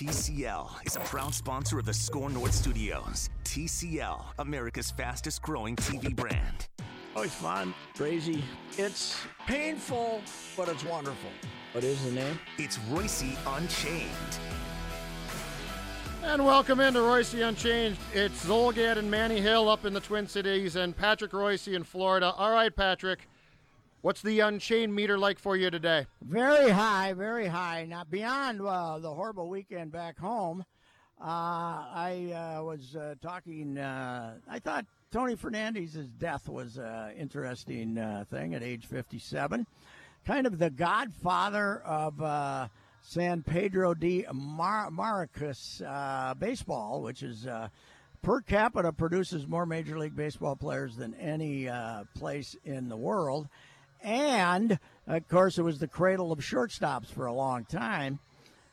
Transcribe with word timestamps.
TCL 0.00 0.86
is 0.86 0.96
a 0.96 1.00
proud 1.00 1.34
sponsor 1.34 1.78
of 1.78 1.84
the 1.84 1.92
SKOR 1.92 2.30
North 2.30 2.54
Studios. 2.54 3.28
TCL, 3.44 4.24
America's 4.38 4.90
fastest 4.90 5.42
growing 5.42 5.74
TV 5.76 6.14
brand. 6.14 6.68
Oh, 7.16 7.22
it's 7.22 7.34
fun, 7.34 7.74
crazy. 7.96 8.42
It's 8.78 9.20
painful, 9.46 10.22
but 10.56 10.68
it's 10.68 10.84
wonderful. 10.84 11.30
What 11.72 11.84
is 11.84 12.02
the 12.04 12.12
name? 12.12 12.38
It's 12.56 12.78
Royce 12.88 13.24
Unchained. 13.46 14.08
And 16.22 16.44
welcome 16.44 16.80
into 16.80 17.02
Royce 17.02 17.34
Unchained. 17.34 17.96
It's 18.14 18.46
Zulgad 18.46 18.96
and 18.96 19.10
Manny 19.10 19.40
Hill 19.40 19.68
up 19.68 19.84
in 19.84 19.92
the 19.92 20.00
Twin 20.00 20.26
Cities 20.26 20.76
and 20.76 20.96
Patrick 20.96 21.32
Royce 21.32 21.68
in 21.68 21.84
Florida. 21.84 22.32
All 22.36 22.52
right, 22.52 22.74
Patrick, 22.74 23.28
what's 24.02 24.22
the 24.22 24.40
Unchained 24.40 24.94
meter 24.94 25.18
like 25.18 25.38
for 25.38 25.56
you 25.56 25.70
today? 25.70 26.06
Very 26.22 26.70
high, 26.70 27.12
very 27.12 27.46
high. 27.46 27.86
Now, 27.88 28.04
beyond 28.04 28.60
uh, 28.60 28.98
the 28.98 29.12
horrible 29.12 29.48
weekend 29.48 29.92
back 29.92 30.18
home, 30.18 30.64
uh, 31.20 31.24
I 31.24 32.32
uh, 32.58 32.62
was 32.62 32.96
uh, 32.96 33.14
talking. 33.20 33.76
uh, 33.76 34.36
I 34.48 34.58
thought 34.58 34.86
Tony 35.12 35.36
Fernandez's 35.36 36.08
death 36.08 36.48
was 36.48 36.78
an 36.78 37.12
interesting 37.18 37.98
uh, 37.98 38.24
thing 38.30 38.54
at 38.54 38.62
age 38.62 38.86
57. 38.86 39.66
Kind 40.24 40.46
of 40.46 40.58
the 40.58 40.70
godfather 40.70 41.82
of 41.84 42.70
San 43.02 43.42
Pedro 43.42 43.94
de 43.94 44.24
Mar- 44.32 44.90
Macorís 44.90 46.38
baseball, 46.38 47.02
which 47.02 47.22
is 47.22 47.46
per 48.22 48.40
capita 48.40 48.92
produces 48.92 49.46
more 49.46 49.66
Major 49.66 49.98
League 49.98 50.16
Baseball 50.16 50.56
players 50.56 50.96
than 50.96 51.14
any 51.14 51.68
place 52.14 52.56
in 52.64 52.88
the 52.88 52.96
world. 52.96 53.48
And 54.02 54.78
of 55.06 55.28
course, 55.28 55.58
it 55.58 55.62
was 55.62 55.78
the 55.78 55.88
cradle 55.88 56.32
of 56.32 56.38
shortstops 56.40 57.06
for 57.06 57.26
a 57.26 57.32
long 57.32 57.64
time. 57.64 58.18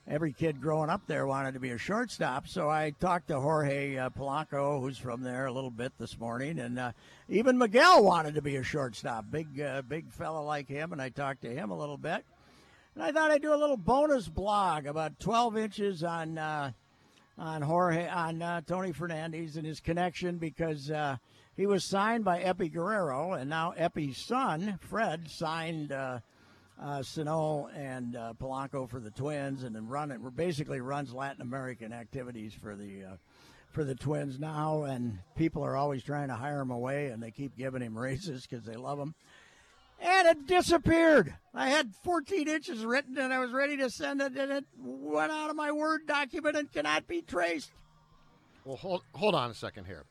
Every 0.09 0.31
kid 0.31 0.61
growing 0.61 0.89
up 0.89 1.01
there 1.05 1.27
wanted 1.27 1.53
to 1.55 1.59
be 1.59 1.71
a 1.71 1.77
shortstop. 1.77 2.47
So 2.47 2.69
I 2.69 2.91
talked 2.91 3.27
to 3.27 3.41
Jorge 3.41 3.97
uh, 3.97 4.09
Polanco, 4.09 4.79
who's 4.79 4.97
from 4.97 5.21
there, 5.21 5.47
a 5.47 5.51
little 5.51 5.69
bit 5.69 5.91
this 5.99 6.17
morning, 6.17 6.59
and 6.59 6.79
uh, 6.79 6.91
even 7.27 7.57
Miguel 7.57 8.03
wanted 8.05 8.35
to 8.35 8.41
be 8.41 8.55
a 8.55 8.63
shortstop. 8.63 9.25
Big, 9.29 9.59
uh, 9.59 9.81
big 9.81 10.09
fella 10.09 10.39
like 10.39 10.69
him, 10.69 10.93
and 10.93 11.01
I 11.01 11.09
talked 11.09 11.41
to 11.41 11.49
him 11.49 11.71
a 11.71 11.77
little 11.77 11.97
bit. 11.97 12.23
And 12.95 13.03
I 13.03 13.11
thought 13.11 13.31
I'd 13.31 13.41
do 13.41 13.53
a 13.53 13.57
little 13.57 13.75
bonus 13.75 14.29
blog 14.29 14.85
about 14.85 15.19
12 15.19 15.57
inches 15.57 16.03
on 16.03 16.37
uh, 16.37 16.71
on 17.37 17.61
Jorge 17.61 18.07
on 18.07 18.41
uh, 18.41 18.61
Tony 18.65 18.91
Fernandez 18.91 19.57
and 19.57 19.65
his 19.65 19.79
connection 19.79 20.37
because 20.37 20.89
uh, 20.89 21.17
he 21.57 21.65
was 21.65 21.83
signed 21.83 22.23
by 22.23 22.39
Epi 22.39 22.69
Guerrero, 22.69 23.33
and 23.33 23.49
now 23.49 23.71
Epi's 23.71 24.17
son 24.17 24.79
Fred 24.79 25.29
signed 25.29 25.91
uh, 25.91 26.19
uh, 26.81 27.01
Sano 27.01 27.67
and 27.75 28.15
uh, 28.15 28.33
Polanco 28.39 28.89
for 28.89 28.99
the 28.99 29.11
Twins, 29.11 29.63
and 29.63 29.75
then 29.75 29.87
run 29.87 30.11
it 30.11 30.19
basically 30.35 30.79
runs 30.79 31.13
Latin 31.13 31.41
American 31.41 31.91
activities 31.91 32.53
for 32.53 32.75
the. 32.75 33.03
Uh, 33.03 33.15
for 33.69 33.83
the 33.83 33.93
Twins 33.93 34.39
now, 34.39 34.83
and 34.83 35.19
people 35.35 35.61
are 35.61 35.75
always 35.75 36.01
trying 36.01 36.29
to 36.29 36.33
hire 36.33 36.61
him 36.61 36.71
away, 36.71 37.07
and 37.07 37.21
they 37.21 37.29
keep 37.29 37.55
giving 37.55 37.81
him 37.81 37.95
raises 37.99 38.47
because 38.47 38.65
they 38.65 38.75
love 38.75 38.97
him 38.97 39.13
and 39.99 40.27
it 40.27 40.47
disappeared. 40.47 41.33
I 41.53 41.69
had 41.69 41.93
14 42.03 42.47
inches 42.47 42.85
written 42.85 43.17
and 43.17 43.33
I 43.33 43.39
was 43.39 43.51
ready 43.51 43.77
to 43.77 43.89
send 43.89 44.21
it, 44.21 44.35
and 44.35 44.51
it 44.51 44.65
went 44.79 45.31
out 45.31 45.49
of 45.49 45.55
my 45.55 45.71
Word 45.71 46.07
document 46.07 46.55
and 46.55 46.71
cannot 46.71 47.07
be 47.07 47.21
traced. 47.21 47.71
Well, 48.65 48.77
hold, 48.77 49.01
hold 49.13 49.35
on 49.35 49.49
a 49.49 49.53
second 49.53 49.85
here. 49.85 50.05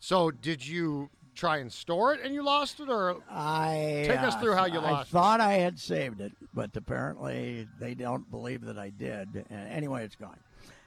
So, 0.00 0.30
did 0.30 0.66
you 0.66 1.10
try 1.34 1.58
and 1.58 1.72
store 1.72 2.14
it 2.14 2.20
and 2.24 2.34
you 2.34 2.42
lost 2.42 2.80
it, 2.80 2.88
or 2.88 3.16
I 3.30 4.04
take 4.06 4.20
us 4.20 4.34
uh, 4.34 4.40
through 4.40 4.54
how 4.54 4.66
you 4.66 4.80
I 4.80 4.90
lost 4.90 5.10
I 5.10 5.12
thought 5.12 5.40
I 5.40 5.52
had 5.54 5.78
saved 5.78 6.20
it, 6.20 6.32
but 6.52 6.76
apparently 6.76 7.68
they 7.78 7.94
don't 7.94 8.28
believe 8.30 8.62
that 8.62 8.78
I 8.78 8.90
did. 8.90 9.44
And 9.48 9.68
anyway, 9.70 10.04
it's 10.04 10.16
gone. 10.16 10.38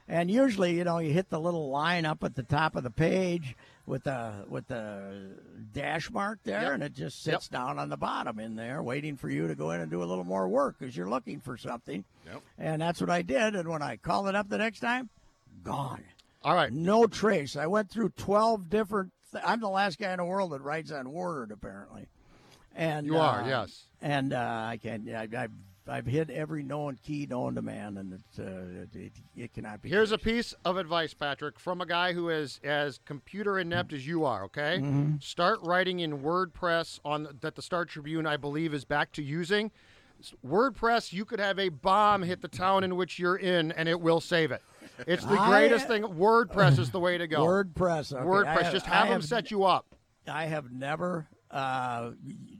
And 0.08 0.30
usually, 0.30 0.76
you 0.76 0.84
know, 0.84 0.98
you 0.98 1.12
hit 1.12 1.30
the 1.30 1.40
little 1.40 1.70
line 1.70 2.04
up 2.04 2.22
at 2.24 2.34
the 2.34 2.42
top 2.42 2.76
of 2.76 2.82
the 2.82 2.90
page 2.90 3.56
with 3.86 4.04
the 4.04 4.44
with 4.48 4.66
the 4.66 5.30
dash 5.72 6.10
mark 6.10 6.40
there, 6.44 6.62
Yep. 6.62 6.72
and 6.72 6.82
it 6.82 6.92
just 6.94 7.22
sits 7.22 7.48
down 7.48 7.78
on 7.78 7.88
the 7.88 7.96
bottom 7.96 8.38
in 8.38 8.56
there, 8.56 8.82
waiting 8.82 9.16
for 9.16 9.30
you 9.30 9.46
to 9.48 9.54
go 9.54 9.70
in 9.70 9.80
and 9.80 9.90
do 9.90 10.02
a 10.02 10.04
little 10.04 10.24
more 10.24 10.48
work 10.48 10.76
because 10.78 10.94
you're 10.96 11.08
looking 11.08 11.40
for 11.40 11.56
something. 11.56 12.04
Yep. 12.26 12.42
And 12.58 12.82
that's 12.82 13.00
what 13.00 13.10
I 13.10 13.22
did. 13.22 13.54
And 13.54 13.68
when 13.68 13.80
I 13.80 13.96
called 13.96 14.28
it 14.28 14.34
up 14.34 14.48
the 14.48 14.58
next 14.58 14.80
time, 14.80 15.08
gone. 15.64 16.02
All 16.44 16.54
right. 16.54 16.72
No 16.72 17.06
trace. 17.06 17.56
I 17.56 17.66
went 17.66 17.90
through 17.90 18.10
12 18.10 18.68
different. 18.68 19.12
Th- 19.32 19.44
I'm 19.46 19.60
the 19.60 19.68
last 19.68 19.98
guy 19.98 20.10
in 20.12 20.18
the 20.18 20.24
world 20.24 20.52
that 20.52 20.60
writes 20.62 20.90
on 20.90 21.12
Word, 21.12 21.50
apparently. 21.52 22.06
And 22.74 23.06
You 23.06 23.18
are, 23.18 23.42
uh, 23.42 23.48
yes. 23.48 23.84
And 24.00 24.32
uh, 24.32 24.38
I 24.38 24.78
can. 24.82 25.08
I, 25.14 25.28
I've 25.42 25.50
I've 25.88 26.06
hit 26.06 26.30
every 26.30 26.62
known 26.62 26.96
key 27.04 27.26
known 27.28 27.56
to 27.56 27.62
man, 27.62 27.98
and 27.98 28.12
it's, 28.12 28.38
uh, 28.38 28.84
it, 28.84 28.96
it, 28.96 29.12
it 29.36 29.52
cannot 29.52 29.82
be. 29.82 29.88
Here's 29.88 30.12
a 30.12 30.16
piece 30.18 30.54
of 30.64 30.76
advice, 30.76 31.12
Patrick, 31.12 31.58
from 31.58 31.80
a 31.80 31.86
guy 31.86 32.12
who 32.12 32.28
is 32.28 32.60
as 32.62 33.00
computer 33.04 33.58
inept 33.58 33.92
as 33.92 34.06
you 34.06 34.24
are. 34.24 34.44
Okay, 34.44 34.78
Mm-hmm. 34.80 35.14
start 35.20 35.58
writing 35.62 35.98
in 35.98 36.20
WordPress 36.20 37.00
on 37.04 37.26
that 37.40 37.56
the 37.56 37.62
Star 37.62 37.84
Tribune, 37.84 38.26
I 38.28 38.36
believe, 38.36 38.72
is 38.74 38.84
back 38.84 39.10
to 39.12 39.22
using. 39.24 39.72
WordPress, 40.46 41.12
you 41.12 41.24
could 41.24 41.40
have 41.40 41.58
a 41.58 41.68
bomb 41.68 42.22
hit 42.22 42.42
the 42.42 42.48
town 42.48 42.84
in 42.84 42.94
which 42.96 43.18
you're 43.18 43.36
in, 43.36 43.72
and 43.72 43.88
it 43.88 44.00
will 44.00 44.20
save 44.20 44.52
it. 44.52 44.62
It's 45.06 45.24
the 45.24 45.38
I- 45.38 45.48
greatest 45.48 45.86
thing. 45.86 46.02
WordPress 46.02 46.78
is 46.78 46.90
the 46.90 47.00
way 47.00 47.18
to 47.18 47.26
go. 47.26 47.44
WordPress. 47.44 48.12
okay. 48.12 48.24
WordPress, 48.24 48.66
I 48.66 48.72
just 48.72 48.88
I 48.88 48.94
have 48.94 49.08
them 49.08 49.22
set 49.22 49.50
you 49.50 49.64
up. 49.64 49.94
I 50.26 50.44
have 50.44 50.70
never 50.70 51.26
uh, 51.50 52.12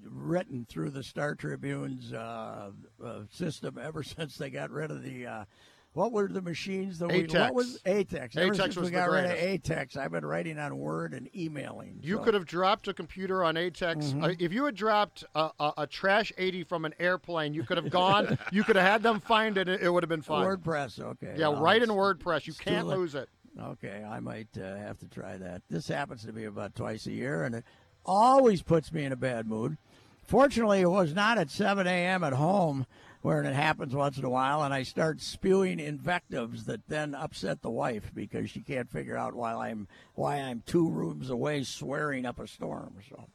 written 0.05 0.67
through 0.69 0.91
the 0.91 1.03
Star 1.03 1.35
Tribune's 1.35 2.13
uh, 2.13 2.71
uh, 3.05 3.21
system 3.31 3.79
ever 3.81 4.03
since 4.03 4.37
they 4.37 4.51
got 4.51 4.71
rid 4.71 4.91
of 4.91 5.03
the. 5.03 5.47
What 5.95 6.13
were 6.13 6.27
the 6.27 6.41
machines 6.41 6.99
that 7.01 7.09
we? 7.09 7.25
ATEX. 7.25 7.41
What 7.41 7.55
was 7.55 7.79
ATEX? 7.85 8.37
Ever 8.37 8.55
ATEX 8.55 8.57
since 8.57 8.77
was 8.77 8.85
we 8.85 8.95
the 8.95 8.97
got 8.97 9.11
rid 9.11 9.25
of. 9.27 9.33
ATEX, 9.33 9.97
I've 9.97 10.13
been 10.13 10.25
writing 10.25 10.59
on 10.59 10.79
Word 10.79 11.13
and 11.13 11.29
emailing. 11.37 11.99
You 12.03 12.17
so- 12.17 12.23
could 12.23 12.35
have 12.35 12.47
dropped 12.47 12.89
a 12.89 12.95
computer 12.95 13.45
on 13.45 13.57
ATEX. 13.57 13.97
Mm-hmm. 13.97 14.25
Uh, 14.25 14.29
if 14.39 14.53
you 14.53 14.65
had 14.65 14.75
dropped 14.75 15.25
a, 15.35 15.51
a, 15.61 15.73
a 15.79 15.87
trash 15.87 16.33
80 16.39 16.65
from 16.65 16.87
an 16.87 16.95
airplane, 16.99 17.53
you 17.53 17.63
could 17.63 17.77
have 17.77 17.91
gone. 17.91 18.39
you 18.53 18.65
could 18.65 18.77
have 18.77 18.87
had 18.87 19.03
them 19.03 19.21
find 19.21 19.59
it. 19.59 19.69
It 19.69 19.93
would 19.93 20.03
have 20.03 20.09
been 20.09 20.23
fine. 20.23 20.47
WordPress. 20.47 20.99
Okay. 20.99 21.35
Yeah, 21.37 21.53
write 21.59 21.83
in 21.83 21.91
WordPress. 21.91 22.47
You 22.47 22.55
can't 22.55 22.87
lose 22.87 23.15
it. 23.15 23.29
Okay, 23.61 24.03
I 24.09 24.19
might 24.21 24.49
uh, 24.57 24.77
have 24.77 24.99
to 25.01 25.07
try 25.09 25.37
that. 25.37 25.61
This 25.69 25.89
happens 25.89 26.25
to 26.25 26.33
me 26.33 26.45
about 26.45 26.75
twice 26.75 27.07
a 27.07 27.13
year, 27.13 27.45
and 27.45 27.55
it 27.55 27.65
always 28.07 28.63
puts 28.63 28.91
me 28.93 29.05
in 29.05 29.13
a 29.13 29.17
bad 29.17 29.47
mood. 29.47 29.77
Fortunately, 30.25 30.81
it 30.81 30.89
was 30.89 31.15
not 31.15 31.37
at 31.37 31.51
7 31.51 31.87
a.m. 31.87 32.25
at 32.25 32.33
home, 32.33 32.87
where 33.23 33.43
it 33.43 33.55
happens 33.55 33.95
once 33.95 34.19
in 34.19 34.25
a 34.25 34.31
while, 34.31 34.63
and 34.63 34.75
I 34.75 34.83
start 34.83 35.21
spewing 35.21 35.79
invectives 35.79 36.65
that 36.65 36.89
then 36.89 37.15
upset 37.15 37.63
the 37.63 37.71
wife 37.71 38.11
because 38.13 38.51
she 38.51 38.61
can't 38.61 38.91
figure 38.91 39.17
out 39.17 39.35
why 39.35 39.55
I'm 39.55 39.87
why 40.15 40.37
I'm 40.37 40.63
two 40.67 40.89
rooms 40.91 41.31
away 41.31 41.63
swearing 41.63 42.27
up 42.27 42.41
a 42.41 42.49
storm. 42.49 42.95
So, 43.09 43.29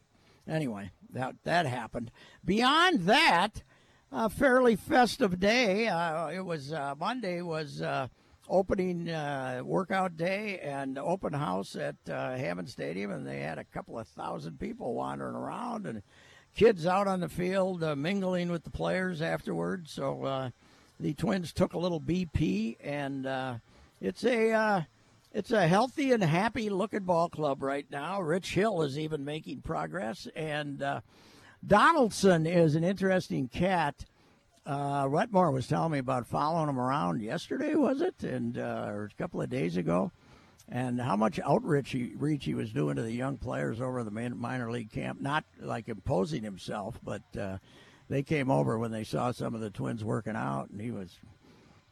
anyway, 0.47 0.91
that 1.13 1.35
that 1.45 1.65
happened. 1.65 2.11
Beyond 2.43 3.01
that, 3.03 3.63
a 4.11 4.29
fairly 4.29 4.75
festive 4.75 5.39
day. 5.39 5.87
Uh, 5.87 6.27
it 6.27 6.45
was 6.45 6.71
uh, 6.71 6.93
Monday 6.99 7.41
was. 7.41 7.81
Uh, 7.81 8.07
opening 8.49 9.09
uh, 9.09 9.61
workout 9.61 10.15
day 10.15 10.57
and 10.59 10.97
open 10.97 11.33
house 11.33 11.75
at 11.75 11.97
uh, 12.09 12.33
Hammond 12.37 12.69
Stadium, 12.69 13.11
and 13.11 13.27
they 13.27 13.39
had 13.41 13.57
a 13.57 13.63
couple 13.65 13.99
of 13.99 14.07
thousand 14.07 14.57
people 14.57 14.93
wandering 14.93 15.35
around 15.35 15.85
and 15.85 16.01
kids 16.57 16.87
out 16.87 17.07
on 17.07 17.19
the 17.19 17.29
field 17.29 17.83
uh, 17.83 17.95
mingling 17.95 18.49
with 18.49 18.63
the 18.63 18.69
players 18.71 19.21
afterwards. 19.21 19.91
So 19.91 20.25
uh, 20.25 20.49
the 20.99 21.13
Twins 21.13 21.53
took 21.53 21.73
a 21.73 21.77
little 21.77 22.01
BP, 22.01 22.77
and 22.83 23.27
uh, 23.27 23.55
it's 24.01 24.25
a 24.25 24.51
uh, 24.51 24.81
it's 25.31 25.51
a 25.51 25.67
healthy 25.67 26.11
and 26.11 26.23
happy 26.23 26.69
looking 26.69 27.03
ball 27.03 27.29
club 27.29 27.61
right 27.61 27.85
now. 27.91 28.19
Rich 28.19 28.55
Hill 28.55 28.81
is 28.81 28.97
even 28.97 29.23
making 29.23 29.61
progress, 29.61 30.27
and 30.35 30.81
uh, 30.81 31.01
Donaldson 31.65 32.47
is 32.47 32.75
an 32.75 32.83
interesting 32.83 33.47
cat. 33.47 34.05
Uh, 34.65 35.07
Wetmore 35.09 35.51
was 35.51 35.67
telling 35.67 35.91
me 35.91 35.99
about 35.99 36.25
following 36.25 36.69
him 36.69 36.79
around 36.79 37.21
yesterday, 37.21 37.75
was 37.75 38.01
it, 38.01 38.23
and 38.23 38.57
uh, 38.57 38.87
or 38.89 39.05
a 39.05 39.21
couple 39.21 39.41
of 39.41 39.49
days 39.49 39.77
ago, 39.77 40.11
and 40.69 40.99
how 40.99 41.15
much 41.15 41.39
outreach 41.39 41.91
he, 41.91 42.13
reach 42.17 42.45
he 42.45 42.53
was 42.53 42.71
doing 42.71 42.95
to 42.97 43.01
the 43.01 43.11
young 43.13 43.37
players 43.37 43.79
over 43.79 44.03
the 44.03 44.11
minor 44.11 44.71
league 44.71 44.91
camp. 44.91 45.21
Not 45.21 45.45
like 45.61 45.87
imposing 45.87 46.43
himself, 46.43 46.99
but 47.03 47.21
uh, 47.39 47.57
they 48.09 48.23
came 48.23 48.51
over 48.51 48.77
when 48.77 48.91
they 48.91 49.03
saw 49.03 49.31
some 49.31 49.55
of 49.55 49.61
the 49.61 49.69
twins 49.69 50.03
working 50.03 50.35
out, 50.35 50.69
and 50.69 50.81
he 50.81 50.91
was 50.91 51.17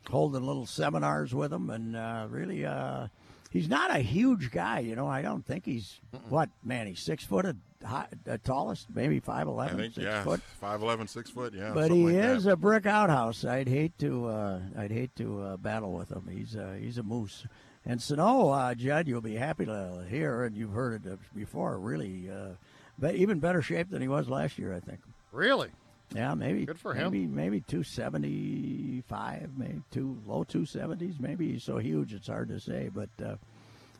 holding 0.10 0.46
little 0.46 0.66
seminars 0.66 1.34
with 1.34 1.52
them, 1.52 1.70
and 1.70 1.96
uh, 1.96 2.28
really, 2.30 2.66
uh, 2.66 3.08
he's 3.50 3.70
not 3.70 3.96
a 3.96 4.00
huge 4.00 4.52
guy. 4.52 4.80
You 4.80 4.96
know, 4.96 5.08
I 5.08 5.22
don't 5.22 5.46
think 5.46 5.66
he's 5.66 6.00
what 6.30 6.50
man. 6.64 6.88
He's 6.88 7.00
six 7.00 7.24
foot 7.24 7.46
high, 7.84 8.08
the 8.24 8.38
tallest, 8.38 8.88
maybe 8.94 9.20
five 9.20 9.48
I 9.48 9.68
think 9.70 9.94
six 9.94 10.06
yeah, 10.06 10.24
foot. 10.24 10.42
five 10.60 10.82
eleven, 10.82 11.08
six 11.08 11.30
foot. 11.30 11.54
Yeah, 11.54 11.72
But 11.74 11.92
he 11.92 12.04
like 12.06 12.16
is 12.16 12.44
that. 12.44 12.52
a 12.54 12.56
brick 12.58 12.86
outhouse. 12.86 13.46
I'd 13.46 13.68
hate 13.68 13.98
to. 14.00 14.28
Uh, 14.28 14.60
I'd 14.78 14.92
hate 14.92 15.16
to 15.18 15.42
uh, 15.42 15.58
battle 15.58 15.94
with 15.94 16.12
him. 16.12 16.28
He's 16.30 16.56
uh, 16.56 16.76
he's 16.80 16.98
a 16.98 17.04
moose. 17.04 17.46
And 17.86 18.02
Sano, 18.02 18.50
uh, 18.50 18.74
Judd, 18.74 19.08
you'll 19.08 19.22
be 19.22 19.36
happy 19.36 19.66
to 19.66 20.04
hear, 20.10 20.44
and 20.44 20.56
you've 20.56 20.74
heard 20.74 21.06
it 21.06 21.20
before. 21.36 21.78
Really, 21.78 22.30
uh, 22.30 22.56
but 22.98 23.16
even 23.16 23.40
better 23.40 23.62
shape 23.62 23.90
than 23.90 24.02
he 24.02 24.08
was 24.08 24.28
last 24.28 24.58
year, 24.58 24.74
I 24.74 24.80
think. 24.80 25.00
Really? 25.32 25.70
Yeah, 26.14 26.34
maybe. 26.34 26.66
Good 26.66 26.80
for 26.80 26.94
him. 26.94 27.12
Maybe 27.12 27.28
maybe 27.28 27.62
two 27.62 27.84
seventy 27.84 29.04
five, 29.08 29.50
maybe 29.58 29.82
two 29.92 30.18
low 30.26 30.44
two 30.44 30.66
seventies. 30.66 31.16
Maybe 31.20 31.52
he's 31.54 31.64
so 31.64 31.78
huge 31.78 32.14
it's 32.14 32.28
hard 32.28 32.50
to 32.50 32.60
say, 32.60 32.90
but 32.94 33.10
uh, 33.24 33.36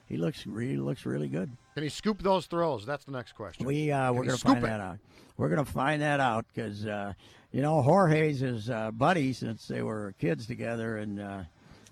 he 0.08 0.18
looks 0.18 0.46
really 0.46 0.78
looks 0.78 1.06
really 1.06 1.28
good. 1.28 1.52
Can 1.74 1.84
he 1.84 1.90
scoop 1.90 2.22
those 2.22 2.46
throws? 2.46 2.86
That's 2.86 3.06
the 3.06 3.12
next 3.12 3.34
question. 3.34 3.66
We 3.66 3.92
uh, 3.92 4.14
we're 4.14 4.26
gonna 4.26 4.38
find 4.38 4.60
it? 4.60 4.64
that 4.64 4.80
out. 4.80 5.00
We're 5.38 5.50
gonna 5.50 5.66
find 5.66 6.02
that 6.02 6.20
out 6.20 6.46
because 6.54 6.86
uh, 6.86 7.14
you 7.52 7.62
know 7.62 7.82
Jorge's 7.82 8.40
his 8.40 8.70
uh, 8.70 8.92
buddy 8.92 9.34
since 9.34 9.68
they 9.68 9.82
were 9.82 10.14
kids 10.20 10.46
together 10.46 10.98
and 10.98 11.20
uh, 11.20 11.42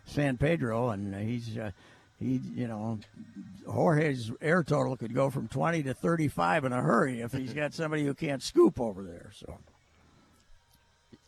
San 0.06 0.38
Pedro, 0.38 0.90
and 0.90 1.16
he's 1.16 1.58
uh, 1.58 1.72
he 2.20 2.40
you 2.56 2.68
know 2.68 3.00
Jorge's 3.68 4.32
air 4.42 4.64
total 4.64 4.96
could 4.98 5.14
go 5.14 5.30
from 5.30 5.48
twenty 5.48 5.84
to 5.84 5.94
thirty 5.94 6.28
five 6.28 6.66
in 6.66 6.74
a 6.74 6.82
hurry 6.82 7.22
if 7.22 7.32
he's 7.34 7.54
got 7.54 7.74
somebody 7.74 8.04
who 8.06 8.14
can't 8.14 8.42
scoop 8.44 8.80
over 8.80 9.04
there. 9.04 9.32
So 9.34 9.58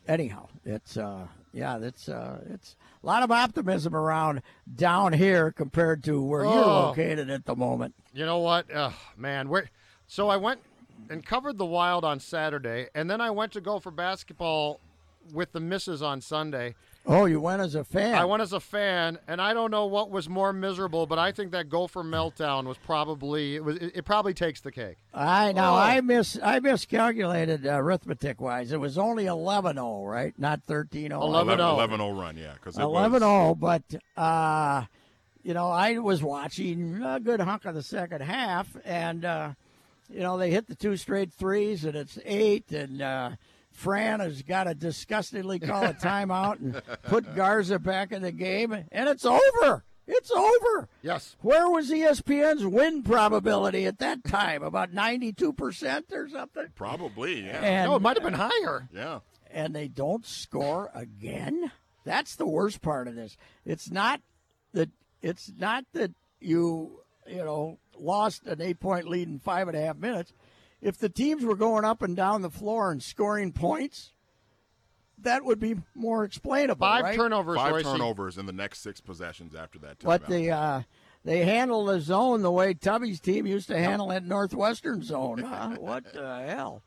anyhow, 0.07 0.47
it's 0.65 0.97
uh, 0.97 1.27
yeah, 1.53 1.77
that's 1.77 2.09
uh, 2.09 2.39
it's 2.49 2.75
a 3.03 3.05
lot 3.05 3.23
of 3.23 3.31
optimism 3.31 3.95
around 3.95 4.41
down 4.75 5.13
here 5.13 5.51
compared 5.51 6.03
to 6.05 6.21
where 6.21 6.43
you're 6.43 6.53
Oh. 6.53 6.87
located 6.87 7.29
at 7.29 7.45
the 7.45 7.55
moment. 7.55 7.93
You 8.13 8.25
know 8.25 8.39
what? 8.39 8.65
Man, 9.17 9.49
where? 9.49 9.69
So 10.07 10.29
I 10.29 10.37
went 10.37 10.59
and 11.09 11.25
covered 11.25 11.57
the 11.57 11.65
Wild 11.65 12.03
on 12.05 12.19
Saturday, 12.19 12.87
and 12.95 13.09
then 13.09 13.21
I 13.21 13.29
went 13.31 13.51
to 13.53 13.61
Gopher 13.61 13.91
basketball 13.91 14.79
with 15.33 15.51
the 15.51 15.59
misses 15.59 16.01
on 16.01 16.21
Sunday. 16.21 16.75
Oh, 17.07 17.25
you 17.25 17.39
went 17.39 17.61
as 17.61 17.75
a 17.75 17.83
fan. 17.83 18.15
I 18.15 18.25
went 18.25 18.41
as 18.41 18.51
a 18.51 18.59
fan, 18.59 19.19
and 19.27 19.39
I 19.39 19.53
don't 19.53 19.69
know 19.69 19.85
what 19.85 20.09
was 20.09 20.27
more 20.27 20.51
miserable, 20.51 21.05
but 21.05 21.19
I 21.19 21.31
think 21.31 21.51
that 21.51 21.69
Gopher 21.69 22.03
meltdown 22.03 22.65
was 22.65 22.77
probably 22.79 23.55
it 23.55 23.63
was. 23.63 23.77
It, 23.77 23.97
it 23.97 24.05
probably 24.05 24.33
takes 24.33 24.61
the 24.61 24.71
cake. 24.71 24.97
I 25.13 25.51
now 25.51 25.73
Oh. 25.73 25.77
I 25.77 26.01
mis 26.01 26.39
I 26.41 26.59
miscalculated 26.59 27.67
uh, 27.67 27.73
arithmetic 27.77 28.41
wise. 28.41 28.71
It 28.71 28.79
was 28.79 28.97
only 28.97 29.25
11-0, 29.25 30.09
right? 30.09 30.33
Not 30.39 30.65
13-0. 30.65 31.09
11-0. 31.11 31.59
11 31.59 31.99
0 31.99 32.11
run, 32.13 32.37
yeah. 32.37 32.53
Because 32.55 32.75
11-0, 32.77 33.59
but 33.59 33.83
uh, 34.17 34.85
you 35.43 35.53
know 35.53 35.69
I 35.69 35.99
was 35.99 36.23
watching 36.23 37.03
a 37.03 37.19
good 37.19 37.39
hunk 37.39 37.65
of 37.65 37.75
the 37.75 37.83
second 37.83 38.21
half, 38.21 38.67
and 38.83 39.23
uh, 39.25 39.51
you 40.09 40.21
know 40.21 40.37
they 40.39 40.49
hit 40.49 40.67
the 40.67 40.75
two 40.75 40.97
straight 40.97 41.31
threes, 41.31 41.85
and 41.85 41.95
it's 41.95 42.17
eight, 42.25 42.71
and 42.71 42.99
uh, 43.01 43.29
Fran 43.75 44.21
has 44.21 44.41
got 44.41 44.63
to 44.63 44.73
disgustingly 44.73 45.59
call 45.59 45.83
a 45.83 45.93
timeout 45.93 46.59
and 46.59 46.81
put 47.03 47.35
Garza 47.35 47.77
back 47.77 48.11
in 48.13 48.21
the 48.21 48.31
game, 48.31 48.71
and 48.71 49.09
it's 49.09 49.25
over. 49.25 49.83
It's 50.07 50.31
over. 50.31 50.87
Yes. 51.01 51.35
Where 51.41 51.69
was 51.69 51.89
ESPN's 51.91 52.65
win 52.65 53.03
probability 53.03 53.85
at 53.85 53.99
that 53.99 54.23
time? 54.23 54.63
About 54.63 54.93
92% 54.93 56.03
or 56.13 56.29
something? 56.29 56.67
Probably, 56.75 57.41
yeah. 57.45 57.59
And, 57.61 57.89
No, 57.89 57.95
it 57.95 58.01
might 58.01 58.15
have 58.15 58.23
been 58.23 58.33
higher. 58.33 58.87
yeah. 58.93 59.19
and 59.51 59.75
they 59.75 59.87
don't 59.87 60.25
score 60.25 60.89
again? 60.93 61.71
That's 62.05 62.35
the 62.35 62.45
worst 62.47 62.81
part 62.81 63.07
of 63.07 63.15
this. 63.15 63.35
It's 63.65 63.89
not 63.91 64.21
that 64.73 64.89
it's 65.23 65.51
not 65.57 65.85
that 65.93 66.11
you, 66.39 66.99
you 67.25 67.37
know, 67.43 67.79
lost 67.97 68.45
an 68.45 68.61
eight 68.61 68.79
point 68.79 69.07
lead 69.07 69.27
in 69.27 69.39
five 69.39 69.67
and 69.67 69.75
a 69.75 69.81
half 69.81 69.97
minutes. 69.97 70.31
If 70.85 70.99
the 70.99 71.09
teams 71.09 71.43
were 71.43 71.55
going 71.55 71.83
up 71.83 72.03
and 72.03 72.15
down 72.15 72.43
the 72.43 72.49
floor 72.51 72.91
and 72.91 73.01
scoring 73.01 73.51
points, 73.51 74.13
that 75.17 75.43
would 75.43 75.59
be 75.59 75.77
more 75.95 76.23
explainable. 76.23 76.85
Five 76.85 77.03
right? 77.03 77.15
turnovers. 77.17 77.57
Five 77.57 77.73
Royce. 77.73 77.83
turnovers 77.83 78.37
in 78.37 78.45
the 78.45 78.53
next 78.53 78.83
six 78.83 79.01
possessions 79.01 79.55
after 79.55 79.79
that. 79.79 79.97
But 80.03 80.25
timeout. 80.25 80.27
they 80.27 80.49
uh, 80.51 80.81
they 81.23 81.39
handle 81.39 81.85
the 81.85 81.99
zone 81.99 82.43
the 82.43 82.51
way 82.51 82.75
Tubby's 82.75 83.19
team 83.19 83.47
used 83.47 83.67
to 83.69 83.79
handle 83.79 84.09
that 84.09 84.23
Northwestern 84.23 85.01
zone. 85.01 85.39
Huh? 85.39 85.69
what 85.79 86.13
the 86.13 86.43
hell? 86.47 86.83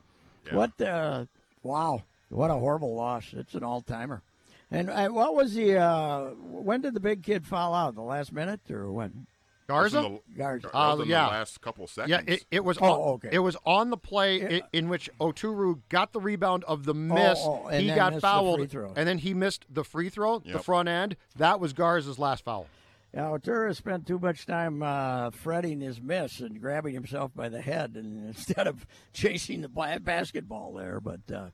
Yeah. 0.47 0.55
What 0.55 0.79
the? 0.79 1.29
Wow! 1.65 2.05
What 2.29 2.53
a 2.53 2.55
horrible 2.55 2.95
loss! 2.95 3.33
It's 3.33 3.55
an 3.55 3.65
all 3.65 3.83
timer. 3.83 4.23
And 4.71 4.91
uh, 4.91 5.09
what 5.09 5.35
was 5.35 5.55
the? 5.55 5.77
Uh, 5.77 6.31
when 6.37 6.83
did 6.83 6.95
the 6.95 7.01
big 7.01 7.25
kid 7.25 7.49
fall 7.49 7.75
out? 7.75 7.97
The 7.97 8.03
last 8.03 8.33
minute 8.33 8.61
or 8.71 8.93
when? 8.93 9.27
That 9.69 9.75
was 9.83 9.93
Garza. 9.93 10.09
the- 10.09 10.39
Garza. 10.39 10.77
Uh, 10.77 10.97
yeah. 11.07 11.27
the 11.27 11.31
last 11.31 11.61
couple 11.61 11.87
seconds. 11.87 12.11
Yeah, 12.11 12.35
it, 12.35 12.45
it 12.51 12.65
was. 12.65 12.79
Oh, 12.81 12.85
on, 12.87 13.01
okay. 13.15 13.29
It 13.33 13.39
was 13.41 13.57
on 13.67 13.91
the 13.91 13.97
play 13.99 14.59
i- 14.59 14.63
in 14.73 14.89
which 14.89 15.11
Oturu 15.21 15.81
got 15.91 16.13
the 16.13 16.21
rebound 16.21 16.65
of 16.65 16.85
the 16.85 16.95
miss. 16.95 17.39
oh, 17.43 17.67
and 17.67 17.83
he 17.83 17.89
then 17.89 17.97
got 17.97 18.13
missed 18.15 18.23
the 18.23 18.27
fouled, 18.29 18.59
free 18.61 18.67
throw. 18.67 18.93
and 18.97 19.07
then 19.07 19.19
he 19.19 19.35
missed 19.35 19.67
the 19.69 19.85
free 19.85 20.09
throw, 20.09 20.39
the 20.39 20.59
front 20.59 20.89
end. 20.89 21.17
That 21.37 21.61
was 21.61 21.73
Garza's 21.75 22.19
last 22.19 22.45
foul. 22.45 22.67
Yeah, 23.15 23.25
Oturu 23.25 23.75
spent 23.75 24.07
too 24.07 24.19
much 24.19 24.45
time 24.47 24.83
uh, 24.83 25.31
fretting 25.31 25.81
his 25.81 26.01
miss 26.01 26.41
and 26.41 26.61
grabbing 26.61 26.93
himself 26.95 27.35
by 27.35 27.49
the 27.49 27.61
head, 27.61 27.95
and 27.95 28.27
instead 28.35 28.67
of 28.67 28.87
chasing 29.13 29.61
the 29.63 29.69
basketball 30.03 30.73
there. 30.75 31.01
But 31.01 31.21
uh, 31.35 31.47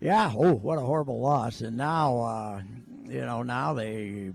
yeah, 0.00 0.32
oh, 0.34 0.52
what 0.54 0.78
a 0.78 0.82
horrible 0.82 1.20
loss! 1.20 1.60
And 1.60 1.76
now, 1.76 2.18
uh, 2.18 2.62
you 3.06 3.20
know, 3.20 3.42
now 3.42 3.72
they, 3.74 4.32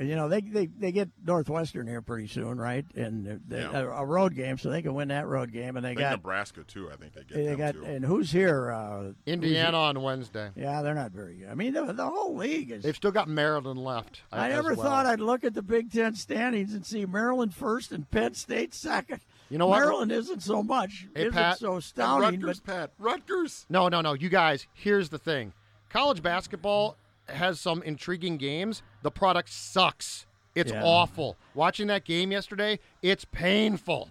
you 0.00 0.16
know, 0.16 0.28
they, 0.28 0.40
they 0.40 0.66
they 0.66 0.90
get 0.92 1.10
Northwestern 1.24 1.86
here 1.86 2.00
pretty 2.00 2.26
soon, 2.26 2.58
right? 2.58 2.84
And 2.94 3.40
they, 3.46 3.60
Yeah. 3.60 3.78
a, 3.80 3.88
a 3.88 4.04
road 4.06 4.34
game, 4.34 4.56
so 4.58 4.70
they 4.70 4.80
can 4.82 4.94
win 4.94 5.08
that 5.08 5.26
road 5.26 5.52
game. 5.52 5.76
And 5.76 5.84
they 5.84 5.90
I 5.90 5.94
think 5.94 6.00
got 6.00 6.10
Nebraska 6.12 6.64
too. 6.64 6.90
I 6.90 6.96
think 6.96 7.12
they 7.14 7.20
get 7.24 7.34
they 7.34 7.44
them 7.44 7.58
got 7.58 7.74
too. 7.74 7.84
and 7.84 8.04
who's 8.04 8.30
here? 8.32 8.70
Uh, 8.72 9.02
who's 9.02 9.14
Indiana 9.26 9.76
on 9.76 10.02
Wednesday. 10.02 10.50
Yeah, 10.56 10.82
they're 10.82 10.94
not 10.94 11.12
very 11.12 11.36
good. 11.36 11.48
I 11.50 11.54
mean, 11.54 11.74
the, 11.74 11.92
the 11.92 12.06
whole 12.06 12.36
league 12.36 12.70
is. 12.70 12.82
They've 12.82 12.96
still 12.96 13.10
got 13.12 13.28
Maryland 13.28 13.82
left. 13.84 14.22
I 14.32 14.48
as 14.48 14.54
never 14.56 14.74
well. 14.74 14.86
thought 14.86 15.06
I'd 15.06 15.20
look 15.20 15.44
at 15.44 15.54
the 15.54 15.62
Big 15.62 15.92
Ten 15.92 16.14
standings 16.14 16.72
and 16.74 16.86
see 16.86 17.04
Maryland 17.06 17.54
first 17.54 17.92
and 17.92 18.10
Penn 18.10 18.34
State 18.34 18.74
second. 18.74 19.20
You 19.50 19.58
know 19.58 19.66
what? 19.66 19.80
Maryland 19.80 20.10
isn't 20.12 20.42
so 20.42 20.62
much. 20.62 21.06
Hey, 21.14 21.22
isn't 21.22 21.34
Pat. 21.34 21.58
so 21.58 21.72
And 21.72 21.78
astounding. 21.80 22.40
Rutgers, 22.40 22.60
But 22.60 22.72
Pat. 22.72 22.90
Rutgers. 22.98 23.66
No, 23.68 23.88
no, 23.88 24.00
no. 24.00 24.14
You 24.14 24.30
guys, 24.30 24.66
here's 24.72 25.10
the 25.10 25.18
thing. 25.18 25.52
College 25.90 26.22
basketball 26.22 26.96
has 27.32 27.60
some 27.60 27.82
intriguing 27.82 28.36
games. 28.36 28.82
The 29.02 29.10
product 29.10 29.48
sucks. 29.50 30.26
It's 30.54 30.70
Yeah. 30.72 30.82
awful. 30.84 31.36
Watching 31.54 31.86
that 31.88 32.04
game 32.04 32.30
yesterday, 32.32 32.78
it's 33.02 33.24
painful. 33.24 34.10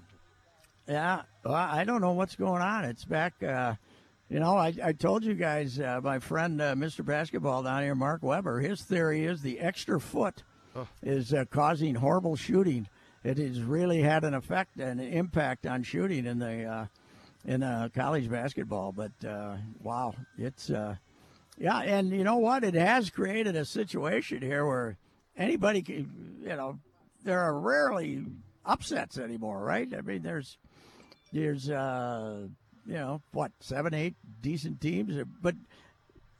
yeah, 0.88 1.22
well, 1.46 1.54
I 1.54 1.84
don't 1.84 2.02
know 2.02 2.12
what's 2.14 2.36
going 2.36 2.62
on. 2.62 2.84
It's 2.86 3.06
back. 3.06 3.42
Uh, 3.42 3.76
you 4.30 4.40
know, 4.40 4.58
I, 4.58 4.74
I 4.84 4.92
told 4.94 5.24
you 5.24 5.34
guys, 5.36 5.80
uh, 5.80 6.00
my 6.04 6.20
friend, 6.20 6.62
uh, 6.62 6.74
Mr. 6.76 7.06
Basketball 7.06 7.64
down 7.64 7.84
here, 7.84 7.96
Mark 7.96 8.24
Weber, 8.24 8.60
his 8.60 8.82
theory 8.82 9.26
is 9.26 9.42
the 9.42 9.60
extra 9.60 10.00
foot 10.00 10.44
is 11.04 11.34
uh, 11.34 11.44
causing 11.50 11.96
horrible 11.96 12.36
shooting. 12.38 12.88
It 13.24 13.38
has 13.38 13.62
really 13.62 14.02
had 14.02 14.24
an 14.24 14.34
effect 14.34 14.78
and 14.80 15.00
an 15.02 15.08
impact 15.14 15.66
on 15.68 15.84
shooting 15.84 16.26
in 16.26 16.40
the 16.40 16.64
uh, 16.64 16.86
in 17.46 17.62
uh, 17.62 17.90
college 17.94 18.30
basketball. 18.30 18.92
But 18.94 19.12
uh, 19.28 19.58
wow, 19.82 20.16
it's 20.38 20.70
uh, 20.70 20.96
yeah, 21.58 21.80
and 21.80 22.12
you 22.12 22.24
know 22.24 22.38
what? 22.38 22.64
It 22.64 22.74
has 22.74 23.10
created 23.10 23.56
a 23.56 23.66
situation 23.66 24.42
here 24.42 24.66
where 24.66 24.98
anybody 25.38 25.82
can, 25.82 26.40
you 26.42 26.56
know, 26.56 26.80
there 27.24 27.40
are 27.40 27.58
rarely 27.58 28.24
upsets 28.66 29.18
anymore, 29.18 29.64
right? 29.64 29.88
I 29.96 30.02
mean, 30.02 30.22
there's 30.22 30.58
there's 31.32 31.70
uh, 31.70 32.48
you 32.86 32.94
know 32.94 33.22
what 33.32 33.52
seven, 33.60 33.94
eight 33.94 34.16
decent 34.42 34.82
teams, 34.82 35.16
but 35.42 35.56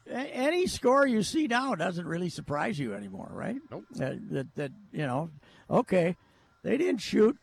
any 0.10 0.68
score 0.68 1.06
you 1.06 1.24
see 1.24 1.48
now 1.48 1.76
doesn't 1.76 2.06
really 2.06 2.30
surprise 2.30 2.80
you 2.80 2.94
anymore, 2.94 3.30
right? 3.32 3.58
Nope. 3.70 3.86
Uh, 3.96 4.14
that 4.32 4.56
that 4.56 4.72
you 4.92 5.06
know, 5.06 5.30
okay, 5.70 6.16
they 6.64 6.78
didn't 6.78 7.02
shoot 7.02 7.38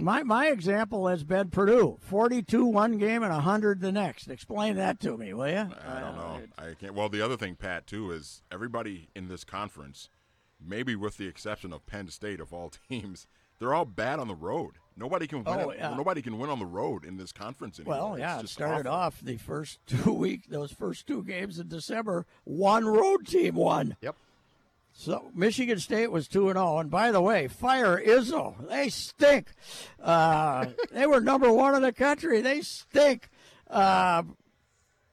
My 0.00 0.22
my 0.22 0.46
example 0.46 1.08
has 1.08 1.24
been 1.24 1.50
Purdue, 1.50 1.98
forty-two 2.00 2.64
one 2.64 2.98
game 2.98 3.22
and 3.22 3.32
hundred 3.32 3.80
the 3.80 3.90
next. 3.90 4.28
Explain 4.28 4.76
that 4.76 5.00
to 5.00 5.16
me, 5.16 5.34
will 5.34 5.48
you? 5.48 5.68
I 5.86 6.00
don't 6.00 6.16
know. 6.16 6.40
I 6.56 6.74
can't. 6.74 6.94
Well, 6.94 7.08
the 7.08 7.20
other 7.20 7.36
thing, 7.36 7.56
Pat, 7.56 7.86
too, 7.86 8.12
is 8.12 8.42
everybody 8.52 9.08
in 9.16 9.26
this 9.28 9.42
conference, 9.42 10.08
maybe 10.64 10.94
with 10.94 11.16
the 11.16 11.26
exception 11.26 11.72
of 11.72 11.84
Penn 11.86 12.08
State 12.10 12.38
of 12.38 12.52
all 12.52 12.70
teams, 12.88 13.26
they're 13.58 13.74
all 13.74 13.84
bad 13.84 14.20
on 14.20 14.28
the 14.28 14.36
road. 14.36 14.74
Nobody 14.96 15.26
can 15.26 15.44
win. 15.44 15.60
Oh, 15.60 15.72
yeah. 15.72 15.94
Nobody 15.96 16.22
can 16.22 16.38
win 16.38 16.50
on 16.50 16.58
the 16.58 16.66
road 16.66 17.04
in 17.04 17.16
this 17.16 17.32
conference 17.32 17.78
anymore. 17.78 18.10
Well, 18.10 18.18
yeah, 18.18 18.40
it 18.40 18.48
started 18.48 18.86
awful. 18.86 19.00
off 19.00 19.20
the 19.20 19.36
first 19.36 19.80
two 19.86 20.12
week, 20.12 20.48
those 20.48 20.72
first 20.72 21.06
two 21.06 21.24
games 21.24 21.58
in 21.58 21.68
December, 21.68 22.26
one 22.44 22.84
road 22.86 23.26
team 23.26 23.54
won. 23.56 23.96
Yep. 24.00 24.16
So 25.00 25.30
Michigan 25.32 25.78
State 25.78 26.10
was 26.10 26.26
two 26.26 26.48
and 26.48 26.56
zero. 26.56 26.78
And 26.78 26.90
by 26.90 27.12
the 27.12 27.20
way, 27.20 27.46
fire 27.46 28.02
Izzo. 28.04 28.68
They 28.68 28.88
stink. 28.88 29.46
Uh, 30.02 30.66
they 30.90 31.06
were 31.06 31.20
number 31.20 31.52
one 31.52 31.76
in 31.76 31.82
the 31.82 31.92
country. 31.92 32.40
They 32.40 32.62
stink. 32.62 33.30
Uh, 33.70 34.24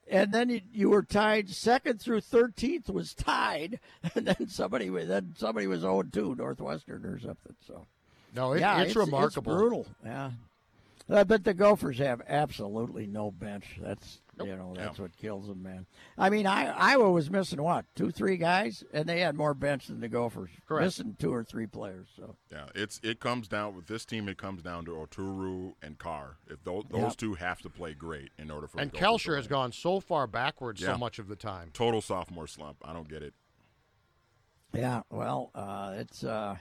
and 0.08 0.32
then 0.32 0.50
you, 0.50 0.62
you 0.74 0.90
were 0.90 1.04
tied 1.04 1.52
second 1.52 2.02
through 2.02 2.22
thirteenth 2.22 2.90
was 2.90 3.14
tied, 3.14 3.80
and 4.16 4.26
then 4.26 4.48
somebody 4.48 4.90
was 4.90 5.08
then 5.08 5.36
somebody 5.38 5.68
was 5.68 5.82
zero 5.82 6.02
two 6.02 6.34
Northwestern 6.34 7.06
or 7.06 7.20
something. 7.20 7.56
So 7.68 7.86
No, 8.36 8.54
it, 8.54 8.62
yeah, 8.62 8.82
it's, 8.82 8.96
remarkable. 8.96 9.56
brutal. 9.56 9.86
Yeah. 10.04 10.32
Uh, 11.08 11.24
but 11.26 11.44
the 11.44 11.54
Gophers 11.54 12.00
have 12.00 12.24
absolutely 12.28 13.06
no 13.06 13.30
bench. 13.30 13.78
That's 13.80 14.20
you 14.44 14.56
know 14.56 14.74
that's 14.76 14.98
Yeah. 14.98 15.04
what 15.04 15.16
kills 15.18 15.48
them, 15.48 15.64
man. 15.64 15.86
I 16.18 16.30
mean, 16.30 16.46
I, 16.48 16.66
Iowa 16.68 17.12
was 17.12 17.30
missing 17.30 17.62
what 17.62 17.86
two, 17.96 18.12
three 18.12 18.38
guys, 18.38 18.84
and 18.94 19.08
they 19.08 19.20
had 19.22 19.36
more 19.36 19.54
bench 19.54 19.88
than 19.88 20.00
the 20.02 20.08
Gophers. 20.10 20.50
Correct. 20.68 20.84
Missing 20.86 21.16
two 21.20 21.34
or 21.34 21.44
three 21.44 21.68
players. 21.68 22.08
So 22.16 22.36
Yeah, 22.52 22.66
it's 22.76 23.00
it 23.04 23.20
comes 23.20 23.48
down 23.48 23.76
with 23.76 23.88
this 23.88 24.06
team. 24.06 24.28
It 24.28 24.38
comes 24.38 24.62
down 24.62 24.86
to 24.86 24.92
Oturu 24.92 25.74
and 25.82 25.98
Carr. 25.98 26.38
If 26.48 26.64
those, 26.64 26.84
those 26.90 27.02
Yep. 27.02 27.18
two 27.18 27.34
have 27.36 27.62
to 27.62 27.70
play 27.70 27.94
great 27.94 28.32
in 28.38 28.52
order 28.52 28.68
for 28.68 28.80
And 28.80 28.92
the 28.92 28.98
Gophers 29.00 29.24
to 29.24 29.32
has 29.36 29.48
gone 29.48 29.72
so 29.72 30.00
far 30.00 30.28
backwards 30.28 30.82
Yeah. 30.82 30.94
so 30.94 30.98
much 30.98 31.20
of 31.20 31.28
the 31.28 31.36
time. 31.36 31.70
total 31.74 32.02
sophomore 32.02 32.48
slump. 32.48 32.78
I 32.84 32.94
don't 32.94 33.08
get 33.10 33.24
it. 33.24 33.34
yeah, 34.74 35.04
well, 35.10 35.52
uh, 35.56 35.94
it's 35.98 36.24
uh, 36.24 36.58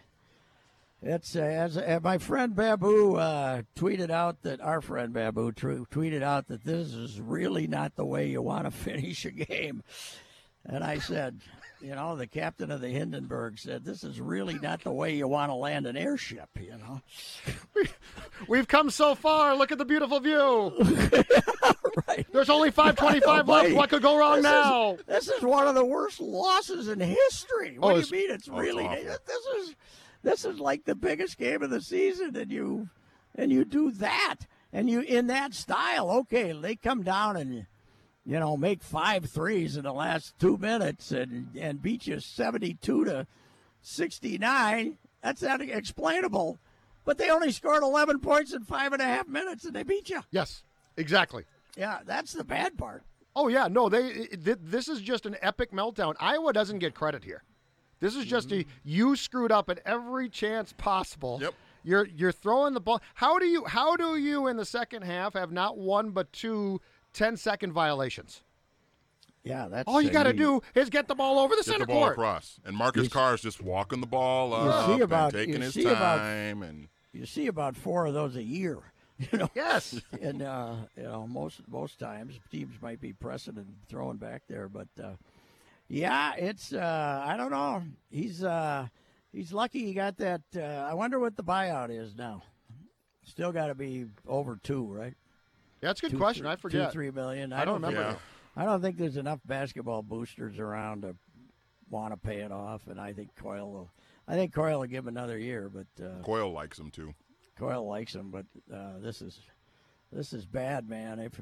it's 1.04 1.36
uh, 1.36 1.40
as 1.40 1.76
uh, 1.76 2.00
my 2.02 2.18
friend 2.18 2.54
Babu 2.56 3.16
uh, 3.16 3.62
tweeted 3.76 4.10
out 4.10 4.42
that 4.42 4.60
our 4.60 4.80
friend 4.80 5.12
Babu 5.12 5.52
tr- 5.52 5.84
tweeted 5.90 6.22
out 6.22 6.48
that 6.48 6.64
this 6.64 6.92
is 6.94 7.20
really 7.20 7.66
not 7.66 7.94
the 7.96 8.04
way 8.04 8.28
you 8.28 8.42
want 8.42 8.64
to 8.64 8.70
finish 8.72 9.24
a 9.24 9.30
game, 9.30 9.82
and 10.64 10.82
I 10.84 10.98
said. 10.98 11.40
You 11.82 11.94
know, 11.94 12.16
the 12.16 12.26
captain 12.26 12.70
of 12.70 12.80
the 12.80 12.88
Hindenburg 12.88 13.58
said, 13.58 13.84
"This 13.84 14.04
is 14.04 14.18
really 14.18 14.54
not 14.54 14.80
the 14.84 14.92
way 14.92 15.14
you 15.16 15.28
want 15.28 15.50
to 15.50 15.54
land 15.54 15.86
an 15.86 15.98
airship." 15.98 16.48
You 16.58 16.78
know, 16.78 17.02
We've 18.48 18.66
come 18.66 18.88
so 18.88 19.14
far. 19.14 19.54
Look 19.54 19.70
at 19.70 19.76
the 19.76 19.84
beautiful 19.84 20.18
view. 20.18 20.72
right? 22.08 22.26
There's 22.32 22.48
only 22.48 22.70
525 22.70 23.48
left. 23.48 23.74
What 23.74 23.90
could 23.90 24.00
go 24.00 24.16
wrong 24.16 24.36
this 24.36 24.44
now? 24.44 24.94
Is, 24.94 25.00
this 25.06 25.28
is 25.28 25.42
one 25.42 25.66
of 25.66 25.74
the 25.74 25.84
worst 25.84 26.20
losses 26.20 26.88
in 26.88 27.00
history. 27.00 27.78
What 27.78 27.96
Oh, 27.96 28.00
do 28.00 28.06
you 28.06 28.12
mean? 28.22 28.30
It's 28.34 28.48
oh, 28.48 28.56
really 28.56 28.84
awful. 28.86 29.04
this 29.04 29.44
is 29.68 29.74
this 30.24 30.44
is 30.44 30.58
like 30.58 30.84
the 30.84 30.94
biggest 30.94 31.38
game 31.38 31.62
of 31.62 31.70
the 31.70 31.80
season, 31.80 32.34
and 32.34 32.50
you 32.50 32.88
and 33.34 33.52
you 33.52 33.64
do 33.64 33.90
that, 33.92 34.36
and 34.72 34.90
you 34.90 35.00
in 35.00 35.28
that 35.28 35.54
style. 35.54 36.10
Okay, 36.10 36.52
they 36.52 36.74
come 36.74 37.02
down 37.02 37.36
and 37.36 37.66
you 38.24 38.40
know 38.40 38.56
make 38.56 38.82
five 38.82 39.26
threes 39.26 39.76
in 39.76 39.84
the 39.84 39.92
last 39.92 40.38
two 40.38 40.56
minutes 40.56 41.12
and 41.12 41.48
and 41.56 41.82
beat 41.82 42.06
you 42.06 42.18
seventy 42.20 42.74
two 42.74 43.04
to 43.04 43.26
sixty 43.82 44.38
nine. 44.38 44.98
That's 45.22 45.42
not 45.42 45.60
explainable. 45.60 46.58
But 47.04 47.18
they 47.18 47.28
only 47.28 47.52
scored 47.52 47.82
eleven 47.82 48.18
points 48.18 48.54
in 48.54 48.64
five 48.64 48.94
and 48.94 49.02
a 49.02 49.04
half 49.04 49.28
minutes, 49.28 49.66
and 49.66 49.74
they 49.74 49.82
beat 49.82 50.08
you. 50.08 50.22
Yes, 50.30 50.62
exactly. 50.96 51.44
Yeah, 51.76 51.98
that's 52.06 52.32
the 52.32 52.44
bad 52.44 52.78
part. 52.78 53.02
Oh 53.36 53.48
yeah, 53.48 53.68
no, 53.68 53.88
they. 53.88 54.06
It, 54.06 54.70
this 54.70 54.88
is 54.88 55.00
just 55.02 55.26
an 55.26 55.36
epic 55.42 55.70
meltdown. 55.72 56.14
Iowa 56.18 56.52
doesn't 56.52 56.78
get 56.78 56.94
credit 56.94 57.24
here. 57.24 57.42
This 58.04 58.16
is 58.16 58.26
just 58.26 58.52
a 58.52 58.66
you 58.84 59.16
screwed 59.16 59.50
up 59.50 59.70
at 59.70 59.80
every 59.86 60.28
chance 60.28 60.74
possible. 60.76 61.38
Yep. 61.40 61.54
You're 61.84 62.06
you're 62.14 62.32
throwing 62.32 62.74
the 62.74 62.80
ball. 62.80 63.00
How 63.14 63.38
do 63.38 63.46
you 63.46 63.64
how 63.64 63.96
do 63.96 64.18
you 64.18 64.46
in 64.46 64.58
the 64.58 64.66
second 64.66 65.04
half 65.04 65.32
have 65.32 65.50
not 65.50 65.78
one 65.78 66.10
but 66.10 66.30
two 66.30 66.82
10 67.14 67.38
second 67.38 67.72
violations? 67.72 68.42
Yeah, 69.42 69.68
that's 69.68 69.88
All 69.88 70.02
you 70.02 70.10
got 70.10 70.24
to 70.24 70.34
do 70.34 70.60
is 70.74 70.90
get 70.90 71.08
the 71.08 71.14
ball 71.14 71.38
over 71.38 71.54
the 71.54 71.62
Get 71.62 71.64
center 71.64 71.78
the 71.80 71.86
ball 71.86 72.00
court. 72.02 72.12
across, 72.12 72.60
and 72.66 72.76
Marcus 72.76 73.08
Carr 73.08 73.34
is 73.36 73.40
just 73.40 73.62
walking 73.62 74.02
the 74.02 74.06
ball 74.06 74.52
up 74.52 74.86
see 74.96 75.00
about- 75.00 75.32
and 75.34 75.40
taking 75.40 75.54
you 75.54 75.60
his 75.62 75.72
see 75.74 75.86
about- 75.86 76.20
and 76.20 76.88
you 77.14 77.24
see 77.24 77.46
about 77.46 77.74
four 77.74 78.04
of 78.04 78.12
those 78.12 78.36
a 78.36 78.42
year. 78.42 78.78
You 79.32 79.38
know, 79.38 79.50
Yes. 79.54 79.98
and 80.20 80.42
uh, 80.42 80.74
you 80.96 81.04
know 81.04 81.26
most 81.26 81.60
most 81.68 81.98
times 81.98 82.38
teams 82.50 82.74
might 82.82 83.00
be 83.00 83.12
pressing 83.14 83.56
and 83.56 83.76
throwing 83.88 84.16
back 84.18 84.42
there, 84.48 84.68
but 84.68 84.88
uh, 85.02 85.12
yeah, 85.94 86.34
it's 86.36 86.72
uh, 86.72 87.22
I 87.26 87.36
don't 87.36 87.50
know. 87.50 87.82
He's 88.10 88.42
uh, 88.42 88.88
he's 89.32 89.52
lucky 89.52 89.84
he 89.84 89.94
got 89.94 90.16
that. 90.18 90.42
Uh, 90.56 90.60
I 90.60 90.94
wonder 90.94 91.18
what 91.18 91.36
the 91.36 91.44
buyout 91.44 91.90
is 91.90 92.14
now. 92.16 92.42
Still 93.24 93.52
got 93.52 93.68
to 93.68 93.74
be 93.74 94.06
over 94.26 94.58
two, 94.62 94.84
right? 94.86 95.14
Yeah, 95.80 95.88
that's 95.90 96.00
a 96.00 96.02
good 96.02 96.10
Two, 96.12 96.18
question. 96.18 96.42
three- 96.44 96.50
I 96.52 96.56
forget. 96.56 96.88
Two, 96.90 96.92
three 96.92 97.10
million. 97.10 97.52
I 97.52 97.64
don't 97.64 97.74
remember. 97.74 98.00
Yeah. 98.00 98.16
I 98.56 98.64
don't 98.64 98.80
think 98.80 98.96
there's 98.98 99.16
enough 99.16 99.40
basketball 99.44 100.02
boosters 100.02 100.58
around 100.58 101.02
to 101.02 101.16
want 101.90 102.12
to 102.12 102.16
pay 102.16 102.40
it 102.40 102.52
off, 102.52 102.86
and 102.86 103.00
I 103.00 103.12
think 103.12 103.34
Coyle 103.36 103.70
will. 103.70 103.90
I 104.26 104.34
think 104.34 104.54
Coyle 104.54 104.80
will 104.80 104.86
give 104.86 105.04
him 105.04 105.08
another 105.08 105.38
year, 105.38 105.68
but 105.68 106.04
uh, 106.04 106.22
Coyle 106.22 106.52
likes 106.52 106.78
him 106.78 106.90
too. 106.90 107.14
Coyle 107.58 107.86
likes 107.86 108.14
him, 108.14 108.30
but 108.30 108.46
uh, 108.74 108.98
this 109.00 109.20
is 109.22 109.38
this 110.12 110.32
is 110.32 110.44
bad, 110.46 110.88
man. 110.88 111.18
If 111.18 111.40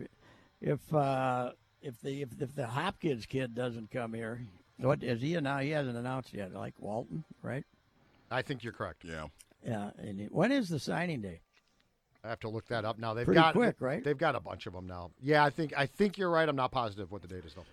if 0.60 0.94
uh, 0.94 1.52
if 1.82 2.00
the 2.00 2.22
if, 2.22 2.28
if 2.40 2.54
the 2.54 2.66
Hopkins 2.66 3.26
kid 3.26 3.54
doesn't 3.54 3.90
come 3.90 4.14
here, 4.14 4.40
what 4.78 5.02
is 5.02 5.20
he 5.20 5.38
now? 5.40 5.58
He 5.58 5.70
hasn't 5.70 5.96
announced 5.96 6.32
yet. 6.32 6.54
Like 6.54 6.74
Walton, 6.78 7.24
right? 7.42 7.64
I 8.30 8.42
think 8.42 8.62
you're 8.64 8.72
correct. 8.72 9.04
Yeah. 9.04 9.26
Yeah. 9.66 9.90
And 9.98 10.20
it- 10.20 10.32
when 10.32 10.52
is 10.52 10.68
the 10.68 10.78
signing 10.78 11.20
day? 11.20 11.40
I 12.24 12.28
have 12.28 12.40
to 12.40 12.48
look 12.48 12.68
that 12.68 12.84
up 12.84 12.98
now. 13.00 13.14
They've 13.14 13.24
Pretty 13.24 13.40
got 13.40 13.52
quick, 13.52 13.76
right? 13.80 14.02
They've 14.04 14.16
got 14.16 14.36
a 14.36 14.40
bunch 14.40 14.66
of 14.66 14.72
them 14.72 14.86
now. 14.86 15.10
Yeah, 15.20 15.44
I 15.44 15.50
think 15.50 15.72
I 15.76 15.86
think 15.86 16.16
you're 16.18 16.30
right. 16.30 16.48
I'm 16.48 16.54
not 16.56 16.70
positive 16.70 17.10
what 17.10 17.20
the 17.22 17.28
date 17.28 17.44
is 17.44 17.54
though. 17.54 17.66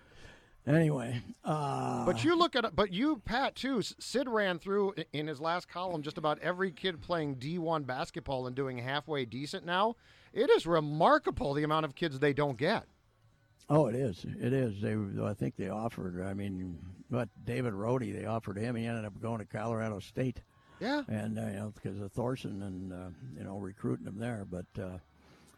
Anyway, 0.66 1.22
uh, 1.42 2.04
But 2.04 2.22
you 2.22 2.36
look 2.36 2.54
at 2.54 2.66
it. 2.66 2.76
But 2.76 2.92
you, 2.92 3.22
Pat, 3.24 3.54
too. 3.54 3.80
Sid 3.80 4.28
ran 4.28 4.58
through 4.58 4.94
in 5.12 5.26
his 5.26 5.40
last 5.40 5.68
column 5.68 6.02
just 6.02 6.18
about 6.18 6.38
every 6.40 6.70
kid 6.70 7.00
playing 7.00 7.36
D1 7.36 7.86
basketball 7.86 8.46
and 8.46 8.54
doing 8.54 8.76
halfway 8.76 9.24
decent 9.24 9.64
now. 9.64 9.96
It 10.34 10.50
is 10.50 10.66
remarkable 10.66 11.54
the 11.54 11.62
amount 11.62 11.86
of 11.86 11.94
kids 11.94 12.18
they 12.18 12.34
don't 12.34 12.58
get. 12.58 12.84
Oh, 13.70 13.86
it 13.86 13.94
is. 13.94 14.26
It 14.40 14.52
is. 14.52 14.80
They, 14.80 14.96
I 15.22 15.32
think 15.32 15.54
they 15.56 15.68
offered. 15.68 16.20
I 16.26 16.34
mean, 16.34 16.76
but 17.08 17.28
David 17.44 17.72
Roddy? 17.72 18.10
They 18.10 18.26
offered 18.26 18.58
him. 18.58 18.74
He 18.74 18.84
ended 18.84 19.04
up 19.04 19.20
going 19.22 19.38
to 19.38 19.44
Colorado 19.44 20.00
State. 20.00 20.42
Yeah. 20.80 21.02
and 21.08 21.38
uh, 21.38 21.42
you 21.42 21.52
know 21.52 21.72
because 21.74 22.00
of 22.00 22.10
Thorson 22.10 22.62
and 22.62 22.92
uh, 22.92 23.10
you 23.36 23.44
know 23.44 23.58
recruiting 23.58 24.06
him 24.06 24.18
there. 24.18 24.46
But 24.50 24.66
uh, 24.82 24.98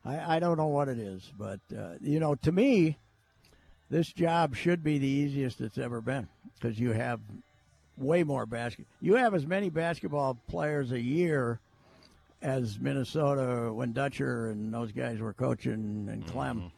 I, 0.04 0.36
I 0.36 0.38
don't 0.40 0.58
know 0.58 0.66
what 0.66 0.88
it 0.88 0.98
is. 0.98 1.32
But 1.38 1.60
uh, 1.76 1.94
you 2.02 2.20
know, 2.20 2.34
to 2.34 2.52
me, 2.52 2.98
this 3.88 4.12
job 4.12 4.56
should 4.56 4.82
be 4.84 4.98
the 4.98 5.06
easiest 5.06 5.60
it's 5.60 5.78
ever 5.78 6.00
been 6.00 6.28
because 6.54 6.78
you 6.78 6.90
have 6.92 7.20
way 7.96 8.24
more 8.24 8.44
basket. 8.46 8.86
You 9.00 9.14
have 9.14 9.32
as 9.32 9.46
many 9.46 9.70
basketball 9.70 10.36
players 10.48 10.92
a 10.92 11.00
year 11.00 11.60
as 12.42 12.78
Minnesota 12.80 13.72
when 13.72 13.92
Dutcher 13.92 14.50
and 14.50 14.74
those 14.74 14.92
guys 14.92 15.20
were 15.20 15.32
coaching 15.32 16.08
and 16.10 16.26
Clem 16.26 16.72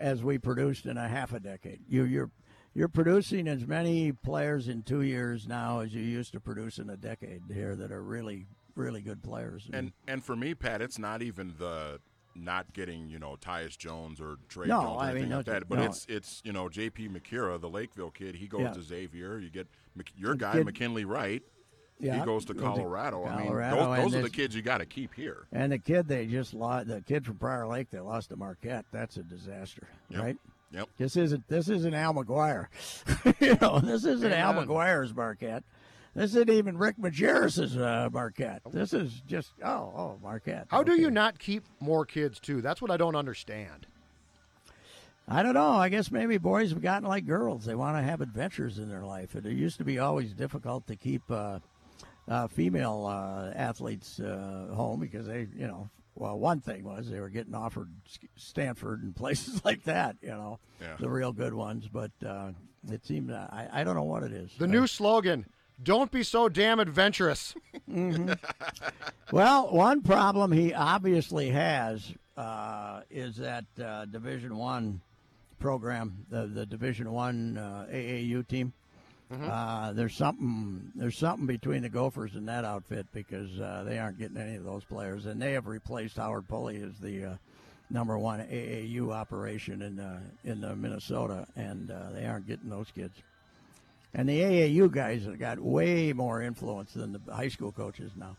as 0.00 0.24
we 0.24 0.38
produced 0.38 0.86
in 0.86 0.96
a 0.96 1.06
half 1.06 1.32
a 1.32 1.38
decade. 1.38 1.80
You 1.88 2.04
you're 2.04 2.30
you're 2.74 2.88
producing 2.88 3.46
as 3.48 3.66
many 3.66 4.12
players 4.12 4.68
in 4.68 4.82
two 4.82 5.02
years 5.02 5.46
now 5.46 5.80
as 5.80 5.94
you 5.94 6.02
used 6.02 6.32
to 6.32 6.40
produce 6.40 6.78
in 6.78 6.88
a 6.88 6.96
decade 6.96 7.42
here 7.52 7.76
that 7.76 7.92
are 7.92 8.02
really 8.02 8.46
really 8.74 9.02
good 9.02 9.22
players. 9.22 9.68
And 9.72 9.92
and 10.08 10.24
for 10.24 10.34
me, 10.34 10.54
Pat, 10.54 10.80
it's 10.82 10.98
not 10.98 11.22
even 11.22 11.54
the 11.58 12.00
not 12.34 12.72
getting 12.72 13.08
you 13.08 13.18
know 13.18 13.36
Tyus 13.40 13.76
Jones 13.76 14.20
or 14.20 14.36
Trey 14.48 14.66
No, 14.68 14.80
Jones 14.82 14.96
or 14.96 15.00
I 15.02 15.10
anything 15.10 15.28
mean, 15.28 15.36
like 15.38 15.46
no, 15.46 15.52
that, 15.52 15.68
but 15.68 15.78
no. 15.78 15.84
it's 15.84 16.06
it's 16.08 16.40
you 16.44 16.52
know 16.52 16.68
J.P. 16.68 17.08
Macura, 17.08 17.60
the 17.60 17.68
Lakeville 17.68 18.10
kid. 18.10 18.36
He 18.36 18.46
goes 18.46 18.62
Yeah. 18.62 18.72
to 18.72 18.82
Xavier. 18.82 19.38
You 19.38 19.50
get 19.50 19.66
your 20.16 20.34
guy 20.34 20.62
McKinley 20.62 21.04
Wright. 21.04 21.42
Yeah, 22.00 22.18
he 22.18 22.24
goes 22.24 22.44
to 22.46 22.54
Colorado. 22.54 23.24
I 23.24 23.36
mean, 23.36 23.46
Colorado, 23.46 23.76
those, 23.76 23.96
and 23.98 24.04
those 24.04 24.14
are 24.16 24.22
the 24.22 24.30
kids 24.30 24.54
you 24.56 24.62
got 24.62 24.78
to 24.78 24.86
keep 24.86 25.14
here. 25.14 25.46
And 25.52 25.72
the 25.72 25.78
kid 25.78 26.08
they 26.08 26.26
just 26.26 26.54
lost, 26.54 26.88
the 26.88 27.00
kid 27.00 27.26
from 27.26 27.36
Prior 27.36 27.66
Lake, 27.66 27.90
they 27.90 28.00
lost 28.00 28.30
to 28.30 28.36
Marquette. 28.36 28.84
That's 28.92 29.16
a 29.16 29.22
disaster, 29.22 29.86
Yep. 30.10 30.22
right? 30.22 30.36
Yep. 30.72 30.88
This 30.98 31.16
isn't 31.16 31.48
this 31.48 31.68
isn't 31.68 31.94
Al 31.94 32.14
McGuire. 32.14 32.66
you 33.40 33.56
know, 33.60 33.80
this 33.80 34.04
isn't 34.04 34.32
Al 34.32 34.54
McGuire's 34.54 35.14
Marquette. 35.14 35.64
This 36.14 36.30
isn't 36.30 36.50
even 36.50 36.76
Rick 36.76 36.96
Majerus's 36.98 37.76
uh, 37.76 38.08
Marquette. 38.12 38.62
This 38.72 38.92
is 38.92 39.22
just 39.26 39.52
oh 39.64 39.92
oh 39.96 40.18
Marquette. 40.22 40.66
How 40.68 40.82
do 40.82 41.00
you 41.00 41.10
not 41.10 41.38
keep 41.38 41.64
more 41.80 42.04
kids 42.04 42.38
too? 42.40 42.60
That's 42.62 42.80
what 42.82 42.90
I 42.90 42.96
don't 42.96 43.16
understand. 43.16 43.86
I 45.28 45.44
don't 45.44 45.54
know. 45.54 45.70
I 45.70 45.88
guess 45.88 46.10
maybe 46.10 46.38
boys 46.38 46.70
have 46.70 46.82
gotten 46.82 47.06
like 47.06 47.24
girls. 47.24 47.64
They 47.64 47.76
want 47.76 47.96
to 47.96 48.02
have 48.02 48.20
adventures 48.20 48.78
in 48.78 48.88
their 48.88 49.04
life. 49.04 49.36
And 49.36 49.46
it 49.46 49.52
used 49.52 49.78
to 49.78 49.84
be 49.84 49.98
always 50.00 50.32
difficult 50.32 50.88
to 50.88 50.96
keep 50.96 51.22
uh, 51.30 51.60
uh, 52.30 52.46
female 52.48 53.04
uh, 53.06 53.50
athletes 53.54 54.18
uh, 54.20 54.68
home 54.72 55.00
because 55.00 55.26
they, 55.26 55.46
you 55.54 55.66
know, 55.66 55.90
well, 56.14 56.38
one 56.38 56.60
thing 56.60 56.84
was 56.84 57.10
they 57.10 57.20
were 57.20 57.28
getting 57.28 57.54
offered 57.54 57.90
Stanford 58.36 59.02
and 59.02 59.14
places 59.22 59.64
like 59.64 59.82
that, 59.84 60.16
you 60.22 60.28
know, 60.30 60.58
Yeah. 60.80 60.96
the 60.98 61.10
real 61.10 61.32
good 61.32 61.52
ones. 61.54 61.88
But 61.92 62.12
uh, 62.26 62.52
it 62.90 63.04
seemed 63.04 63.30
I, 63.32 63.68
I 63.72 63.84
don't 63.84 63.94
know 63.96 64.04
what 64.04 64.22
it 64.22 64.32
is. 64.32 64.50
The 64.58 64.64
Uh, 64.64 64.68
new 64.68 64.86
slogan: 64.86 65.44
"Don't 65.82 66.10
be 66.10 66.22
so 66.22 66.48
damn 66.48 66.80
adventurous." 66.80 67.54
Well, 69.32 69.70
one 69.72 70.02
problem 70.02 70.50
he 70.50 70.74
obviously 70.74 71.50
has 71.50 72.12
uh, 72.36 73.02
is 73.10 73.36
that 73.36 73.64
uh, 73.82 74.06
Division 74.06 74.56
One 74.56 75.00
program, 75.60 76.26
the 76.28 76.46
the 76.46 76.66
Division 76.66 77.12
One 77.12 77.56
uh, 77.56 77.86
AAU 77.90 78.46
team. 78.46 78.72
Uh, 79.30 79.92
there's 79.92 80.16
something 80.16 80.90
there's 80.94 81.16
something 81.16 81.46
between 81.46 81.82
the 81.82 81.88
Gophers 81.88 82.34
and 82.34 82.48
that 82.48 82.64
outfit 82.64 83.06
because 83.12 83.60
uh, 83.60 83.84
they 83.86 83.98
aren't 83.98 84.18
getting 84.18 84.36
any 84.36 84.56
of 84.56 84.64
those 84.64 84.84
players, 84.84 85.26
and 85.26 85.40
they 85.40 85.52
have 85.52 85.66
replaced 85.66 86.16
Howard 86.16 86.48
Pulley 86.48 86.82
as 86.82 86.98
the 86.98 87.24
uh, 87.24 87.34
number 87.90 88.18
one 88.18 88.40
AAU 88.40 89.12
operation 89.12 89.82
in 89.82 90.00
uh, 90.00 90.20
in 90.44 90.60
Minnesota, 90.80 91.46
and 91.54 91.90
uh, 91.90 92.10
they 92.12 92.26
aren't 92.26 92.46
getting 92.46 92.70
those 92.70 92.90
kids. 92.92 93.14
And 94.12 94.28
the 94.28 94.40
AAU 94.40 94.90
guys 94.90 95.24
have 95.24 95.38
got 95.38 95.60
way 95.60 96.12
more 96.12 96.42
influence 96.42 96.92
than 96.94 97.12
the 97.12 97.20
high 97.32 97.48
school 97.48 97.70
coaches 97.70 98.10
now. 98.16 98.36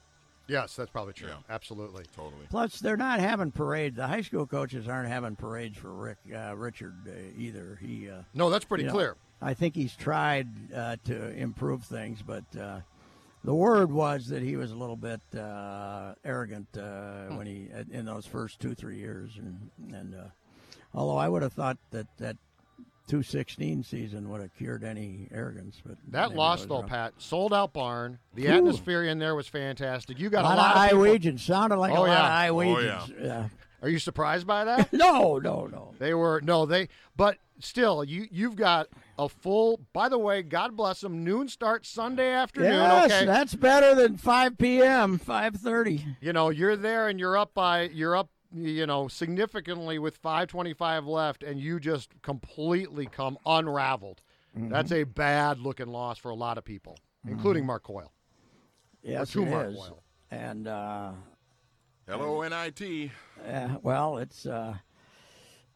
Yes, 0.48 0.75
that's 0.75 0.91
probably 0.91 1.13
true. 1.13 1.29
Yeah. 1.29 1.36
Absolutely. 1.50 2.03
Totally. 2.13 2.45
Plus, 2.50 2.79
they're 2.79 2.98
not 2.98 3.21
having 3.21 3.51
parades. 3.51 3.95
The 3.95 4.07
high 4.07 4.21
school 4.21 4.45
coaches 4.45 4.88
aren't 4.88 5.07
having 5.07 5.38
parades 5.38 5.77
for 5.77 5.93
Rick 5.93 6.17
uh, 6.36 6.55
Richard 6.57 6.95
uh, 7.07 7.12
either. 7.38 7.79
He 7.81 8.10
uh, 8.10 8.24
No, 8.33 8.50
that's 8.50 8.65
pretty 8.65 8.83
you 8.83 8.88
know, 8.88 8.93
clear. 8.93 9.15
I 9.41 9.53
think 9.53 9.75
he's 9.75 9.95
tried 9.95 10.48
uh, 10.74 10.98
to 11.05 11.29
improve 11.31 11.83
things, 11.83 12.21
but 12.21 12.43
uh, 12.60 12.79
the 13.43 13.53
word 13.55 13.91
was 13.91 14.27
that 14.27 14.43
he 14.43 14.55
was 14.55 14.71
a 14.71 14.75
little 14.75 14.95
bit 14.95 15.21
uh, 15.38 16.13
arrogant 16.24 16.67
uh, 16.77 17.27
Hmm. 17.27 17.38
when 17.38 17.48
he 17.48 17.69
in 17.91 18.05
those 18.05 18.25
first 18.25 18.60
two 18.60 18.75
three 18.75 18.98
years, 18.98 19.31
and 19.38 19.71
and 19.95 20.13
uh, 20.15 20.24
although 20.93 21.17
I 21.17 21.27
would 21.29 21.41
have 21.41 21.53
thought 21.53 21.77
that 21.91 22.07
that. 22.17 22.38
216 23.07 23.83
season 23.83 24.29
would 24.29 24.39
have 24.39 24.55
cured 24.55 24.86
any 24.86 25.27
arrogance, 25.33 25.81
but 25.86 25.98
That 26.12 26.29
maybe 26.29 26.36
I 26.36 26.43
loss 26.43 26.65
though, 26.65 26.79
wrong. 26.79 26.88
Pat, 26.88 27.13
sold 27.17 27.53
out 27.53 27.74
barn. 27.74 28.19
The 28.36 28.45
Ooh. 28.48 28.51
atmosphere 28.51 29.03
in 29.03 29.19
there 29.19 29.36
was 29.36 29.48
fantastic. 29.50 30.17
You 30.17 30.29
got 30.29 30.45
A 30.45 30.48
a 30.48 30.50
lot, 30.50 30.57
lot 30.57 30.75
of 30.77 30.89
people- 30.91 31.03
Iowegians 31.33 31.39
sounded 31.41 31.75
like 31.77 31.91
Oh, 31.91 32.05
a 32.05 32.07
lot 32.07 32.07
yeah. 32.07 32.43
of 32.45 32.55
Oh, 32.55 32.60
Iowegians. 32.60 33.21
yeah. 33.21 33.50
Are 33.81 33.89
you 33.89 34.00
surprised 34.00 34.48
by 34.48 34.63
that? 34.63 34.93
No, 34.93 35.39
no, 35.39 35.65
no. 35.65 35.93
They 36.00 36.13
were 36.13 36.39
no, 36.41 36.65
they 36.65 36.88
but 37.17 37.38
still 37.63 38.03
you 38.03 38.27
you've 38.32 38.56
got 38.56 38.88
a 39.18 39.27
full 39.30 39.80
by 39.94 40.10
the 40.10 40.18
way, 40.18 40.41
God 40.44 40.75
bless 40.75 41.01
them, 41.01 41.24
noon 41.24 41.48
start 41.48 41.86
Sunday 41.86 42.32
afternoon, 42.32 42.74
Yes, 42.74 43.12
okay. 43.12 43.25
that's 43.25 43.56
better 43.56 43.96
than 43.96 44.18
5 44.18 44.58
p.m., 44.58 45.20
5:30. 45.20 46.18
you 46.22 46.34
know, 46.34 46.50
you're 46.50 46.75
there 46.75 47.08
and 47.08 47.20
you're 47.20 47.38
up 47.38 47.53
by 47.53 47.84
you're 47.84 48.15
up 48.15 48.30
you 48.53 48.86
know, 48.86 49.08
significantly 49.08 49.98
with 49.98 50.18
525 50.18 51.06
left 51.06 51.41
and 51.41 51.58
you 51.60 51.80
just 51.80 52.10
completely 52.22 53.06
come 53.06 53.38
unraveled. 53.46 54.22
Mm-hmm. 54.58 54.68
That's 54.70 54.91
a 54.91 55.06
bad 55.06 55.58
looking 55.60 55.88
loss 55.88 56.18
for 56.18 56.32
a 56.32 56.36
lot 56.36 56.58
of 56.58 56.65
people, 56.65 56.98
including 57.25 57.65
Mark 57.65 57.84
Coyle. 57.84 58.12
Yes, 59.01 59.32
two 59.32 59.44
it 59.44 59.50
Mark 59.50 59.68
is. 59.70 59.75
Boyle. 59.75 60.03
And 60.30 60.68
uh, 60.68 61.12
Hello, 62.10 62.41
NIT. 62.41 63.12
uh, 63.48 63.77
well, 63.82 64.18
it's 64.18 64.46
uh, 64.46 64.75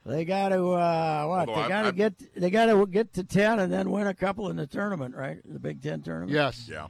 they 0.06 0.26
got 0.26 0.50
to 0.50 0.64
uh, 0.72 1.26
what? 1.28 1.50
Although 1.50 1.64
they 1.64 1.68
got 1.70 1.82
to 1.84 1.92
get 1.92 2.14
they 2.36 2.50
got 2.50 2.68
to 2.68 2.86
get 2.86 3.14
to 3.14 3.24
10 3.24 3.60
and 3.60 3.72
then 3.74 3.90
win 3.90 4.08
a 4.08 4.14
couple 4.14 4.50
in 4.50 4.56
the 4.56 4.68
tournament, 4.68 5.16
right? 5.16 5.38
The 5.46 5.60
Big 5.60 5.82
10 5.82 6.02
tournament. 6.04 6.32
Yes. 6.32 6.68
Yeah. 6.70 6.88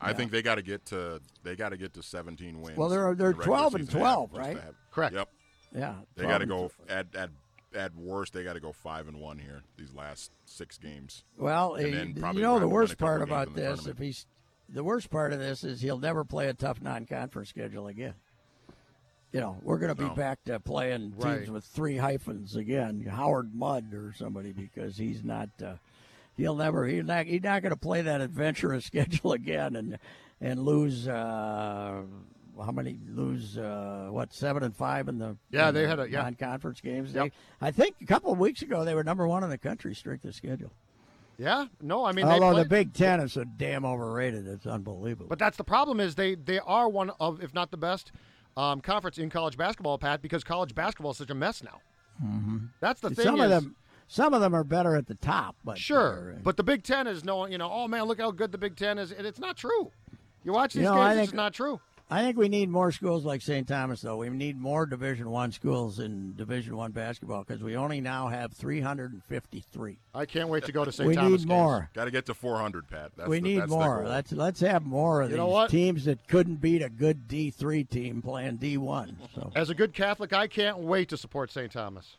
I 0.00 0.12
think 0.12 0.30
they 0.30 0.42
got 0.42 0.56
to 0.56 0.62
get 0.62 0.84
to 0.86 1.20
they 1.42 1.56
got 1.56 1.70
to 1.70 1.76
get 1.76 1.94
to 1.94 2.02
17 2.02 2.60
wins. 2.60 2.76
Well, 2.76 2.88
they're- 2.88 3.14
they're 3.14 3.32
the 3.32 3.42
12 3.44 3.74
and 3.76 3.90
12, 3.90 4.30
half 4.30 4.38
right? 4.38 4.56
have- 4.56 4.74
Correct. 4.90 5.14
Yep. 5.14 5.28
Yeah. 5.74 5.94
They 6.16 6.24
got 6.24 6.38
to 6.38 6.46
go 6.46 6.70
at 6.88 7.14
at 7.14 7.30
at 7.74 7.94
worst. 7.94 8.32
They 8.32 8.42
got 8.44 8.54
to 8.54 8.60
go 8.60 8.72
five 8.72 9.08
and 9.08 9.20
one 9.20 9.38
here 9.38 9.62
these 9.76 9.92
last 9.94 10.30
six 10.46 10.78
games. 10.78 11.24
Well, 11.36 11.74
and 11.74 12.16
eh, 12.22 12.32
you 12.32 12.40
know 12.40 12.58
the 12.58 12.68
worst 12.68 12.96
part 12.96 13.20
about 13.22 13.54
this, 13.54 13.86
if 13.86 13.98
he's 13.98 14.26
the 14.68 14.82
worst 14.84 15.10
part 15.10 15.32
of 15.32 15.38
this 15.38 15.62
is 15.64 15.80
he'll 15.82 15.98
never 15.98 16.24
play 16.24 16.48
a 16.48 16.54
tough 16.54 16.80
non-conference 16.80 17.50
schedule 17.50 17.86
again. 17.86 18.14
You 19.32 19.40
know, 19.40 19.58
we're 19.62 19.78
going 19.78 19.94
to 19.94 20.00
be 20.00 20.08
No. 20.08 20.14
back 20.14 20.42
to 20.44 20.58
playing 20.60 21.12
teams 21.12 21.24
Right. 21.24 21.48
with 21.50 21.64
three 21.64 21.96
hyphens 21.98 22.56
again, 22.56 23.02
Howard 23.04 23.54
Mudd 23.54 23.92
or 23.92 24.12
somebody, 24.16 24.52
because 24.52 24.96
he's 24.96 25.22
not. 25.24 25.50
Uh, 25.62 25.74
he'll 26.36 26.54
never. 26.56 26.86
He's 26.86 27.04
not. 27.04 27.26
He's 27.26 27.42
not 27.42 27.60
going 27.62 27.70
to 27.70 27.76
play 27.78 28.02
that 28.02 28.20
adventurous 28.20 28.84
schedule 28.86 29.32
again 29.32 29.76
and 29.76 29.98
and 30.40 30.60
lose. 30.64 31.06
Uh, 31.08 32.02
how 32.64 32.72
many 32.72 32.98
lose? 33.10 33.58
Uh, 33.58 34.08
what 34.10 34.32
seven 34.32 34.62
and 34.62 34.74
five 34.74 35.08
in 35.08 35.18
the 35.18 35.36
Yeah, 35.50 35.68
in 35.68 35.74
they 35.74 35.82
the 35.82 35.88
had 35.88 36.00
a- 36.00 36.08
yeah. 36.10 36.22
non-conference 36.22 36.80
games. 36.80 37.12
Yep. 37.12 37.24
They, 37.24 37.32
I 37.60 37.70
think 37.72 37.96
a 38.00 38.06
couple 38.06 38.32
of 38.32 38.38
weeks 38.38 38.62
ago 38.62 38.84
they 38.86 38.94
were 38.94 39.04
number 39.04 39.26
one 39.28 39.44
in 39.44 39.50
the 39.50 39.58
country 39.58 39.94
strength 39.94 40.24
of 40.24 40.34
schedule. 40.34 40.72
Yeah. 41.36 41.66
No, 41.82 42.06
I 42.06 42.12
mean 42.12 42.24
they 42.26 42.32
Although 42.32 42.52
play- 42.52 42.62
the 42.62 42.68
Big 42.70 42.94
Ten 42.94 43.20
is 43.20 43.34
so 43.34 43.44
damn 43.44 43.84
overrated, 43.84 44.46
it's 44.46 44.66
unbelievable. 44.66 45.26
But 45.28 45.38
that's 45.38 45.58
the 45.58 45.64
problem 45.64 46.00
is 46.00 46.14
they 46.14 46.34
they 46.36 46.60
are 46.60 46.88
one 46.88 47.10
of 47.20 47.42
if 47.42 47.52
not 47.52 47.70
the 47.70 47.76
best 47.76 48.10
um, 48.56 48.80
conference 48.80 49.18
in 49.18 49.30
college 49.30 49.56
basketball, 49.56 49.98
Pat, 49.98 50.22
because 50.22 50.42
college 50.44 50.74
basketball 50.74 51.10
is 51.12 51.18
such 51.18 51.30
a 51.30 51.34
mess 51.34 51.62
now. 51.62 51.80
Mm-hmm. 52.24 52.58
That's 52.80 53.00
the 53.00 53.10
thing. 53.10 53.24
some 53.24 53.40
of 53.40 53.50
them, 53.50 53.76
some 54.08 54.32
of 54.34 54.40
them 54.40 54.54
are 54.54 54.64
better 54.64 54.96
at 54.96 55.06
the 55.06 55.14
top. 55.16 55.56
But 55.64 55.78
sure, 55.78 56.32
they're- 56.32 56.40
but 56.42 56.56
the 56.56 56.62
Big 56.64 56.82
Ten 56.82 57.06
is 57.06 57.24
no, 57.24 57.46
you 57.46 57.58
know, 57.58 57.70
oh 57.70 57.86
man, 57.88 58.04
look 58.04 58.18
how 58.20 58.30
good 58.30 58.52
the 58.52 58.58
Big 58.58 58.76
Ten 58.76 58.98
is, 58.98 59.12
and 59.12 59.26
it's 59.26 59.38
not 59.38 59.56
true. 59.56 59.90
You 60.44 60.52
watch 60.52 60.72
these 60.74 60.84
You 60.84 60.90
know, 60.90 60.96
games, 60.96 61.14
think- 61.16 61.24
it's 61.28 61.34
not 61.34 61.52
true. 61.52 61.80
I 62.08 62.22
think 62.22 62.36
we 62.36 62.48
need 62.48 62.68
more 62.68 62.92
schools 62.92 63.24
like 63.24 63.42
St. 63.42 63.66
Thomas, 63.66 64.00
though. 64.02 64.18
We 64.18 64.28
need 64.30 64.60
more 64.60 64.86
Division 64.86 65.28
One 65.28 65.50
schools 65.50 65.98
in 65.98 66.34
Division 66.36 66.76
One 66.76 66.92
basketball 66.92 67.42
because 67.42 67.64
we 67.64 67.76
only 67.76 68.00
now 68.00 68.28
have 68.28 68.52
353. 68.52 69.98
I 70.14 70.24
can't 70.24 70.48
wait 70.48 70.64
to 70.66 70.72
go 70.72 70.84
to 70.84 70.92
St. 70.92 71.08
We 71.08 71.16
Thomas. 71.16 71.30
need 71.30 71.36
games. 71.38 71.46
more. 71.48 71.90
Got 71.94 72.04
to 72.04 72.12
get 72.12 72.26
to 72.26 72.34
400, 72.34 72.88
Pat. 72.88 73.10
That's 73.16 73.28
we 73.28 73.38
the, 73.38 73.42
need 73.42 73.60
that's 73.62 73.70
more. 73.70 74.04
Let's 74.06 74.30
let's 74.30 74.60
have 74.60 74.86
more 74.86 75.22
of 75.22 75.30
You 75.30 75.36
these 75.38 75.46
what? 75.46 75.70
teams 75.70 76.04
that 76.04 76.28
couldn't 76.28 76.60
beat 76.60 76.80
a 76.80 76.88
good 76.88 77.26
D3 77.26 77.88
team 77.88 78.22
playing 78.22 78.58
D1. 78.58 79.14
So 79.34 79.50
As 79.56 79.70
a 79.70 79.74
good 79.74 79.92
Catholic, 79.92 80.32
I 80.32 80.46
can't 80.46 80.78
wait 80.78 81.08
to 81.08 81.16
support 81.16 81.50
St. 81.50 81.72
Thomas. 81.72 82.16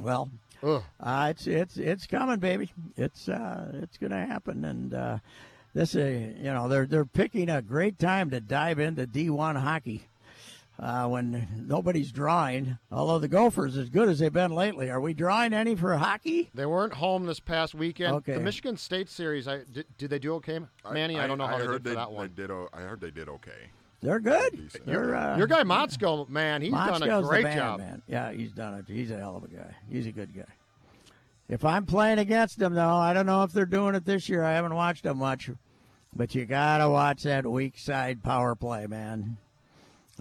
well, 0.00 0.30
Uh, 0.62 1.26
it's 1.30 1.46
it's 1.48 1.76
it's 1.76 2.06
coming, 2.06 2.38
baby. 2.38 2.70
It's 2.96 3.28
uh, 3.28 3.72
it's 3.82 3.98
going 3.98 4.12
to 4.12 4.24
happen, 4.24 4.64
and 4.64 4.94
uh, 4.94 5.18
this 5.74 5.94
uh, 5.96 6.00
you 6.00 6.44
know 6.44 6.68
they're 6.68 6.86
they're 6.86 7.04
picking 7.04 7.50
a 7.50 7.60
great 7.60 7.98
time 7.98 8.30
to 8.30 8.40
dive 8.40 8.78
into 8.78 9.06
D1 9.06 9.60
hockey 9.60 10.06
uh, 10.78 11.06
when 11.06 11.48
nobody's 11.66 12.12
drawing. 12.12 12.78
Although 12.90 13.18
the 13.18 13.28
Gophers, 13.28 13.76
as 13.76 13.88
good 13.88 14.08
as 14.08 14.18
they've 14.18 14.32
been 14.32 14.52
lately, 14.52 14.90
are 14.90 15.00
we 15.00 15.14
drawing 15.14 15.52
any 15.52 15.74
for 15.74 15.96
hockey? 15.96 16.50
They 16.54 16.66
weren't 16.66 16.94
home 16.94 17.26
this 17.26 17.40
past 17.40 17.74
weekend. 17.74 18.14
Okay. 18.16 18.34
The 18.34 18.40
Michigan 18.40 18.76
State 18.76 19.08
series, 19.08 19.46
I 19.48 19.62
did, 19.72 19.86
did 19.98 20.10
they 20.10 20.18
do 20.18 20.34
okay, 20.34 20.60
Manny? 20.90 21.18
I, 21.18 21.26
don't 21.26 21.38
know 21.38 21.46
how 21.46 21.58
they 21.58 21.66
heard 21.66 21.84
did 21.84 21.90
for 21.90 21.96
that 21.96 22.12
one. 22.12 22.32
They 22.34 22.42
did, 22.42 22.50
o- 22.50 22.68
I 22.72 22.80
heard 22.80 23.00
they 23.00 23.10
did 23.10 23.28
okay. 23.28 23.70
They're 24.02 24.20
good. 24.20 24.52
Decent. 24.52 24.84
They're 24.84 25.14
uh, 25.14 25.38
Your 25.38 25.46
guy 25.46 25.62
Motzko, 25.62 26.28
man, 26.28 26.60
he's 26.60 26.72
done 26.72 27.02
a 27.02 27.06
Motzko's 27.06 27.22
the 27.22 27.28
great 27.28 27.44
man, 27.44 27.56
job. 27.56 27.78
man. 27.78 28.02
Yeah, 28.06 28.32
he's 28.32 28.52
done 28.52 28.74
it. 28.74 28.84
He's 28.86 29.10
a 29.10 29.16
hell 29.16 29.36
of 29.36 29.44
a 29.44 29.48
guy. 29.48 29.74
He's 29.90 30.06
a 30.06 30.12
good 30.12 30.34
guy. 30.34 30.44
If 31.48 31.64
I'm 31.64 31.86
playing 31.86 32.18
against 32.18 32.58
them, 32.58 32.74
though, 32.74 32.96
I 32.96 33.12
don't 33.12 33.26
know 33.26 33.42
if 33.44 33.52
they're 33.52 33.66
doing 33.66 33.94
it 33.94 34.04
this 34.04 34.28
year. 34.28 34.42
I 34.42 34.52
haven't 34.52 34.74
watched 34.74 35.04
them 35.04 35.18
much, 35.18 35.50
but 36.16 36.34
you 36.34 36.44
gotta 36.44 36.88
watch 36.88 37.22
that 37.24 37.46
weak 37.46 37.78
side 37.78 38.22
power 38.22 38.54
play, 38.54 38.86
man. 38.86 39.36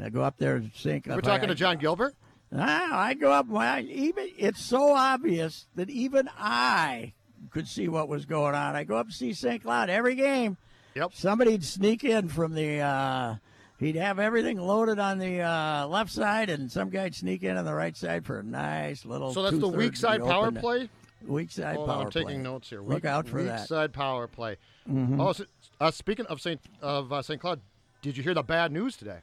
I 0.02 0.10
go 0.10 0.22
up 0.22 0.38
there 0.38 0.56
and 0.56 0.72
sink. 0.76 1.06
We're 1.08 1.22
talking 1.22 1.50
to 1.50 1.56
John 1.56 1.78
Gilbert. 1.78 2.16
Ah, 2.56 3.00
I 3.00 3.14
go 3.14 3.32
up. 3.32 3.48
Well, 3.48 3.80
even 3.80 4.30
it's 4.38 4.64
so 4.64 4.94
obvious 4.94 5.68
that 5.76 5.90
even 5.90 6.30
I 6.38 7.14
could 7.52 7.68
see 7.68 7.88
what 7.88 8.08
was 8.08 8.26
going 8.26 8.56
on. 8.56 8.76
I 8.76 8.84
go 8.84 8.96
up 8.96 9.08
to 9.08 9.14
see 9.14 9.34
St. 9.34 9.64
Cloud 9.64 9.90
every 9.90 10.16
game. 10.16 10.58
Yep. 10.96 11.12
Somebody'd 11.14 11.64
sneak 11.64 12.04
in 12.04 12.30
from 12.30 12.54
the. 12.54 12.80
Uh, 12.80 13.36
he'd 13.80 13.96
have 13.96 14.20
everything 14.20 14.58
loaded 14.58 15.00
on 15.00 15.18
the 15.18 15.42
uh, 15.42 15.88
left 15.88 16.12
side, 16.12 16.50
and 16.50 16.72
some 16.72 16.90
guy'd 16.90 17.16
sneak 17.16 17.44
in 17.44 17.58
on 17.58 17.66
the 17.66 17.74
right 17.74 17.98
side 17.98 18.26
for 18.26 18.40
a 18.40 18.44
nice 18.44 19.06
little. 19.06 19.34
So 19.34 19.42
that's 19.44 19.58
the 19.58 19.68
weak 19.68 19.96
side 19.96 20.24
power 20.24 20.52
play. 20.52 20.90
Weak 21.26 21.52
side 21.52 21.76
Hold 21.76 21.88
power 21.88 21.98
on, 21.98 22.06
I'm 22.06 22.12
taking 22.12 22.28
play. 22.28 22.38
notes 22.38 22.70
here. 22.70 22.82
Look 22.82 23.04
weak, 23.04 23.06
out 23.06 23.28
for 23.28 23.38
weak 23.38 23.48
that. 23.48 23.60
Mm-hmm. 23.60 23.66
side 23.66 23.94
power 23.94 24.28
play. 24.28 24.58
Oh, 24.90 25.32
so, 25.32 25.46
uh, 25.80 25.92
speaking 25.92 26.26
of 26.28 26.42
Saint 26.42 26.60
of 26.82 27.12
uh, 27.14 27.22
St. 27.22 27.40
Cloud, 27.40 27.62
did 28.02 28.18
you 28.18 28.24
hear 28.24 28.34
the 28.34 28.44
bad 28.44 28.72
news 28.72 28.98
today? 28.98 29.20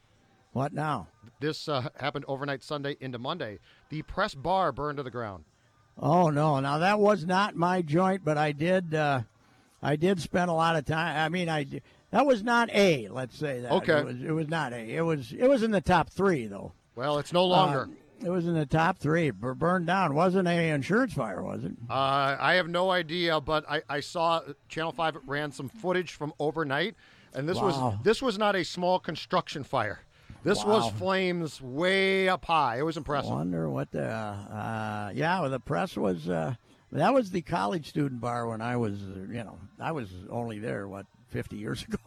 What 0.53 0.73
now? 0.73 1.09
This 1.41 1.69
uh, 1.69 1.89
happened 1.97 2.25
overnight 2.27 2.63
Sunday 2.63 2.97
into 3.01 3.19
Monday. 3.19 3.59
The 3.89 4.03
press 4.03 4.35
bar 4.35 4.73
burned 4.73 4.97
to 4.97 5.03
the 5.03 5.11
ground. 5.11 5.45
Oh 5.99 6.31
no! 6.31 6.61
Now 6.61 6.79
that 6.79 6.99
was 6.99 7.27
not 7.27 7.55
my 7.55 7.83
joint, 7.83 8.25
but 8.25 8.39
I 8.39 8.53
did. 8.53 8.95
Uh, 8.95 9.23
I 9.83 9.97
did 9.97 10.21
spend 10.21 10.51
a 10.51 10.55
lot 10.55 10.77
of 10.77 10.85
time. 10.85 11.17
I 11.17 11.29
mean, 11.29 11.49
I 11.49 11.67
that 12.11 12.27
was 12.27 12.43
not 12.43 12.71
A. 12.73 13.09
Let's 13.09 13.37
say 13.37 13.61
that. 13.61 13.73
Okay. 13.73 13.99
It 13.99 14.05
was, 14.05 14.23
it 14.23 14.33
was 14.33 14.49
not 14.49 14.73
A. 14.73 14.79
It 14.79 15.03
was. 15.03 15.33
It 15.33 15.49
was 15.49 15.63
in 15.63 15.71
the 15.71 15.81
top 15.81 16.11
three 16.11 16.47
though. 16.47 16.73
Well, 16.97 17.19
it's 17.19 17.33
no 17.33 17.45
longer. 17.45 17.83
Uh, 17.83 17.87
it 18.25 18.29
was 18.31 18.47
in 18.47 18.55
the 18.55 18.67
top 18.67 18.99
three. 18.99 19.31
Burned 19.31 19.87
down. 19.87 20.15
Wasn't 20.15 20.47
a 20.47 20.71
insurance 20.71 21.13
fire, 21.15 21.43
was 21.43 21.65
it? 21.65 21.73
Uh, 21.89 22.37
I 22.39 22.55
have 22.55 22.69
no 22.69 22.91
idea, 22.91 23.41
but 23.41 23.65
I, 23.69 23.83
I 23.89 24.01
saw 24.01 24.41
Channel 24.69 24.93
Five 24.93 25.17
ran 25.27 25.53
some 25.53 25.69
footage 25.69 26.13
from 26.13 26.33
overnight, 26.39 26.95
and 27.35 27.49
this 27.49 27.57
Wow. 27.59 27.65
was 27.67 27.95
this 28.05 28.23
was 28.23 28.39
not 28.39 28.57
a 28.57 28.65
small 28.65 28.99
construction 28.99 29.65
fire. 29.65 30.01
This 30.43 30.65
was 30.65 30.91
Flames 30.93 31.61
way 31.61 32.29
up 32.29 32.47
high. 32.47 32.79
It 32.79 32.83
was 32.83 32.97
impressive. 32.97 33.31
I 33.31 33.35
Wonder 33.35 33.69
what 33.69 33.91
the 33.91 34.07
uh, 34.09 35.11
yeah. 35.15 35.41
Well, 35.41 35.51
the 35.51 35.61
press 35.61 35.97
was 35.97 36.29
uh, 36.31 36.55
that 36.93 37.13
was 37.13 37.31
the 37.31 37.43
college 37.43 37.89
student 37.89 38.21
bar 38.23 38.47
when 38.49 38.63
I 38.63 38.77
was 38.77 38.99
you 39.01 39.45
know 39.45 39.59
I 39.79 39.93
was 39.93 40.09
only 40.31 40.59
there 40.59 40.89
what 40.89 41.05
fifty 41.29 41.57
years 41.57 41.83
ago, 41.89 41.99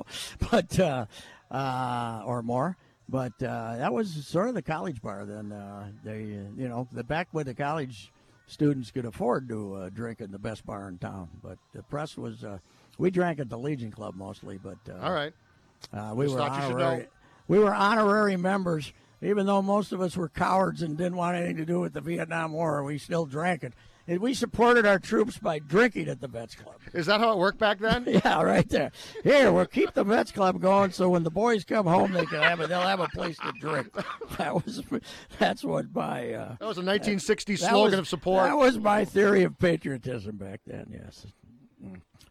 but 0.51 0.79
uh, 0.79 1.05
uh, 1.51 2.23
or 2.25 2.41
more. 2.41 2.75
But 3.09 3.33
uh, 3.43 3.77
that 3.77 3.93
was 3.93 4.25
sort 4.25 4.47
of 4.47 4.55
the 4.55 4.61
college 4.61 5.01
bar 5.01 5.25
then. 5.25 5.51
Uh, 5.51 5.87
they 6.03 6.21
you 6.21 6.67
know 6.69 6.87
the 6.91 7.03
back 7.03 7.27
when 7.31 7.45
the 7.45 7.53
college 7.53 8.11
students 8.47 8.91
could 8.91 9.05
afford 9.05 9.47
to 9.49 9.75
uh, 9.75 9.89
drink 9.89 10.21
in 10.21 10.31
the 10.31 10.39
best 10.39 10.65
bar 10.65 10.87
in 10.87 10.97
town. 10.97 11.29
But 11.43 11.57
the 11.73 11.83
press 11.83 12.17
was 12.17 12.43
uh, 12.43 12.59
we 12.97 13.11
drank 13.11 13.39
at 13.39 13.49
the 13.49 13.57
Legion 13.57 13.91
Club 13.91 14.15
mostly. 14.15 14.57
But 14.57 14.77
uh, 14.89 14.99
All 15.01 15.13
right. 15.13 15.33
uh, 15.93 16.13
we 16.15 16.25
Just 16.25 16.35
were 16.35 16.41
thought 16.41 16.55
you 16.61 16.67
should 16.67 16.81
honorary. 16.81 17.07
We 17.47 17.59
were 17.59 17.73
honorary 17.73 18.37
members, 18.37 18.93
even 19.21 19.45
though 19.45 19.61
most 19.61 19.91
of 19.91 19.99
us 20.01 20.15
were 20.15 20.29
cowards 20.29 20.81
and 20.81 20.97
didn't 20.97 21.17
want 21.17 21.35
anything 21.35 21.57
to 21.57 21.65
do 21.65 21.81
with 21.81 21.93
the 21.93 22.01
Vietnam 22.01 22.53
War. 22.53 22.83
We 22.83 22.97
still 22.97 23.25
drank 23.25 23.63
it, 23.63 23.73
and 24.07 24.19
we 24.19 24.33
supported 24.33 24.85
our 24.85 24.99
troops 24.99 25.37
by 25.37 25.59
drinking 25.59 26.07
at 26.09 26.19
the 26.21 26.27
Vets 26.27 26.55
Club. 26.55 26.75
Is 26.93 27.05
that 27.05 27.19
how 27.19 27.31
it 27.31 27.37
worked 27.37 27.57
back 27.59 27.79
then? 27.79 28.03
Yeah, 28.07 28.41
right 28.41 28.67
there. 28.69 28.91
Here, 29.23 29.51
we'll 29.51 29.65
keep 29.65 29.93
the 29.93 30.03
Vets 30.03 30.31
Club 30.31 30.61
going, 30.61 30.91
so 30.91 31.09
when 31.09 31.23
the 31.23 31.31
boys 31.31 31.63
come 31.63 31.85
home, 31.85 32.11
they 32.11 32.25
can 32.25 32.41
have 32.41 32.59
it. 32.59 32.69
They'll 32.69 32.81
have 32.81 32.99
a 32.99 33.07
place 33.09 33.37
to 33.37 33.51
drink. 33.59 33.87
That 34.37 34.55
was 34.55 34.81
that's 35.39 35.63
what 35.63 35.93
my 35.93 36.33
uh, 36.33 36.49
That 36.59 36.67
was 36.67 36.77
a 36.77 36.81
1960 36.85 37.53
that 37.55 37.59
slogan 37.69 37.91
was- 37.91 37.99
of 37.99 38.07
support. 38.07 38.45
That 38.45 38.57
was 38.57 38.77
my 38.77 39.05
theory 39.05 39.43
of 39.43 39.57
patriotism 39.59 40.37
back 40.37 40.61
then. 40.65 40.87
Yes, 40.91 41.25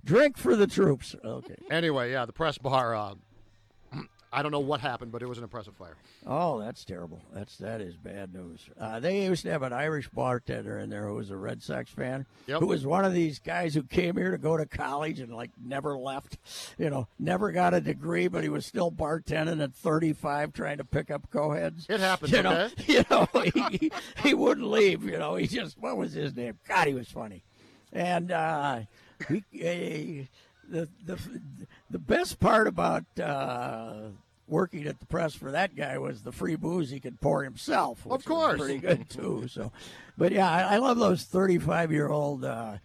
drink 0.04 0.36
for 0.36 0.56
the 0.56 0.66
troops. 0.66 1.14
Okay. 1.24 1.54
Anyway, 1.70 2.10
yeah, 2.12 2.26
the 2.26 2.32
press 2.32 2.58
bar. 2.58 2.94
Uh, 2.94 3.14
I 4.34 4.42
don't 4.42 4.50
know 4.50 4.60
what 4.60 4.80
happened, 4.80 5.12
but 5.12 5.22
it 5.22 5.28
was 5.28 5.36
an 5.36 5.44
impressive 5.44 5.74
fire. 5.76 5.94
Oh, 6.26 6.58
that's 6.58 6.86
terrible. 6.86 7.20
That's 7.34 7.58
that 7.58 7.82
is 7.82 7.96
bad 7.98 8.32
news. 8.32 8.66
Uh, 8.80 8.98
they 8.98 9.24
used 9.24 9.42
to 9.42 9.50
have 9.50 9.62
an 9.62 9.74
Irish 9.74 10.08
bartender 10.08 10.78
in 10.78 10.88
there 10.88 11.06
who 11.06 11.16
was 11.16 11.30
a 11.30 11.36
Red 11.36 11.62
Sox 11.62 11.90
fan, 11.90 12.24
Yep. 12.46 12.60
who 12.60 12.66
was 12.66 12.86
one 12.86 13.04
of 13.04 13.12
these 13.12 13.38
guys 13.38 13.74
who 13.74 13.82
came 13.82 14.16
here 14.16 14.30
to 14.30 14.38
go 14.38 14.56
to 14.56 14.64
college 14.64 15.20
and 15.20 15.34
like 15.34 15.50
never 15.62 15.98
left. 15.98 16.38
You 16.78 16.88
know, 16.88 17.08
never 17.18 17.52
got 17.52 17.74
a 17.74 17.80
degree, 17.82 18.26
but 18.28 18.42
he 18.42 18.48
was 18.48 18.64
still 18.64 18.90
bartending 18.90 19.62
at 19.62 19.74
35, 19.74 20.54
trying 20.54 20.78
to 20.78 20.84
pick 20.84 21.10
up 21.10 21.28
co-heads. 21.30 21.86
It 21.90 22.00
happens, 22.00 22.32
You 22.32 22.42
know, 22.42 22.68
okay? 22.70 22.74
you 22.86 23.04
know, 23.10 23.28
he, 23.78 23.92
he 24.22 24.32
wouldn't 24.34 24.66
leave. 24.66 25.04
You 25.04 25.18
know, 25.18 25.34
he 25.36 25.46
just 25.46 25.76
what 25.78 25.98
was 25.98 26.14
his 26.14 26.34
name? 26.34 26.58
God, 26.66 26.86
he 26.86 26.94
was 26.94 27.08
funny, 27.08 27.42
and 27.92 28.32
uh, 28.32 28.80
he. 29.50 30.28
the, 30.68 30.88
the 31.04 31.18
the 31.92 31.98
best 31.98 32.40
part 32.40 32.66
about 32.66 33.04
uh, 33.20 34.08
working 34.48 34.86
at 34.86 34.98
the 34.98 35.06
press 35.06 35.34
for 35.34 35.50
that 35.52 35.76
guy 35.76 35.98
was 35.98 36.22
the 36.22 36.32
free 36.32 36.56
booze 36.56 36.90
he 36.90 36.98
could 37.00 37.20
pour 37.20 37.44
himself. 37.44 38.04
which 38.04 38.20
Of 38.20 38.24
course. 38.26 38.58
was 38.58 38.66
pretty 38.68 38.80
good 38.80 39.08
too. 39.10 39.46
So, 39.48 39.70
but 40.18 40.32
yeah, 40.32 40.50
I, 40.50 40.74
I 40.74 40.76
love 40.78 40.98
those 40.98 41.24
thirty-five-year-old, 41.24 42.44
uh, 42.44 42.78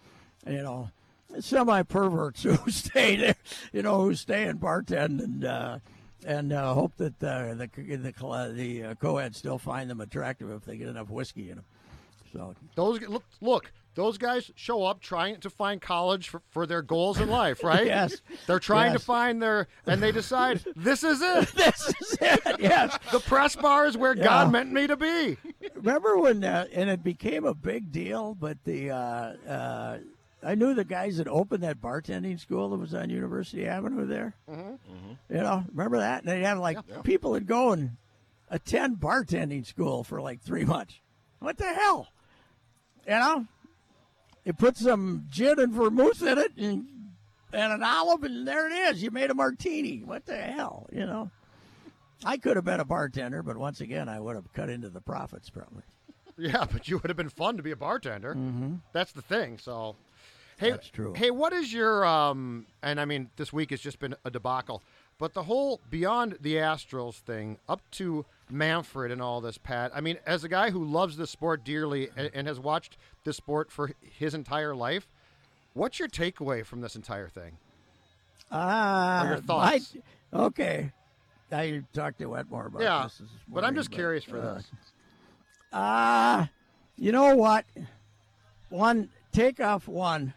you 0.45 0.61
know, 0.61 0.91
semi-perverts 1.39 2.43
who 2.43 2.71
stay 2.71 3.15
there, 3.15 3.35
you 3.73 3.81
know, 3.81 4.01
who 4.01 4.15
stay 4.15 4.43
and 4.45 4.59
bartend 4.59 5.23
and. 5.23 5.45
Uh, 5.45 5.79
and 6.25 6.51
uh, 6.51 6.73
hope 6.73 6.97
that 6.97 7.23
uh, 7.23 7.53
the 7.53 7.69
the 7.77 7.95
the, 7.95 8.51
the 8.53 8.83
uh, 8.83 8.95
co-eds 8.95 9.37
still 9.37 9.59
find 9.59 9.87
them 9.89 10.01
attractive 10.01 10.49
if 10.49 10.65
they 10.65 10.75
get 10.75 10.87
enough 10.89 11.09
whiskey 11.09 11.51
in 11.51 11.57
them. 11.57 11.65
So 12.33 12.55
Those 12.75 13.01
look, 13.01 13.23
look, 13.39 13.71
those 13.97 14.17
guys 14.19 14.51
show 14.55 14.83
up 14.85 15.01
trying 15.01 15.39
to 15.41 15.49
find 15.49 15.81
college 15.81 16.29
for, 16.29 16.41
for 16.51 16.67
their 16.67 16.83
goals 16.83 17.19
in 17.19 17.29
life, 17.29 17.63
right? 17.63 17.85
Yes. 17.97 18.21
They're 18.45 18.59
trying 18.59 18.91
Yes. 18.91 19.01
to 19.01 19.05
find 19.05 19.41
their, 19.41 19.67
and 19.87 20.01
they 20.01 20.11
decide 20.11 20.63
this 20.75 21.03
is 21.03 21.19
it. 21.21 21.47
this 21.55 21.93
is 21.99 22.17
it. 22.21 22.41
Yes. 22.59 22.97
The 23.11 23.19
press 23.19 23.55
bar 23.55 23.87
is 23.87 23.97
where 23.97 24.15
Yeah. 24.15 24.23
God 24.23 24.51
meant 24.51 24.71
me 24.71 24.85
to 24.87 24.95
be. 24.95 25.37
Remember 25.73 26.15
when, 26.17 26.43
uh, 26.43 26.67
and 26.71 26.89
it 26.91 27.03
became 27.03 27.43
a 27.43 27.55
big 27.55 27.91
deal, 27.91 28.35
but 28.35 28.63
the, 28.65 28.91
uh, 28.91 29.33
uh, 29.49 29.97
I 30.43 30.53
knew 30.53 30.75
the 30.75 30.85
guys 30.85 31.17
that 31.17 31.27
opened 31.27 31.63
that 31.63 31.81
bartending 31.81 32.39
school 32.39 32.69
that 32.69 32.77
was 32.77 32.93
on 32.93 33.09
University 33.09 33.65
Avenue 33.65 34.05
there. 34.05 34.35
Mm-hmm. 34.47 35.35
You 35.35 35.41
know, 35.41 35.65
remember 35.71 35.97
that? 35.97 36.21
And 36.23 36.31
they'd 36.31 36.43
have 36.45 36.59
like 36.59 36.77
people 37.03 37.31
would 37.31 37.47
go 37.47 37.71
and 37.71 37.97
attend 38.49 38.97
bartending 38.97 39.65
school 39.65 40.03
for 40.03 40.21
like 40.21 40.39
three 40.41 40.63
months. 40.65 40.99
What 41.39 41.57
the 41.57 41.73
hell? 41.73 42.09
You 43.07 43.13
know, 43.13 43.45
you 44.47 44.53
put 44.53 44.77
some 44.77 45.25
gin 45.29 45.59
and 45.59 45.73
vermouth 45.73 46.21
in 46.21 46.37
it 46.37 46.53
and, 46.55 46.87
and 47.51 47.73
an 47.73 47.83
olive, 47.83 48.23
and 48.23 48.47
there 48.47 48.65
it 48.71 48.73
is. 48.73 49.03
You 49.03 49.11
made 49.11 49.29
a 49.29 49.33
martini. 49.33 50.03
What 50.05 50.25
the 50.25 50.37
hell? 50.37 50.87
You 50.89 51.05
know, 51.05 51.29
I 52.23 52.37
could 52.37 52.55
have 52.55 52.63
been 52.63 52.79
a 52.79 52.85
bartender, 52.85 53.43
but 53.43 53.57
once 53.57 53.81
again, 53.81 54.07
I 54.07 54.21
would 54.21 54.37
have 54.37 54.53
cut 54.53 54.69
into 54.69 54.89
the 54.89 55.01
profits 55.01 55.49
probably. 55.49 55.83
Yeah, 56.37 56.65
but 56.71 56.87
you 56.87 56.97
would 56.99 57.09
have 57.09 57.17
been 57.17 57.29
fun 57.29 57.57
to 57.57 57.63
be 57.63 57.71
a 57.71 57.75
bartender. 57.75 58.35
Mm-hmm. 58.35 58.75
That's 58.93 59.11
the 59.11 59.21
thing. 59.21 59.57
So, 59.57 59.97
hey, 60.57 60.71
That's 60.71 60.87
true. 60.87 61.13
Hey, 61.13 61.31
what 61.31 61.51
is 61.51 61.73
your 61.73 62.05
um? 62.05 62.67
And 62.81 63.01
I 63.01 63.05
mean, 63.05 63.29
this 63.35 63.51
week 63.51 63.71
has 63.71 63.81
just 63.81 63.99
been 63.99 64.15
a 64.23 64.31
debacle. 64.31 64.81
But 65.19 65.33
the 65.33 65.43
whole 65.43 65.81
beyond 65.89 66.37
the 66.41 66.55
Astros 66.55 67.15
thing, 67.15 67.57
up 67.67 67.81
to 67.91 68.25
Manfred 68.49 69.11
and 69.11 69.21
all 69.21 69.41
this, 69.41 69.57
Pat. 69.57 69.91
I 69.93 70.01
mean, 70.01 70.17
as 70.25 70.43
a 70.43 70.49
guy 70.49 70.69
who 70.69 70.83
loves 70.83 71.17
this 71.17 71.31
sport 71.31 71.63
dearly 71.63 72.09
and, 72.15 72.29
and 72.33 72.47
has 72.47 72.59
watched 72.59 72.97
this 73.23 73.35
sport 73.35 73.71
for 73.71 73.91
his 74.01 74.33
entire 74.35 74.75
life, 74.75 75.07
what's 75.73 75.97
your 75.97 76.07
takeaway 76.07 76.63
from 76.63 76.81
this 76.81 76.95
entire 76.95 77.27
thing? 77.29 77.57
Ah, 78.51 79.27
your 79.27 79.37
thoughts? 79.37 79.95
my- 80.31 80.39
okay. 80.45 80.91
I 81.51 81.81
talked 81.93 82.19
to 82.19 82.25
Wetmore 82.25 82.67
about 82.67 82.81
yeah, 82.81 83.03
this. 83.03 83.19
this 83.19 83.29
but 83.47 83.63
I'm 83.63 83.73
just 83.73 83.89
curious 83.89 84.23
for 84.23 84.37
uh, 84.37 84.55
this. 84.55 84.71
Ah, 85.71 86.49
you 86.97 87.11
know 87.11 87.35
what? 87.35 87.65
One 88.69 89.09
take 89.31 89.59
off 89.59 89.87
one. 89.87 90.33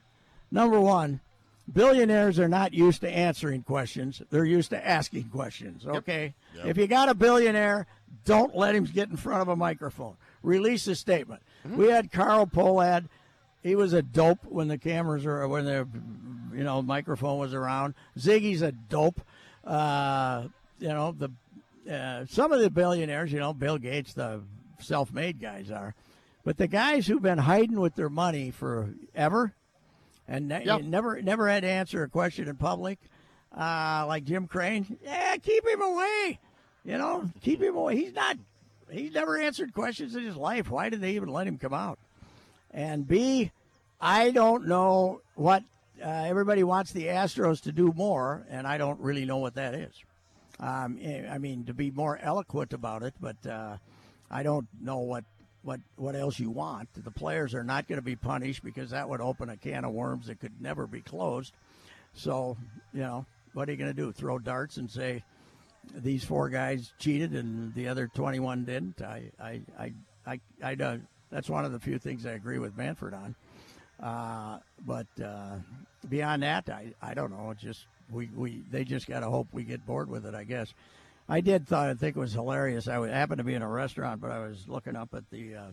Number 0.52 0.80
one, 0.80 1.20
billionaires 1.72 2.38
are 2.38 2.48
not 2.48 2.74
used 2.74 3.00
to 3.02 3.10
answering 3.10 3.62
questions. 3.62 4.22
They're 4.30 4.44
used 4.44 4.70
to 4.70 4.86
asking 4.86 5.24
questions. 5.24 5.86
Okay. 5.86 6.34
If 6.64 6.76
you 6.76 6.86
got 6.86 7.08
a 7.08 7.14
billionaire, 7.14 7.86
don't 8.24 8.54
let 8.56 8.74
him 8.74 8.84
get 8.84 9.08
in 9.08 9.16
front 9.16 9.42
of 9.42 9.48
a 9.48 9.56
microphone. 9.56 10.16
Release 10.42 10.86
a 10.86 10.94
statement. 10.94 11.42
We 11.64 11.88
had 11.88 12.10
Carl 12.10 12.46
Pohlad. 12.46 13.08
He 13.62 13.74
was 13.74 13.92
a 13.92 14.02
dope 14.02 14.44
when 14.44 14.68
the 14.68 14.78
cameras 14.78 15.24
were 15.24 15.46
when 15.46 15.66
the 15.66 15.86
you 16.54 16.64
know 16.64 16.80
microphone 16.80 17.38
was 17.38 17.52
around. 17.52 17.94
Ziggy's 18.18 18.62
a 18.62 18.72
dope. 18.72 19.20
Uh, 19.64 20.44
you 20.78 20.88
know 20.88 21.12
the 21.12 21.30
uh, 21.90 22.24
some 22.28 22.52
of 22.52 22.60
the 22.60 22.70
billionaires, 22.70 23.32
you 23.32 23.38
know, 23.38 23.52
Bill 23.52 23.78
Gates, 23.78 24.14
the 24.14 24.42
self-made 24.80 25.40
guys 25.40 25.70
are, 25.70 25.94
but 26.44 26.56
the 26.56 26.66
guys 26.66 27.06
who've 27.06 27.22
been 27.22 27.38
hiding 27.38 27.80
with 27.80 27.96
their 27.96 28.08
money 28.08 28.50
forever 28.50 29.54
and 30.30 30.48
ne- 30.48 30.64
Yep. 30.64 30.82
never 30.84 31.20
never 31.20 31.48
had 31.48 31.64
to 31.64 31.68
answer 31.68 32.02
a 32.02 32.08
question 32.08 32.48
in 32.48 32.56
public, 32.56 32.98
uh, 33.54 34.04
like 34.06 34.24
Jim 34.24 34.46
Crane. 34.46 34.96
Yeah, 35.04 35.36
keep 35.36 35.66
him 35.66 35.82
away. 35.82 36.38
You 36.84 36.96
know, 36.96 37.28
keep 37.42 37.60
him 37.60 37.76
away. 37.76 37.96
He's 37.96 38.14
not. 38.14 38.38
He's 38.90 39.12
never 39.12 39.36
answered 39.38 39.74
questions 39.74 40.16
in 40.16 40.24
his 40.24 40.36
life. 40.36 40.70
Why 40.70 40.88
did 40.88 41.00
they 41.00 41.12
even 41.12 41.28
let 41.28 41.46
him 41.46 41.58
come 41.58 41.74
out? 41.74 41.98
And 42.72 43.06
B, 43.06 43.50
I 44.00 44.30
don't 44.30 44.66
know 44.66 45.20
what 45.34 45.62
uh, 46.02 46.08
everybody 46.08 46.64
wants 46.64 46.92
the 46.92 47.06
Astros 47.06 47.60
to 47.62 47.72
do 47.72 47.92
more, 47.94 48.46
and 48.48 48.66
I 48.66 48.78
don't 48.78 48.98
really 49.00 49.24
know 49.26 49.36
what 49.38 49.54
that 49.56 49.74
is. 49.74 49.92
Um, 50.58 50.98
eh, 51.02 51.26
I 51.30 51.38
mean, 51.38 51.64
to 51.66 51.74
be 51.74 51.90
more 51.90 52.18
eloquent 52.18 52.72
about 52.72 53.02
it, 53.02 53.14
but 53.20 53.36
uh, 53.46 53.76
I 54.30 54.42
don't 54.42 54.66
know 54.80 54.98
what 54.98 55.24
what 55.62 55.80
what 55.96 56.16
else 56.16 56.38
you 56.38 56.50
want. 56.50 56.88
The 56.94 57.10
players 57.10 57.54
are 57.54 57.64
not 57.64 57.88
going 57.88 57.98
to 57.98 58.04
be 58.04 58.16
punished 58.16 58.64
because 58.64 58.90
that 58.90 59.08
would 59.08 59.20
open 59.20 59.50
a 59.50 59.56
can 59.56 59.84
of 59.84 59.92
worms 59.92 60.26
that 60.26 60.40
could 60.40 60.60
never 60.60 60.86
be 60.86 61.00
closed. 61.00 61.52
So, 62.14 62.56
you 62.92 63.00
know, 63.00 63.26
what 63.52 63.68
are 63.68 63.72
you 63.72 63.78
going 63.78 63.94
to 63.94 63.96
do? 63.96 64.12
Throw 64.12 64.38
darts 64.38 64.76
and 64.76 64.90
say 64.90 65.22
these 65.94 66.24
four 66.24 66.48
guys 66.48 66.92
cheated 66.98 67.32
and 67.32 67.74
the 67.74 67.88
other 67.88 68.08
21 68.08 68.64
didn't? 68.64 69.02
I 69.02 69.30
I 69.40 69.60
I 69.78 69.92
I, 70.26 70.40
I 70.62 70.74
don't. 70.74 71.06
That's 71.30 71.48
one 71.48 71.64
of 71.64 71.72
the 71.72 71.78
few 71.78 71.98
things 71.98 72.26
I 72.26 72.32
agree 72.32 72.58
with 72.58 72.76
Manfred 72.76 73.14
on. 73.14 73.34
Uh, 74.02 74.58
but 74.84 75.06
uh, 75.22 75.56
beyond 76.08 76.42
that, 76.42 76.68
I, 76.68 76.92
I 77.02 77.14
don't 77.14 77.30
know. 77.30 77.50
It's 77.50 77.62
just 77.62 77.86
we, 78.10 78.28
we 78.34 78.62
they 78.70 78.84
just 78.84 79.06
got 79.06 79.20
to 79.20 79.28
hope 79.28 79.48
we 79.52 79.62
get 79.62 79.86
bored 79.86 80.08
with 80.08 80.26
it. 80.26 80.34
I 80.34 80.44
guess. 80.44 80.72
I 81.30 81.40
did 81.40 81.66
thought 81.66 81.88
I 81.88 81.94
think 81.94 82.16
it 82.16 82.20
was 82.20 82.32
hilarious. 82.32 82.88
I 82.88 82.98
was- 82.98 83.10
happened 83.10 83.38
to 83.38 83.44
be 83.44 83.54
in 83.54 83.62
a 83.62 83.68
restaurant, 83.68 84.20
but 84.20 84.30
I 84.30 84.40
was 84.40 84.68
looking 84.68 84.96
up 84.96 85.14
at 85.14 85.30
the 85.30 85.54
uh, 85.56 85.66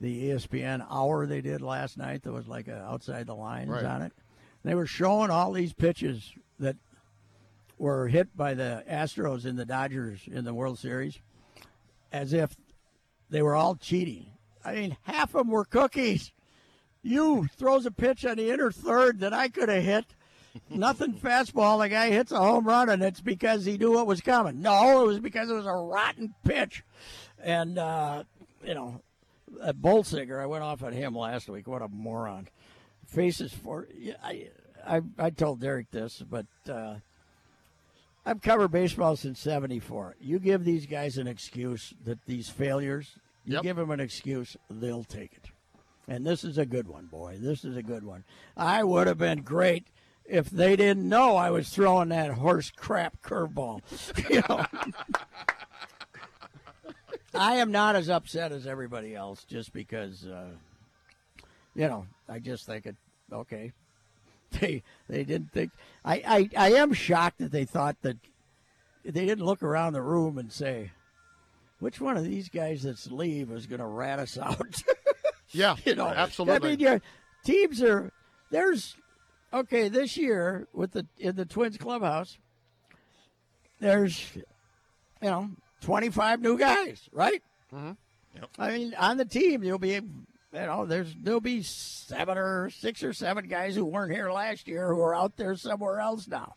the 0.00 0.28
ESPN 0.30 0.86
hour 0.90 1.26
they 1.26 1.40
did 1.40 1.60
last 1.62 1.96
night. 1.98 2.22
There 2.22 2.32
was 2.32 2.46
like 2.48 2.68
a 2.68 2.82
outside 2.84 3.26
the 3.26 3.34
lines 3.34 3.70
Right. 3.70 3.84
on 3.84 4.02
it. 4.02 4.12
They 4.62 4.74
were 4.74 4.86
showing 4.86 5.30
all 5.30 5.52
these 5.52 5.72
pitches 5.72 6.32
that 6.58 6.76
were 7.78 8.08
hit 8.08 8.36
by 8.36 8.54
the 8.54 8.84
Astros 8.88 9.44
and 9.44 9.58
the 9.58 9.64
Dodgers 9.64 10.20
in 10.26 10.44
the 10.44 10.54
World 10.54 10.78
Series, 10.78 11.18
as 12.12 12.32
if 12.32 12.56
they 13.30 13.42
were 13.42 13.54
all 13.54 13.74
cheating. 13.76 14.26
I 14.64 14.74
mean, 14.74 14.96
half 15.02 15.34
of 15.34 15.40
them 15.46 15.50
were 15.50 15.64
cookies. 15.64 16.32
You 17.02 17.46
throws 17.56 17.86
a 17.86 17.90
pitch 17.90 18.24
on 18.26 18.36
the 18.36 18.50
inner 18.50 18.70
third 18.72 19.20
that 19.20 19.32
I 19.32 19.48
could 19.48 19.68
have 19.68 19.82
hit. 19.84 20.06
Nothing 20.70 21.14
fastball. 21.14 21.80
The 21.82 21.88
guy 21.88 22.10
hits 22.10 22.32
a 22.32 22.38
home 22.38 22.66
run, 22.66 22.88
and 22.88 23.02
it's 23.02 23.20
because 23.20 23.64
he 23.64 23.76
knew 23.78 23.92
what 23.92 24.06
was 24.06 24.20
coming. 24.20 24.60
No, 24.62 25.02
it 25.02 25.06
was 25.06 25.20
because 25.20 25.50
it 25.50 25.54
was 25.54 25.66
a 25.66 25.72
rotten 25.72 26.34
pitch. 26.44 26.82
And, 27.42 27.78
uh, 27.78 28.24
you 28.64 28.74
know, 28.74 29.00
at 29.62 29.76
Bolsinger, 29.76 30.40
I 30.40 30.46
went 30.46 30.64
off 30.64 30.82
on 30.82 30.92
him 30.92 31.14
last 31.14 31.48
week. 31.48 31.66
What 31.68 31.82
a 31.82 31.88
moron. 31.88 32.48
Faces 33.06 33.52
for. 33.52 33.86
I, 34.22 34.48
I, 34.86 35.00
I 35.18 35.30
told 35.30 35.60
Derek 35.60 35.90
this, 35.90 36.22
but 36.28 36.46
uh, 36.68 36.96
I've 38.24 38.42
covered 38.42 38.68
baseball 38.72 39.14
since 39.16 39.38
74. 39.40 40.16
You 40.20 40.38
give 40.38 40.64
these 40.64 40.86
guys 40.86 41.16
an 41.16 41.28
excuse 41.28 41.94
that 42.04 42.18
these 42.26 42.48
failures, 42.48 43.18
you 43.44 43.54
Yep. 43.54 43.62
give 43.62 43.76
them 43.76 43.90
an 43.92 44.00
excuse, 44.00 44.56
they'll 44.68 45.04
take 45.04 45.32
it. 45.34 45.50
And 46.08 46.24
this 46.26 46.42
is 46.44 46.58
a 46.58 46.66
good 46.66 46.88
one, 46.88 47.06
boy. 47.06 47.36
This 47.40 47.64
is 47.64 47.76
a 47.76 47.82
good 47.82 48.04
one. 48.04 48.24
I 48.56 48.82
would 48.84 49.06
have 49.06 49.18
been 49.18 49.42
great 49.42 49.86
if 50.28 50.50
they 50.50 50.76
didn't 50.76 51.08
know 51.08 51.36
I 51.36 51.50
was 51.50 51.68
throwing 51.68 52.08
that 52.10 52.32
horse 52.32 52.72
crap 52.74 53.22
curveball. 53.22 53.80
you 54.30 54.42
know. 54.48 54.64
I 57.34 57.56
am 57.56 57.70
not 57.70 57.96
as 57.96 58.08
upset 58.08 58.52
as 58.52 58.66
everybody 58.66 59.14
else 59.14 59.44
just 59.44 59.72
because, 59.72 60.26
uh, 60.26 60.48
you 61.74 61.86
know, 61.86 62.06
I 62.28 62.38
just 62.38 62.66
think 62.66 62.86
it, 62.86 62.96
okay. 63.32 63.72
They 64.60 64.84
they 65.08 65.24
didn't 65.24 65.52
think. 65.52 65.72
I, 66.04 66.22
I, 66.24 66.68
I 66.68 66.72
am 66.74 66.92
shocked 66.92 67.38
that 67.38 67.50
they 67.50 67.64
thought 67.64 67.96
that 68.02 68.16
they 69.04 69.26
didn't 69.26 69.44
look 69.44 69.62
around 69.62 69.92
the 69.92 70.00
room 70.00 70.38
and 70.38 70.52
say, 70.52 70.92
which 71.80 72.00
one 72.00 72.16
of 72.16 72.24
these 72.24 72.48
guys 72.48 72.84
that's 72.84 73.10
leave 73.10 73.50
is 73.50 73.66
going 73.66 73.80
to 73.80 73.86
rat 73.86 74.20
us 74.20 74.38
out? 74.38 74.82
Yeah, 75.52 75.76
you 75.84 75.94
know, 75.94 76.08
absolutely. 76.08 76.70
I 76.70 76.70
mean, 76.72 76.80
your 76.80 77.00
teams 77.44 77.80
are 77.80 78.10
there's 78.50 78.96
okay 79.52 79.88
this 79.88 80.16
year 80.16 80.66
with 80.72 80.92
the 80.92 81.06
in 81.18 81.36
the 81.36 81.44
Twins 81.44 81.76
clubhouse. 81.76 82.38
There's 83.80 84.34
you 84.34 85.30
know 85.30 85.50
25 85.82 86.40
new 86.40 86.58
guys, 86.58 87.08
right? 87.12 87.42
Mm-hmm. 87.72 87.92
Yep. 88.34 88.50
I 88.58 88.70
mean, 88.70 88.94
on 88.94 89.16
the 89.16 89.24
team 89.24 89.62
there'll 89.62 89.78
be 89.78 89.90
you 89.90 90.02
know 90.52 90.86
there's 90.86 91.14
there'll 91.22 91.40
be 91.40 91.62
seven 91.62 92.38
or 92.38 92.70
six 92.70 93.02
or 93.02 93.12
seven 93.12 93.48
guys 93.48 93.74
who 93.74 93.84
weren't 93.84 94.12
here 94.12 94.30
last 94.30 94.68
year 94.68 94.92
who 94.92 95.00
are 95.00 95.14
out 95.14 95.36
there 95.36 95.56
somewhere 95.56 96.00
else 96.00 96.28
now. 96.28 96.54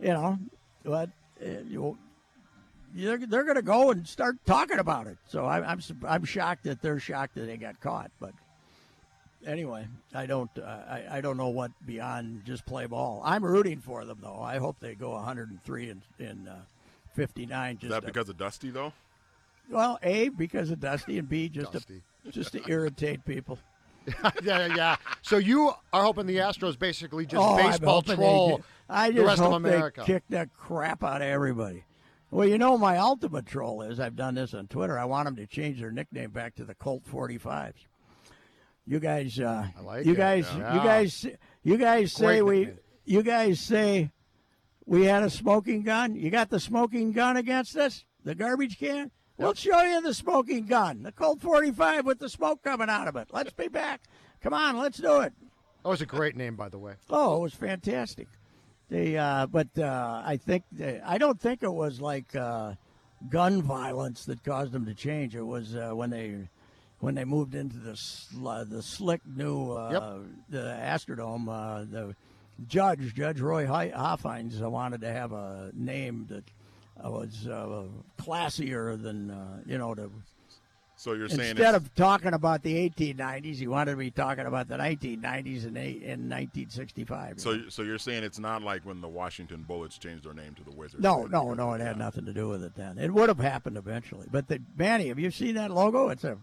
You 0.00 0.08
know, 0.08 0.38
but 0.84 1.10
uh, 1.44 1.62
you 1.66 1.98
they're, 2.94 3.18
they're 3.18 3.44
going 3.44 3.56
to 3.56 3.62
go 3.62 3.90
and 3.90 4.06
start 4.06 4.36
talking 4.46 4.78
about 4.78 5.06
it. 5.06 5.18
So 5.28 5.44
I, 5.44 5.64
I'm 5.64 5.80
I'm 6.06 6.24
shocked 6.24 6.64
that 6.64 6.80
they're 6.80 7.00
shocked 7.00 7.34
that 7.34 7.46
they 7.46 7.56
got 7.56 7.80
caught. 7.80 8.10
But 8.20 8.32
anyway, 9.46 9.86
I 10.14 10.26
don't 10.26 10.50
uh, 10.58 10.62
I, 10.88 11.04
I 11.12 11.20
don't 11.20 11.36
know 11.36 11.48
what 11.48 11.70
beyond 11.86 12.44
just 12.44 12.64
play 12.66 12.86
ball. 12.86 13.22
I'm 13.24 13.44
rooting 13.44 13.80
for 13.80 14.04
them 14.04 14.18
though. 14.22 14.40
I 14.40 14.58
hope 14.58 14.76
they 14.80 14.94
go 14.94 15.10
103 15.10 15.90
and 15.90 16.02
in 16.18 16.48
uh, 16.48 16.56
59. 17.14 17.74
Just 17.76 17.84
Is 17.84 17.90
that 17.90 18.00
to- 18.00 18.06
because 18.06 18.28
of 18.28 18.36
Dusty 18.36 18.70
though? 18.70 18.92
well, 19.70 19.98
a 20.02 20.28
because 20.30 20.70
of 20.70 20.80
Dusty 20.80 21.18
and 21.18 21.28
B 21.28 21.48
just 21.48 21.72
Dusty. 21.72 22.02
to 22.24 22.30
just 22.32 22.52
to 22.52 22.62
irritate 22.68 23.24
people. 23.24 23.58
yeah, 24.42 24.74
yeah. 24.74 24.96
So 25.20 25.36
you 25.36 25.72
are 25.92 26.02
hoping 26.02 26.26
the 26.26 26.36
Astros 26.38 26.78
basically 26.78 27.26
just 27.26 27.42
oh, 27.42 27.56
I'm 27.58 27.70
baseball 27.70 27.94
hoping 27.96 28.10
they 28.10 28.16
troll 28.16 28.56
get- 28.56 28.66
I 28.88 29.08
the 29.08 29.14
just 29.16 29.26
rest 29.26 29.40
hope 29.40 29.48
of 29.48 29.54
America. 29.56 30.00
they 30.06 30.12
kick 30.14 30.22
the 30.30 30.48
crap 30.56 31.04
out 31.04 31.20
of 31.20 31.28
everybody. 31.28 31.84
Well, 32.30 32.46
you 32.46 32.58
know, 32.58 32.76
my 32.76 32.98
ultimate 32.98 33.46
troll 33.46 33.82
is 33.82 33.98
I've 34.00 34.16
done 34.16 34.34
this 34.34 34.52
on 34.54 34.66
Twitter. 34.66 34.98
I 34.98 35.04
want 35.06 35.26
them 35.26 35.36
to 35.36 35.46
change 35.46 35.80
their 35.80 35.90
nickname 35.90 36.30
back 36.30 36.54
to 36.56 36.64
the 36.64 36.74
Colt 36.74 37.02
45s. 37.10 37.72
You 38.88 39.00
guys, 39.00 39.38
uh, 39.38 39.66
I 39.76 39.80
like 39.82 40.06
you 40.06 40.14
guys, 40.14 40.46
yeah. 40.56 40.74
you 40.74 40.80
guys, 40.80 41.26
you 41.62 41.76
guys 41.76 42.10
say 42.10 42.40
Great 42.40 42.42
we, 42.42 42.72
you 43.04 43.22
guys 43.22 43.60
say 43.60 44.10
we 44.86 45.04
had 45.04 45.22
a 45.22 45.28
smoking 45.28 45.82
gun. 45.82 46.16
You 46.16 46.30
got 46.30 46.48
the 46.48 46.58
smoking 46.58 47.12
gun 47.12 47.36
against 47.36 47.76
us, 47.76 48.06
the 48.24 48.34
garbage 48.34 48.78
can. 48.78 49.10
We'll 49.36 49.52
show 49.52 49.82
you 49.82 50.00
the 50.00 50.14
smoking 50.14 50.64
gun, 50.64 51.02
the 51.02 51.12
Colt 51.12 51.42
45 51.42 52.06
with 52.06 52.18
the 52.18 52.30
smoke 52.30 52.62
coming 52.62 52.88
out 52.88 53.08
of 53.08 53.16
it. 53.16 53.28
Let's 53.30 53.52
be 53.52 53.68
back. 53.68 54.00
Come 54.40 54.54
on, 54.54 54.78
let's 54.78 54.96
do 54.96 55.20
it. 55.20 55.34
That 55.82 55.88
was 55.90 56.00
a 56.00 56.06
great 56.06 56.34
name, 56.34 56.56
by 56.56 56.70
the 56.70 56.78
way. 56.78 56.94
Oh, 57.10 57.36
it 57.36 57.40
was 57.40 57.52
fantastic. 57.52 58.26
They, 58.88 59.18
uh, 59.18 59.48
but 59.48 59.68
uh, 59.78 60.22
I 60.24 60.38
think 60.38 60.64
they, 60.72 60.98
I 61.04 61.18
don't 61.18 61.38
think 61.38 61.62
it 61.62 61.72
was 61.72 62.00
like 62.00 62.34
uh, 62.34 62.72
gun 63.28 63.60
violence 63.60 64.24
that 64.24 64.42
caused 64.42 64.72
them 64.72 64.86
to 64.86 64.94
change. 64.94 65.36
It 65.36 65.42
was 65.42 65.76
uh, 65.76 65.90
when 65.90 66.08
they 66.08 66.48
when 67.00 67.14
they 67.14 67.24
moved 67.24 67.54
into 67.54 67.76
the 67.78 67.96
sl- 67.96 68.64
the 68.64 68.82
slick 68.82 69.20
new 69.26 69.72
uh, 69.72 69.90
Yep. 69.92 70.30
the 70.50 70.78
Astrodome. 70.80 71.48
Uh, 71.48 71.84
the 71.84 72.16
judge, 72.66 73.14
Judge 73.14 73.40
Roy 73.40 73.66
Hi- 73.66 73.90
Hofheinz, 73.90 74.60
uh, 74.62 74.68
wanted 74.68 75.00
to 75.02 75.12
have 75.12 75.32
a 75.32 75.70
name 75.74 76.26
that 76.28 76.44
uh, 77.04 77.10
was 77.10 77.46
uh, 77.46 77.84
classier 78.20 79.00
than 79.00 79.30
uh, 79.30 79.60
you 79.64 79.78
know 79.78 79.94
to 79.94 80.10
So 80.96 81.12
you're 81.12 81.28
saying 81.28 81.50
Instead 81.50 81.76
of 81.76 81.94
talking 81.94 82.34
about 82.34 82.64
the 82.64 82.90
1890s, 82.90 83.54
he 83.58 83.68
wanted 83.68 83.92
to 83.92 83.96
be 83.96 84.10
talking 84.10 84.46
about 84.46 84.66
the 84.66 84.74
1990s 84.76 85.64
and 85.66 85.78
eight- 85.78 86.02
in 86.02 86.28
1965. 86.28 87.38
so 87.38 87.68
so 87.68 87.82
you're 87.82 87.96
saying 87.98 88.24
it's 88.24 88.40
not 88.40 88.62
like 88.62 88.84
when 88.84 89.00
the 89.00 89.08
Washington 89.08 89.62
Bullets 89.62 89.96
changed 89.96 90.24
their 90.24 90.34
name 90.34 90.54
to 90.56 90.64
the 90.64 90.72
Wizards. 90.72 91.00
no, 91.00 91.26
no, 91.26 91.54
no, 91.54 91.74
it 91.74 91.80
had 91.80 91.96
nothing 91.96 92.24
to 92.24 92.32
do 92.32 92.48
with 92.48 92.64
it 92.64 92.74
then. 92.74 92.98
It 92.98 93.12
would 93.14 93.28
have 93.28 93.38
happened 93.38 93.76
eventually. 93.76 94.26
But 94.28 94.48
the 94.48 94.60
Manny, 94.76 95.06
have 95.08 95.20
you 95.20 95.30
seen 95.30 95.54
that 95.54 95.70
logo? 95.70 96.08
It's 96.08 96.24
a 96.24 96.36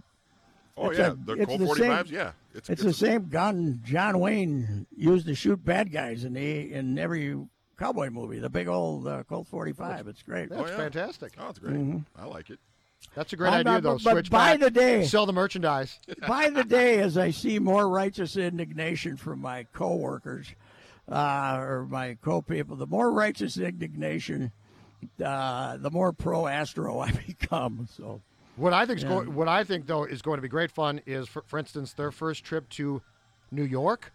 Oh 0.78 0.90
it's 0.90 1.00
yeah, 1.00 1.12
a- 1.12 1.16
the 1.16 1.46
Colt 1.46 1.60
the 1.60 1.66
45s. 1.66 1.78
same- 2.08 2.16
yeah, 2.16 2.32
it's, 2.54 2.70
it's 2.70 2.82
a- 2.82 2.86
the 2.86 2.94
same 2.94 3.30
gun 3.30 3.80
John 3.86 4.20
Wayne 4.20 4.86
used 4.96 5.26
to 5.28 5.36
shoot 5.36 5.64
bad 5.64 5.92
guys 5.92 6.24
in 6.26 6.34
the 6.34 6.74
in 6.74 6.98
every 7.00 7.38
cowboy 7.80 8.10
movie. 8.10 8.40
The 8.40 8.50
big 8.50 8.68
old 8.68 9.08
uh, 9.08 9.24
Colt 9.24 9.48
45. 9.48 10.08
It's 10.08 10.22
great. 10.24 10.50
That's 10.50 10.70
yeah. 10.70 10.78
fantastic. 10.78 11.34
Oh, 11.40 11.50
it's 11.50 11.60
great. 11.60 11.76
Mm-hmm. 11.76 12.00
I 12.22 12.26
like 12.26 12.50
it. 12.50 12.60
That's 13.14 13.32
a 13.34 13.36
great 13.38 13.50
I'm 13.54 13.60
idea, 13.62 13.74
not- 13.74 13.84
though. 13.84 13.94
but- 13.96 14.04
but 14.04 14.12
Switch 14.12 14.30
by 14.30 14.52
back, 14.54 14.60
the 14.62 14.72
day- 14.72 15.06
sell 15.06 15.26
the 15.26 15.34
merchandise. 15.34 16.00
by 16.28 16.50
the 16.50 16.64
day, 16.64 17.00
as 17.00 17.18
I 17.18 17.32
see 17.32 17.60
more 17.60 17.88
righteous 17.88 18.36
indignation 18.36 19.16
from 19.16 19.40
my 19.40 19.66
coworkers 19.74 20.48
uh, 21.10 21.58
or 21.62 21.86
my 21.90 22.18
co-people, 22.22 22.76
the 22.76 22.88
more 22.88 23.12
righteous 23.12 23.58
indignation, 23.58 24.52
uh, 25.24 25.78
the 25.78 25.92
more 25.92 26.12
pro 26.12 26.48
Astro 26.48 27.00
I 27.00 27.12
become. 27.12 27.88
So 27.96 28.22
What 28.56 28.74
I 28.74 28.86
think 28.86 29.02
go- 29.02 29.24
what 29.24 29.48
I 29.48 29.64
think 29.64 29.86
though 29.88 30.04
is 30.06 30.22
going 30.22 30.38
to 30.38 30.42
be 30.42 30.48
great 30.48 30.72
fun 30.72 31.02
is, 31.06 31.28
for, 31.28 31.44
for 31.46 31.60
instance, 31.60 31.94
their 31.94 32.12
first 32.12 32.44
trip 32.44 32.68
to 32.70 33.02
New 33.52 33.64
York. 33.64 34.12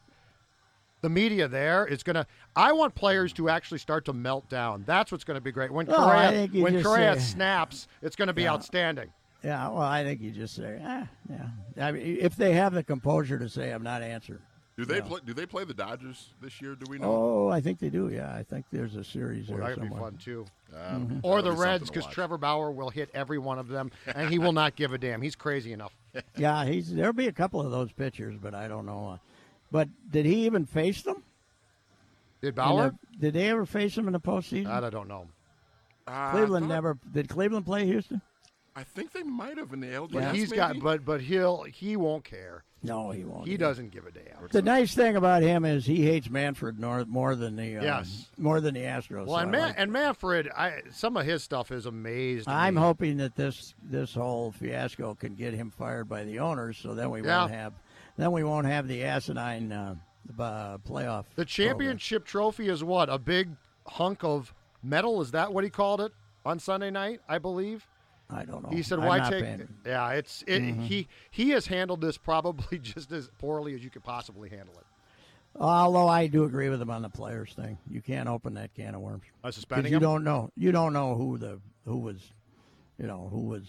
The 1.03 1.09
media 1.09 1.48
there 1.48 1.87
is 1.87 2.03
going 2.03 2.16
to. 2.16 2.26
I 2.55 2.72
want 2.72 2.94
players 2.94 3.33
to 3.35 3.48
actually 3.48 3.79
start 3.79 4.05
to 4.07 4.12
melt 4.12 4.48
down. 4.50 4.85
That's 4.87 5.11
what's 5.11 5.24
going 5.24 5.37
to 5.37 5.40
be 5.40 5.50
great. 5.50 5.70
When 5.70 5.88
I 5.90 5.94
Correa, 6.48 6.62
when 6.62 6.83
Correa 6.83 7.14
say- 7.14 7.20
snaps, 7.20 7.88
it's 8.03 8.16
going 8.16 8.29
to 8.29 8.35
be 8.35 8.42
Yeah. 8.42 8.53
outstanding. 8.53 9.09
yeah, 9.42 9.68
well, 9.68 9.81
I 9.81 10.05
think 10.05 10.20
you 10.20 10.31
just 10.31 10.55
say, 10.55 10.79
ah, 10.85 11.09
yeah. 11.31 11.46
I 11.87 11.92
mean, 11.92 12.18
if 12.20 12.37
they 12.37 12.53
have 12.53 12.74
the 12.74 12.83
composure 12.83 13.38
to 13.38 13.48
say, 13.48 13.70
"I'm 13.70 13.83
not 13.83 14.03
answering." 14.03 14.40
Do 14.80 14.86
they 14.86 14.96
Yeah. 14.96 15.00
play? 15.02 15.20
Do 15.26 15.34
they 15.34 15.44
play 15.44 15.64
the 15.64 15.74
Dodgers 15.74 16.30
this 16.40 16.62
year? 16.62 16.74
Do 16.74 16.86
we 16.88 16.96
know? 16.98 17.12
Oh, 17.12 17.48
I 17.50 17.60
think 17.60 17.78
they 17.80 17.90
do. 17.90 18.08
Yeah, 18.08 18.34
I 18.34 18.42
think 18.42 18.64
there's 18.72 18.96
a 18.96 19.04
series 19.04 19.46
Well, 19.48 19.58
there 19.58 19.68
that'd 19.68 19.82
be 19.82 19.88
somewhere. 19.90 20.10
fun 20.10 20.18
too. 20.18 20.46
Um, 20.74 21.20
Or 21.22 21.42
that'll 21.42 21.50
the 21.50 21.56
be 21.56 21.62
Reds, 21.62 21.90
because. 21.90 22.06
Trevor 22.06 22.38
Bauer 22.38 22.70
will 22.70 22.88
hit 22.88 23.10
every 23.12 23.36
one 23.38 23.58
of 23.58 23.68
them, 23.68 23.90
and 24.06 24.30
he 24.30 24.38
will 24.38 24.52
not 24.54 24.76
give 24.76 24.94
a 24.94 24.98
damn. 24.98 25.20
He's 25.20 25.36
crazy 25.36 25.72
enough. 25.74 25.92
Yeah, 26.36 26.64
he's 26.64 26.92
there'll 26.94 27.12
be 27.12 27.26
a 27.28 27.32
couple 27.32 27.60
of 27.60 27.70
those 27.70 27.92
pitchers, 27.92 28.36
but 28.40 28.54
I 28.54 28.68
don't 28.68 28.86
know. 28.86 29.10
Uh, 29.10 29.16
but 29.70 29.88
did 30.10 30.24
he 30.24 30.46
even 30.46 30.64
face 30.64 31.02
them? 31.02 31.22
Did 32.40 32.54
Bauer? 32.54 32.94
the- 33.12 33.18
did 33.18 33.34
they 33.34 33.50
ever 33.50 33.66
face 33.66 33.98
him 33.98 34.06
in 34.06 34.14
the 34.14 34.20
postseason? 34.20 34.66
I 34.66 34.88
don't 34.88 35.08
know. 35.08 35.28
Uh, 36.06 36.30
Cleveland 36.30 36.66
thought- 36.68 36.74
never 36.74 36.98
did. 37.12 37.28
Cleveland 37.28 37.66
play 37.66 37.84
Houston? 37.84 38.22
I 38.76 38.85
think 38.85 39.12
they 39.12 39.22
might 39.22 39.59
have 39.59 39.72
in 39.72 39.80
the 39.80 39.88
LDS. 39.88 40.12
But 40.12 40.35
he's 40.35 40.50
maybe? 40.50 40.56
got, 40.56 40.78
but 40.80 41.04
but 41.04 41.20
he'll 41.20 41.64
he 41.64 41.96
won't 41.96 42.24
care. 42.24 42.64
No, 42.83 43.11
he 43.11 43.24
won't. 43.24 43.46
He 43.46 43.59
doesn't 43.59 43.90
give 43.90 44.06
a 44.06 44.11
damn. 44.11 44.48
The 44.50 44.62
nice 44.62 44.94
thing 44.94 45.14
about 45.16 45.42
him 45.42 45.66
is 45.66 45.85
he 45.85 46.02
hates 46.06 46.30
Manfred 46.30 46.80
more, 46.80 47.04
more 47.04 47.35
than 47.37 47.56
the 47.56 47.76
um, 47.76 47.85
Yes. 47.85 48.30
more 48.38 48.61
than 48.62 48.72
the 48.72 48.80
Astros. 48.80 49.26
Well, 49.26 49.37
so 49.37 49.37
and 49.37 49.48
I 49.48 49.52
Man, 49.52 49.61
like- 49.68 49.74
and 49.78 49.92
Manfred, 49.92 50.48
I 50.56 50.80
some 50.90 51.16
of 51.18 51.26
his 51.26 51.42
stuff 51.44 51.70
is 51.72 51.85
amazed. 51.85 52.48
I'm 52.48 52.76
me. 52.76 52.80
hoping 52.80 53.16
that 53.18 53.37
this 53.37 53.74
this 53.83 54.14
whole 54.14 54.52
fiasco 54.52 55.14
can 55.14 55.35
get 55.35 55.52
him 55.52 55.70
fired 55.70 56.09
by 56.09 56.24
the 56.24 56.38
owners, 56.38 56.78
so 56.78 56.94
then 56.94 57.11
we 57.11 57.22
Yeah. 57.22 57.40
won't 57.40 57.52
have 57.52 57.72
then 58.16 58.33
we 58.33 58.44
won't 58.44 58.66
have 58.66 58.88
the 58.88 59.02
asinine 59.04 59.72
uh, 59.72 59.94
uh, 60.38 60.78
playoff. 60.78 61.24
The 61.35 61.44
championship 61.44 62.24
trophy 62.24 62.68
is 62.68 62.83
what 62.85 63.11
a 63.11 63.18
big 63.18 63.50
hunk 63.87 64.24
of 64.24 64.54
metal. 64.83 65.20
Is 65.20 65.33
that 65.33 65.52
what 65.52 65.64
he 65.64 65.70
called 65.70 66.00
it 66.00 66.12
on 66.46 66.59
Sunday 66.59 66.90
night? 66.90 67.20
I 67.28 67.37
believe 67.38 67.80
program. 67.80 67.89
I 68.32 68.44
don't 68.44 68.62
know. 68.62 68.68
he 68.70 68.82
said, 68.82 68.98
"Why 69.00 69.18
take?" 69.28 69.42
paying- 69.44 69.68
Yeah, 69.84 70.10
it's 70.12 70.42
it, 70.46 70.60
Mm-hmm. 70.62 70.82
he 70.82 71.08
he 71.30 71.50
has 71.50 71.66
handled 71.66 72.00
this 72.00 72.16
probably 72.18 72.78
just 72.82 73.10
as 73.12 73.28
poorly 73.38 73.74
as 73.74 73.82
you 73.84 73.90
could 73.90 74.04
possibly 74.04 74.48
handle 74.48 74.74
it. 74.78 74.84
Although 75.56 76.06
I 76.08 76.28
do 76.28 76.44
agree 76.44 76.68
with 76.68 76.80
him 76.80 76.90
on 76.90 77.02
the 77.02 77.08
players 77.08 77.52
thing, 77.54 77.78
you 77.90 78.00
can't 78.00 78.28
open 78.28 78.54
that 78.54 78.72
can 78.74 78.94
of 78.94 79.00
worms. 79.00 79.24
Because 79.42 79.56
suspending 79.56 79.90
you 79.90 79.96
him. 79.96 80.02
don't 80.02 80.24
know. 80.24 80.50
You 80.56 80.70
don't 80.70 80.92
know 80.92 81.16
who 81.16 81.38
the 81.38 81.60
who 81.84 81.98
was, 81.98 82.32
you 82.98 83.06
know, 83.08 83.28
who 83.32 83.40
was, 83.48 83.64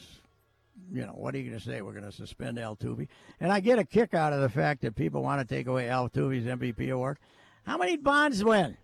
you 0.94 1.02
know, 1.02 1.14
what 1.14 1.34
are 1.34 1.40
you 1.40 1.50
going 1.50 1.60
to 1.60 1.66
say? 1.66 1.82
We're 1.82 1.94
going 1.94 2.04
to 2.06 2.12
suspend 2.12 2.58
Altuve, 2.60 3.08
and 3.40 3.52
I 3.52 3.62
get 3.62 3.80
a 3.80 3.84
kick 3.84 4.14
out 4.14 4.32
of 4.32 4.42
the 4.42 4.50
fact 4.50 4.82
that 4.82 4.96
people 4.96 5.24
want 5.24 5.42
to 5.48 5.56
take 5.56 5.66
away 5.66 5.88
Altuve's 5.88 6.46
MVP 6.46 6.92
award. 6.92 7.18
How 7.64 7.78
many 7.78 7.98
Bonds 7.98 8.44
win 8.44 8.78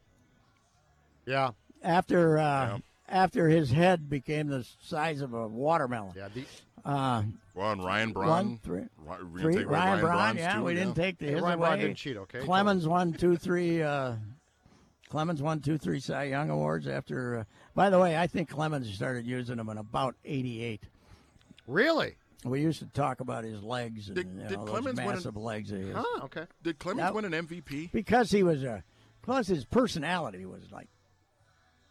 Yeah, 1.25 1.51
after 1.83 2.37
uh, 2.39 2.41
Yeah. 2.41 2.77
After 3.08 3.48
his 3.50 3.72
head 3.72 4.10
became 4.10 4.48
the 4.48 4.65
size 4.82 5.22
of 5.22 5.34
a 5.34 5.48
watermelon? 5.48 6.13
yeah. 6.15 6.28
The, 6.34 6.46
Uh, 6.86 7.24
Well, 7.54 7.72
and 7.74 7.84
Ryan 7.84 8.13
Braun. 8.13 8.30
One, 8.30 8.58
three, 8.60 8.84
three. 9.41 9.54
away 9.56 9.63
Ryan 9.65 10.00
Braun, 10.00 10.38
yeah, 10.38 10.56
too, 10.56 10.63
we 10.63 10.74
didn't 10.74 10.93
take 10.93 11.17
the 11.17 11.26
Hey, 11.26 11.32
his 11.34 11.41
Ryan 11.41 11.58
away. 11.60 11.67
Braun 11.67 11.80
didn't 11.80 11.98
cheat, 11.98 12.17
okay? 12.17 12.39
Clemens 12.41 12.88
won 12.88 13.13
two, 13.13 13.36
three. 13.36 13.82
Uh, 13.82 14.13
Clemens 15.10 15.41
won 15.41 15.60
two, 15.60 15.78
three 15.78 16.00
Cy 16.00 16.26
Young 16.26 16.50
awards 16.50 16.88
after. 16.88 17.39
Uh, 17.39 17.43
by 17.76 17.89
the 17.89 18.00
way, 18.00 18.15
I 18.17 18.28
think 18.28 18.50
Clemens 18.50 18.93
started 18.93 19.26
using 19.26 19.58
them 19.58 19.70
in 19.70 19.78
about 19.78 20.15
'88. 20.24 20.84
really? 21.67 22.15
We 22.46 22.62
used 22.62 22.80
to 22.80 22.86
talk 22.86 23.20
about 23.20 23.43
his 23.43 23.63
legs 23.63 24.08
and 24.08 24.15
Did- 24.15 24.28
you 24.28 24.34
did 24.48 24.52
know, 24.52 24.58
those 24.65 24.70
Clemens 24.70 24.98
win 25.00 25.08
an- 25.08 25.13
massive 25.15 25.36
legs 25.38 25.72
of 25.72 25.80
his. 25.80 25.96
Huh? 25.96 26.20
Okay. 26.26 26.46
Did 26.62 26.78
Clemens 26.80 27.08
That- 27.08 27.15
win 27.15 27.26
an 27.26 27.34
MVP? 27.34 27.91
Because 27.91 28.30
he 28.32 28.43
was 28.43 28.63
a, 28.63 28.84
plus 29.24 29.48
his 29.48 29.65
personality 29.65 30.46
was 30.46 30.72
like, 30.72 30.88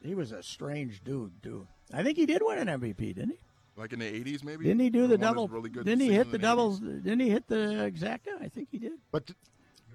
he 0.07 0.15
was 0.15 0.33
a 0.33 0.43
strange 0.43 1.03
dude, 1.05 1.41
dude. 1.43 1.67
I 1.93 2.03
think 2.03 2.17
he 2.17 2.27
did 2.27 2.43
win 2.45 2.67
an 2.69 2.81
MVP, 2.81 3.15
didn't 3.15 3.31
he? 3.31 3.39
Like 3.77 3.93
in 3.93 3.99
the 3.99 4.07
80s, 4.07 4.43
maybe? 4.43 4.65
Didn't 4.65 4.81
he 4.81 4.89
do 4.91 5.05
Or 5.05 5.07
the 5.09 5.17
one 5.17 5.21
double? 5.21 5.49
Really 5.49 5.69
good 5.69 5.85
didn't 5.85 6.01
he 6.01 6.13
hit 6.13 6.31
the 6.31 6.37
in 6.37 6.41
doubles? 6.43 6.81
Didn't 6.81 7.21
he 7.21 7.29
hit 7.29 7.47
the 7.49 7.57
exacta? 7.93 8.41
I 8.41 8.49
think 8.49 8.69
he 8.71 8.79
did. 8.79 8.93
But 9.13 9.27
th- 9.27 9.37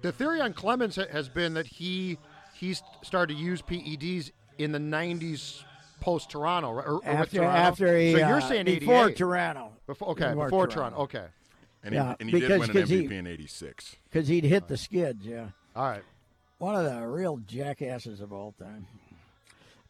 the 0.02 0.12
theory 0.12 0.40
on 0.40 0.52
Clemens 0.52 0.96
has 0.96 1.28
been 1.28 1.54
that 1.54 1.66
he 1.66 2.18
he 2.54 2.74
started 3.02 3.34
to 3.36 3.40
use 3.42 3.60
PEDs 3.62 4.30
in 4.58 4.70
the 4.72 4.78
'90s 4.78 5.64
post 6.00 6.30
Toronto, 6.30 6.68
or, 6.68 6.82
or 6.84 7.04
After 7.04 7.38
Toronto. 7.38 7.56
after 7.58 7.98
he, 7.98 8.12
so 8.12 8.18
you're 8.18 8.36
uh, 8.36 8.40
saying 8.40 8.64
before 8.66 9.10
Toronto. 9.10 9.72
Before, 9.86 10.08
okay, 10.10 10.32
before, 10.34 10.66
Toronto. 10.68 10.98
Okay. 11.00 11.26
And, 11.84 11.92
Yeah, 11.94 12.10
he, 12.10 12.16
and 12.20 12.30
he 12.30 12.40
did 12.40 12.48
because- 12.48 12.60
win 12.60 12.70
an 12.70 12.76
'cause 12.82 12.88
he- 12.90 13.02
MVP 13.08 13.12
in 13.18 13.26
86. 13.26 13.96
because 14.10 14.28
he'd 14.28 14.44
hit 14.44 14.68
the 14.68 14.76
skids. 14.76 15.26
Yeah. 15.26 15.48
All 15.74 15.84
right. 15.88 16.02
one 16.58 16.76
of 16.76 16.84
the 16.84 17.04
real 17.06 17.38
jackasses 17.38 18.20
of 18.20 18.32
all 18.32 18.52
time 18.52 18.86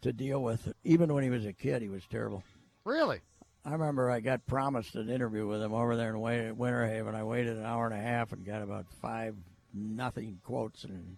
to 0.02 0.12
deal 0.12 0.42
with. 0.42 0.72
Even 0.84 1.12
when 1.12 1.24
he 1.24 1.30
was 1.30 1.44
a 1.46 1.52
kid, 1.52 1.82
he 1.82 1.88
was 1.88 2.02
terrible. 2.10 2.42
Really? 2.84 3.20
I 3.64 3.72
remember 3.72 4.10
I 4.10 4.20
got 4.20 4.44
promised 4.46 4.94
an 4.96 5.08
interview 5.08 5.46
with 5.46 5.62
him 5.62 5.72
over 5.72 5.96
there 5.96 6.10
in 6.10 6.18
Wa- 6.18 6.52
Winter 6.52 6.86
Haven. 6.86 7.14
I 7.14 7.22
waited 7.24 7.56
an 7.56 7.64
hour 7.64 7.86
and 7.86 7.94
a 7.94 8.00
half 8.02 8.32
and 8.32 8.44
got 8.44 8.60
about 8.62 8.86
five 9.00 9.36
nothing 9.72 10.40
quotes. 10.44 10.84
And 10.84 11.16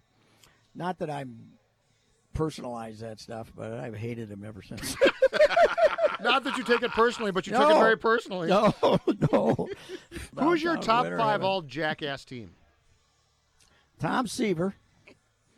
not 0.75 0.99
that 0.99 1.09
I'm 1.09 1.53
personalized 2.33 3.01
that 3.01 3.19
stuff, 3.19 3.51
but 3.55 3.73
I've 3.73 3.95
hated 3.95 4.29
him 4.29 4.43
ever 4.45 4.61
since. 4.61 4.95
Not 6.21 6.45
that 6.45 6.57
you 6.57 6.63
take 6.63 6.81
it 6.81 6.91
personally, 6.91 7.31
but 7.31 7.45
you 7.45 7.51
took 7.53 7.69
it 7.69 7.77
very 7.77 7.97
personally. 7.97 8.47
no, 8.47 8.73
no. 9.31 9.67
Who's 10.39 10.63
your 10.63 10.77
top 10.77 11.03
Winter 11.03 11.17
five 11.17 11.33
Haven. 11.41 11.45
all 11.45 11.61
jackass 11.61 12.23
team? 12.23 12.51
Tom 13.99 14.25
Seaver. 14.25 14.75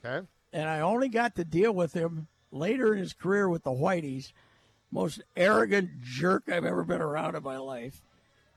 Okay. 0.04 0.26
and 0.52 0.68
I 0.68 0.80
only 0.82 1.10
got 1.10 1.36
to 1.36 1.46
deal 1.46 1.72
with 1.74 1.94
him 1.94 2.28
later 2.52 2.94
in 2.94 3.00
his 3.00 3.14
career 3.14 3.50
with 3.50 3.64
the 3.64 3.72
Whiteys. 3.72 4.32
Most 4.92 5.22
arrogant 5.36 6.02
jerk 6.02 6.44
I've 6.48 6.66
ever 6.66 6.84
been 6.84 7.02
around 7.02 7.36
in 7.36 7.44
my 7.44 7.58
life. 7.58 8.02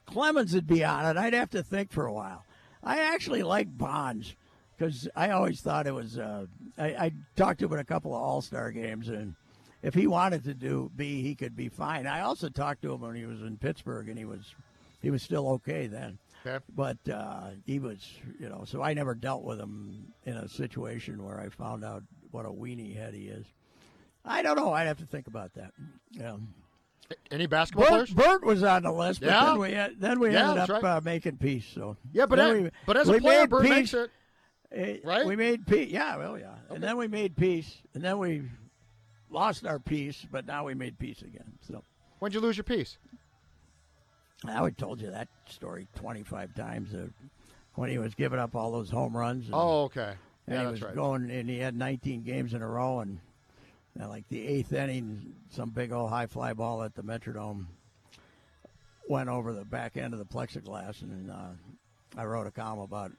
Clemens 0.07 0.55
would 0.55 0.67
be 0.67 0.85
on 0.85 1.07
it. 1.07 1.17
I'd 1.17 1.35
have 1.35 1.51
to 1.51 1.63
think 1.63 1.91
for 1.91 2.07
a 2.07 2.13
while. 2.13 2.45
I 2.83 2.99
actually 3.15 3.43
like 3.43 3.77
Bonds 3.77 4.35
because 4.77 5.09
I 5.15 5.31
always 5.31 5.61
thought 5.61 5.87
it 5.87 5.95
was. 5.95 6.19
Uh, 6.19 6.47
I, 6.79 6.87
I 6.87 7.13
talked 7.37 7.61
to 7.61 7.67
him 7.67 7.75
in 7.75 7.79
a 7.81 7.85
couple 7.85 8.15
of 8.15 8.23
All 8.23 8.41
Star 8.41 8.71
games, 8.71 9.09
and 9.09 9.35
if 9.83 9.95
he 9.95 10.07
wanted 10.07 10.45
to 10.45 10.55
do 10.55 10.91
B, 10.95 11.23
he 11.23 11.35
could 11.35 11.57
be 11.57 11.69
fine. 11.69 12.07
I 12.07 12.21
also 12.21 12.49
talked 12.49 12.83
to 12.83 12.93
him 12.93 13.03
when 13.03 13.15
he 13.15 13.27
was 13.27 13.43
in 13.43 13.59
Pittsburgh, 13.59 14.09
and 14.09 14.19
he 14.19 14.25
was 14.25 14.55
he 15.03 15.11
was 15.11 15.23
still 15.23 15.49
okay 15.49 15.87
then. 15.87 16.19
Okay. 16.47 16.65
But 16.75 16.97
uh, 17.13 17.51
he 17.67 17.79
was, 17.79 18.09
you 18.39 18.49
know, 18.49 18.65
so 18.65 18.83
I 18.83 18.95
never 18.95 19.15
dealt 19.15 19.45
with 19.45 19.61
him 19.61 20.13
in 20.25 20.37
a 20.37 20.49
situation 20.49 21.23
where 21.23 21.39
I 21.39 21.51
found 21.51 21.85
out 21.85 22.03
what 22.31 22.47
a 22.47 22.51
weenie 22.51 22.97
head 22.97 23.13
he 23.15 23.25
is. 23.25 23.47
I 24.25 24.43
don't 24.43 24.57
know. 24.57 24.73
I'd 24.73 24.87
have 24.87 24.99
to 24.99 25.07
think 25.07 25.27
about 25.27 25.55
that. 25.55 25.73
Yeah. 26.13 26.37
Any 27.31 27.47
basketball 27.47 27.89
Bert, 27.89 28.09
players? 28.09 28.11
Bert 28.15 28.45
was 28.45 28.63
on 28.63 28.83
the 28.85 28.93
list, 28.93 29.21
but 29.21 29.31
Yeah. 29.31 29.45
then 29.47 29.59
we 29.59 29.97
then 29.99 30.21
we 30.21 30.33
Yeah, 30.33 30.51
ended 30.51 30.71
up 30.71 30.83
right. 30.83 30.85
uh, 30.97 31.01
making 31.03 31.39
peace. 31.39 31.67
So 31.75 31.97
Yeah, 32.13 32.27
but 32.27 32.37
then 32.37 32.57
a- 32.57 32.63
we- 32.63 32.71
but 32.87 32.97
as 32.97 33.09
a 33.09 33.19
player, 33.19 33.47
Bert 33.49 33.63
peace. 33.63 33.71
makes 33.71 33.95
it. 33.95 34.11
Eh, 34.73 34.99
right? 35.03 35.27
We 35.27 35.35
made 35.35 35.67
peace. 35.67 35.91
Yeah, 35.91 36.17
well, 36.17 36.39
yeah, 36.39 36.55
and 36.69 36.81
then 36.83 36.97
we 36.97 37.09
made 37.09 37.37
peace, 37.37 37.83
and 37.95 38.05
then 38.05 38.19
we 38.19 38.49
lost 39.29 39.67
our 39.67 39.81
peace, 39.81 40.25
but 40.31 40.47
now 40.47 40.65
we 40.65 40.75
made 40.75 40.99
peace 40.99 41.23
again. 41.23 41.59
So 41.63 41.83
When'd 42.21 42.35
you 42.35 42.41
lose 42.41 42.57
your 42.57 42.65
peace? 42.65 42.99
I 44.45 44.57
already 44.59 44.77
told 44.77 45.01
you 45.01 45.11
that 45.11 45.29
story 45.49 45.89
twenty 45.97 46.23
five 46.23 46.55
times. 46.55 46.95
Uh, 46.95 47.09
when 47.75 47.89
he 47.91 47.99
was 47.99 48.15
giving 48.15 48.39
up 48.39 48.55
all 48.55 48.71
those 48.73 48.91
home 48.91 49.17
runs. 49.17 49.47
and- 49.47 49.55
Oh, 49.55 49.85
okay. 49.85 50.15
Yeah, 50.47 50.55
and 50.55 50.61
he 50.67 50.67
was 50.73 50.83
right. 50.83 50.95
going, 50.95 51.31
and 51.31 51.49
he 51.49 51.59
had 51.59 51.75
19 51.77 52.25
games 52.25 52.53
in 52.53 52.63
a 52.63 52.67
row, 52.69 52.99
and 53.01 53.21
uh, 53.99 54.09
like 54.09 54.29
the 54.29 54.47
eighth 54.47 54.73
inning, 54.73 55.35
some 55.51 55.71
big 55.71 55.93
old 55.93 56.11
high 56.11 56.27
fly 56.27 56.53
ball 56.53 56.83
at 56.83 56.95
the 56.95 57.03
Metrodome 57.03 57.67
went 59.09 59.29
over 59.29 59.53
the 59.53 59.65
back 59.65 59.97
end 59.97 60.13
of 60.15 60.19
the 60.21 60.25
plexiglass, 60.25 61.03
and 61.03 61.31
uh, 61.31 61.51
I 62.17 62.25
wrote 62.25 62.47
a 62.47 62.51
column 62.51 62.81
about 62.81 63.11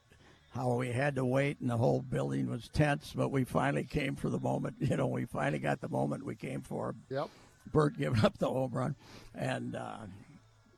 how 0.51 0.75
we 0.75 0.91
had 0.91 1.15
to 1.15 1.25
wait, 1.25 1.59
and 1.59 1.69
the 1.69 1.77
whole 1.77 2.01
building 2.01 2.49
was 2.49 2.69
tense, 2.69 3.13
but 3.15 3.29
we 3.29 3.43
finally 3.43 3.83
came 3.83 4.15
for 4.15 4.29
the 4.29 4.39
moment. 4.39 4.75
You 4.81 4.97
know, 4.97 5.07
we 5.07 5.25
finally 5.25 5.59
got 5.59 5.81
the 5.81 5.89
moment 5.89 6.25
we 6.25 6.35
came 6.35 6.61
for. 6.61 6.95
Yep. 7.09 7.29
Bert 7.71 7.97
giving 7.97 8.23
up 8.23 8.37
the 8.37 8.49
home 8.49 8.71
run, 8.73 8.95
and 9.35 9.75
uh, 9.75 9.97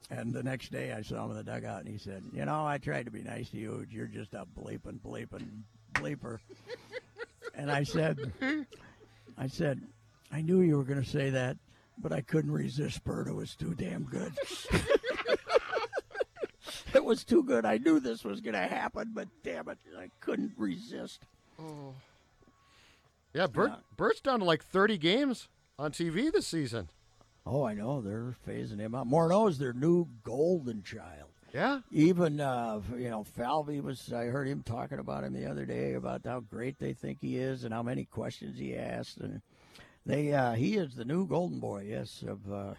and 0.09 0.33
the 0.33 0.43
next 0.43 0.71
day 0.71 0.91
I 0.91 1.01
saw 1.01 1.25
him 1.25 1.31
in 1.31 1.37
the 1.37 1.43
dugout, 1.43 1.79
and 1.81 1.87
he 1.87 1.97
said, 1.97 2.23
"You 2.33 2.45
know, 2.45 2.65
I 2.65 2.77
tried 2.77 3.05
to 3.05 3.11
be 3.11 3.21
nice 3.21 3.49
to 3.51 3.57
you. 3.57 3.85
You're 3.89 4.07
just 4.07 4.33
a 4.33 4.45
bleeping, 4.59 4.99
bleeping, 4.99 5.61
bleeper." 5.93 6.39
and 7.55 7.71
I 7.71 7.83
said, 7.83 8.33
"I 9.37 9.47
said, 9.47 9.81
I 10.31 10.41
knew 10.41 10.61
you 10.61 10.77
were 10.77 10.83
going 10.83 11.03
to 11.03 11.09
say 11.09 11.29
that, 11.31 11.57
but 11.97 12.11
I 12.11 12.21
couldn't 12.21 12.51
resist. 12.51 13.03
Bert, 13.03 13.27
it 13.27 13.35
was 13.35 13.55
too 13.55 13.73
damn 13.75 14.03
good." 14.03 14.33
it 16.93 17.03
was 17.03 17.23
too 17.23 17.43
good. 17.43 17.65
I 17.65 17.77
knew 17.77 17.99
this 17.99 18.23
was 18.23 18.41
going 18.41 18.53
to 18.53 18.67
happen, 18.67 19.11
but 19.13 19.27
damn 19.43 19.67
it, 19.69 19.77
I 19.97 20.09
couldn't 20.19 20.53
resist. 20.57 21.21
Oh. 21.59 21.93
Yeah, 23.33 23.47
Bert, 23.47 23.71
Yeah. 23.71 23.77
Bert's 23.97 24.21
down 24.21 24.39
to 24.39 24.45
like 24.45 24.63
30 24.63 24.97
games 24.97 25.47
on 25.79 25.91
TV 25.91 26.31
this 26.31 26.47
season. 26.47 26.89
Oh, 27.45 27.65
I 27.65 27.73
know 27.73 27.99
they're 27.99 28.35
phasing 28.47 28.79
him 28.79 28.95
out. 28.95 29.07
Morneau's 29.07 29.57
their 29.57 29.73
new 29.73 30.07
golden 30.23 30.83
child. 30.83 31.29
Yeah. 31.53 31.81
Even 31.91 32.39
uh, 32.39 32.81
you 32.97 33.09
know, 33.09 33.23
Falvey 33.23 33.79
was. 33.79 34.11
I 34.11 34.25
heard 34.25 34.47
him 34.47 34.63
talking 34.63 34.97
about 34.99 35.23
him 35.23 35.33
the 35.33 35.45
other 35.45 35.65
day 35.65 35.93
about 35.93 36.21
how 36.25 36.39
great 36.39 36.79
they 36.79 36.93
think 36.93 37.19
he 37.21 37.37
is 37.37 37.63
and 37.63 37.73
how 37.73 37.83
many 37.83 38.05
questions 38.05 38.57
he 38.57 38.75
asked, 38.75 39.17
and 39.17 39.41
they 40.05 40.33
uh, 40.33 40.53
he 40.53 40.75
is 40.75 40.95
the 40.95 41.05
new 41.05 41.27
golden 41.27 41.59
boy. 41.59 41.85
Yes, 41.89 42.23
of 42.27 42.51
uh, 42.51 42.73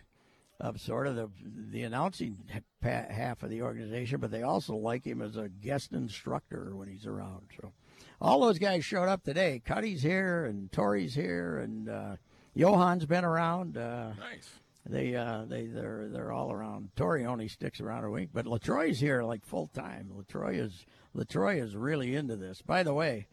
of 0.58 0.80
sort 0.80 1.06
of 1.06 1.14
the 1.14 1.30
the 1.70 1.82
announcing 1.84 2.36
ha- 2.82 3.06
half 3.10 3.44
of 3.44 3.50
the 3.50 3.62
organization, 3.62 4.18
but 4.18 4.32
they 4.32 4.42
also 4.42 4.74
like 4.74 5.04
him 5.04 5.22
as 5.22 5.36
a 5.36 5.48
guest 5.48 5.92
instructor 5.92 6.74
when 6.74 6.88
he's 6.88 7.06
around. 7.06 7.46
So 7.60 7.72
all 8.20 8.40
those 8.40 8.58
guys 8.58 8.84
showed 8.84 9.08
up 9.08 9.22
today. 9.22 9.62
Cuddy's 9.64 10.02
here 10.02 10.44
and 10.46 10.70
Torii's 10.72 11.14
here 11.14 11.58
and 11.58 11.88
uh, 11.88 12.16
Johan's 12.56 13.06
been 13.06 13.24
around. 13.24 13.76
Uh, 13.76 14.12
Nice. 14.18 14.50
They 14.86 15.16
uh 15.16 15.44
they 15.48 15.66
they're 15.66 16.08
they're 16.10 16.32
all 16.32 16.52
around. 16.52 16.90
Torii 16.94 17.24
only 17.24 17.48
sticks 17.48 17.80
around 17.80 18.04
a 18.04 18.10
week, 18.10 18.30
but 18.34 18.44
LaTroy's 18.44 19.00
here 19.00 19.22
like 19.22 19.44
full 19.44 19.68
time. 19.68 20.10
LaTroy 20.14 20.60
is 20.60 20.84
LaTroy 21.16 21.62
is 21.62 21.74
really 21.74 22.14
into 22.14 22.36
this. 22.36 22.60
By 22.60 22.82
the 22.82 22.92
way, 22.92 23.26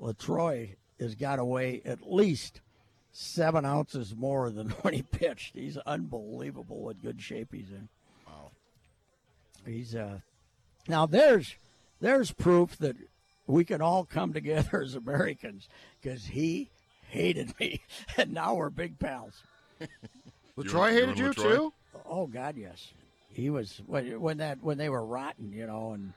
LaTroy 0.00 0.76
has 0.98 1.14
got 1.14 1.36
to 1.36 1.44
weigh 1.44 1.82
at 1.84 2.10
least 2.10 2.60
seven 3.12 3.64
ounces 3.64 4.14
more 4.16 4.50
than 4.50 4.68
when 4.82 4.94
he 4.94 5.02
pitched. 5.02 5.54
He's 5.54 5.76
unbelievable 5.78 6.80
what 6.80 7.02
good 7.02 7.20
shape 7.20 7.48
he's 7.52 7.70
in. 7.70 7.88
Wow. 8.26 8.50
He's 9.66 9.94
uh 9.94 10.20
now 10.88 11.04
there's 11.04 11.54
there's 12.00 12.30
proof 12.30 12.78
that 12.78 12.96
we 13.46 13.64
can 13.64 13.82
all 13.82 14.04
come 14.04 14.32
together 14.32 14.80
as 14.84 14.94
Americans 14.94 15.68
because 16.00 16.26
he 16.26 16.70
hated 17.08 17.58
me 17.60 17.82
and 18.16 18.32
now 18.32 18.54
we're 18.54 18.70
big 18.70 18.98
pals. 18.98 19.42
LaTroy 20.64 20.88
you 20.88 20.94
hated 20.94 21.08
and 21.10 21.18
you, 21.18 21.28
LaTroy? 21.30 21.54
too? 21.56 21.72
Oh 22.06 22.26
God, 22.26 22.56
yes. 22.56 22.92
He 23.32 23.50
was 23.50 23.80
when 23.86 24.20
when 24.20 24.38
that 24.38 24.62
when 24.62 24.78
they 24.78 24.88
were 24.88 25.04
rotten, 25.04 25.52
you 25.52 25.66
know, 25.66 25.92
and 25.92 26.12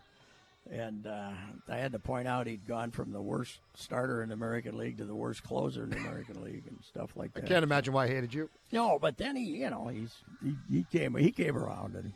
and 0.71 1.07
uh, 1.07 1.31
I 1.69 1.77
had 1.77 1.91
to 1.93 1.99
point 1.99 2.27
out 2.27 2.47
he'd 2.47 2.65
gone 2.67 2.91
from 2.91 3.11
the 3.11 3.21
worst 3.21 3.59
starter 3.75 4.21
in 4.21 4.29
the 4.29 4.35
American 4.35 4.77
League 4.77 4.97
to 4.99 5.05
the 5.05 5.15
worst 5.15 5.43
closer 5.43 5.83
in 5.83 5.89
the 5.89 5.97
American 5.97 6.41
League 6.43 6.63
and 6.67 6.77
stuff 6.87 7.11
like 7.15 7.33
that. 7.33 7.43
I 7.43 7.47
can't 7.47 7.63
imagine 7.63 7.93
why 7.93 8.07
he 8.07 8.13
hated 8.13 8.33
you. 8.33 8.49
No, 8.71 8.97
but 8.99 9.17
then 9.17 9.35
he, 9.35 9.43
you 9.43 9.69
know, 9.69 9.87
he's 9.87 10.15
he, 10.43 10.55
he 10.69 10.85
came 10.91 11.15
he 11.15 11.31
came 11.31 11.57
around 11.57 11.95
and 11.95 12.13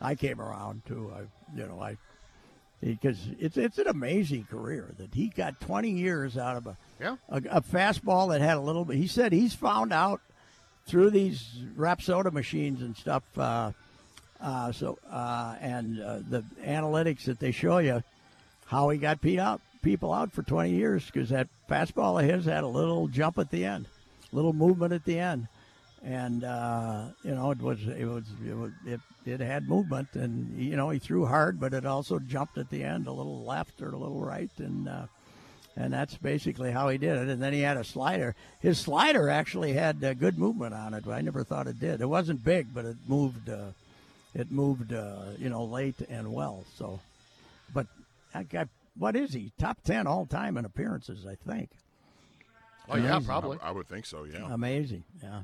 I 0.00 0.14
came 0.14 0.40
around 0.40 0.82
too. 0.86 1.12
I, 1.14 1.20
you 1.58 1.66
know, 1.66 1.80
I 1.80 1.98
because 2.80 3.18
it's 3.38 3.56
it's 3.58 3.76
an 3.78 3.88
amazing 3.88 4.44
career 4.44 4.94
that 4.98 5.12
he 5.14 5.28
got 5.28 5.60
20 5.60 5.90
years 5.90 6.38
out 6.38 6.56
of 6.56 6.66
a 6.66 6.76
Yeah. 6.98 7.16
a, 7.28 7.36
a 7.50 7.60
fastball 7.60 8.30
that 8.30 8.40
had 8.40 8.56
a 8.56 8.60
little 8.60 8.84
bit. 8.86 8.96
He 8.96 9.06
said 9.06 9.32
he's 9.32 9.52
found 9.54 9.92
out 9.92 10.20
through 10.86 11.10
these 11.10 11.48
Rapsodo 11.76 12.32
machines 12.32 12.82
and 12.82 12.96
stuff. 12.96 13.22
Uh, 13.36 13.72
uh, 14.40 14.72
so 14.72 14.98
uh, 15.10 15.56
and 15.60 16.00
uh, 16.00 16.20
the 16.28 16.42
analytics 16.64 17.24
that 17.24 17.38
they 17.38 17.52
show 17.52 17.78
you 17.78 18.02
how 18.66 18.88
he 18.88 18.98
got 18.98 19.20
beat 19.20 19.38
up. 19.38 19.60
people 19.82 20.12
out 20.12 20.32
for 20.32 20.42
20 20.42 20.70
years 20.70 21.04
because 21.06 21.30
that 21.30 21.48
fastball 21.68 22.22
of 22.22 22.28
his 22.28 22.44
had 22.44 22.64
a 22.64 22.68
little 22.68 23.08
jump 23.08 23.38
at 23.38 23.50
the 23.50 23.64
end, 23.64 23.86
little 24.32 24.52
movement 24.52 24.92
at 24.92 25.04
the 25.04 25.18
end, 25.18 25.48
and 26.02 26.44
uh, 26.44 27.08
you 27.22 27.34
know 27.34 27.50
it 27.50 27.60
was 27.60 27.80
it 27.86 28.06
was 28.06 28.24
it 28.46 28.56
was, 28.56 28.72
it, 28.86 29.00
it 29.26 29.40
had 29.40 29.68
movement, 29.68 30.08
and 30.14 30.58
you 30.58 30.76
know 30.76 30.90
he 30.90 30.98
threw 30.98 31.26
hard, 31.26 31.60
but 31.60 31.74
it 31.74 31.84
also 31.84 32.18
jumped 32.18 32.56
at 32.56 32.70
the 32.70 32.82
end, 32.82 33.06
a 33.06 33.12
little 33.12 33.44
left 33.44 33.82
or 33.82 33.90
a 33.90 33.98
little 33.98 34.20
right, 34.20 34.50
and. 34.58 34.88
And 35.76 35.92
that's 35.92 36.16
basically 36.16 36.72
how 36.72 36.88
he 36.88 36.98
did 36.98 37.16
it. 37.16 37.28
And 37.28 37.40
then 37.40 37.52
he 37.52 37.60
had 37.60 37.76
a 37.76 37.84
slider. 37.84 38.34
His 38.60 38.78
slider 38.78 39.30
actually 39.30 39.72
had 39.72 40.02
uh, 40.02 40.14
good 40.14 40.36
movement 40.38 40.74
on 40.74 40.94
it. 40.94 41.06
I 41.06 41.20
never 41.20 41.44
thought 41.44 41.68
it 41.68 41.78
did. 41.78 42.00
It 42.00 42.08
wasn't 42.08 42.44
big, 42.44 42.74
but 42.74 42.84
it 42.84 42.96
moved. 43.06 43.48
Uh, 43.48 43.70
it 44.34 44.50
moved, 44.50 44.92
uh, 44.92 45.22
you 45.38 45.48
know, 45.48 45.64
late 45.64 46.00
and 46.08 46.32
well. 46.32 46.64
So, 46.76 47.00
but 47.72 47.86
that 48.32 48.48
guy, 48.48 48.66
what 48.96 49.16
is 49.16 49.32
he? 49.32 49.52
Top 49.58 49.78
ten 49.84 50.06
all 50.06 50.26
time 50.26 50.56
in 50.56 50.64
appearances, 50.64 51.26
I 51.26 51.34
think. 51.34 51.70
Oh 52.88 52.96
yeah, 52.96 53.20
probably. 53.24 53.58
I, 53.62 53.68
I 53.68 53.70
would 53.70 53.88
think 53.88 54.06
so. 54.06 54.24
Yeah. 54.24 54.52
Amazing, 54.52 55.04
yeah. 55.22 55.42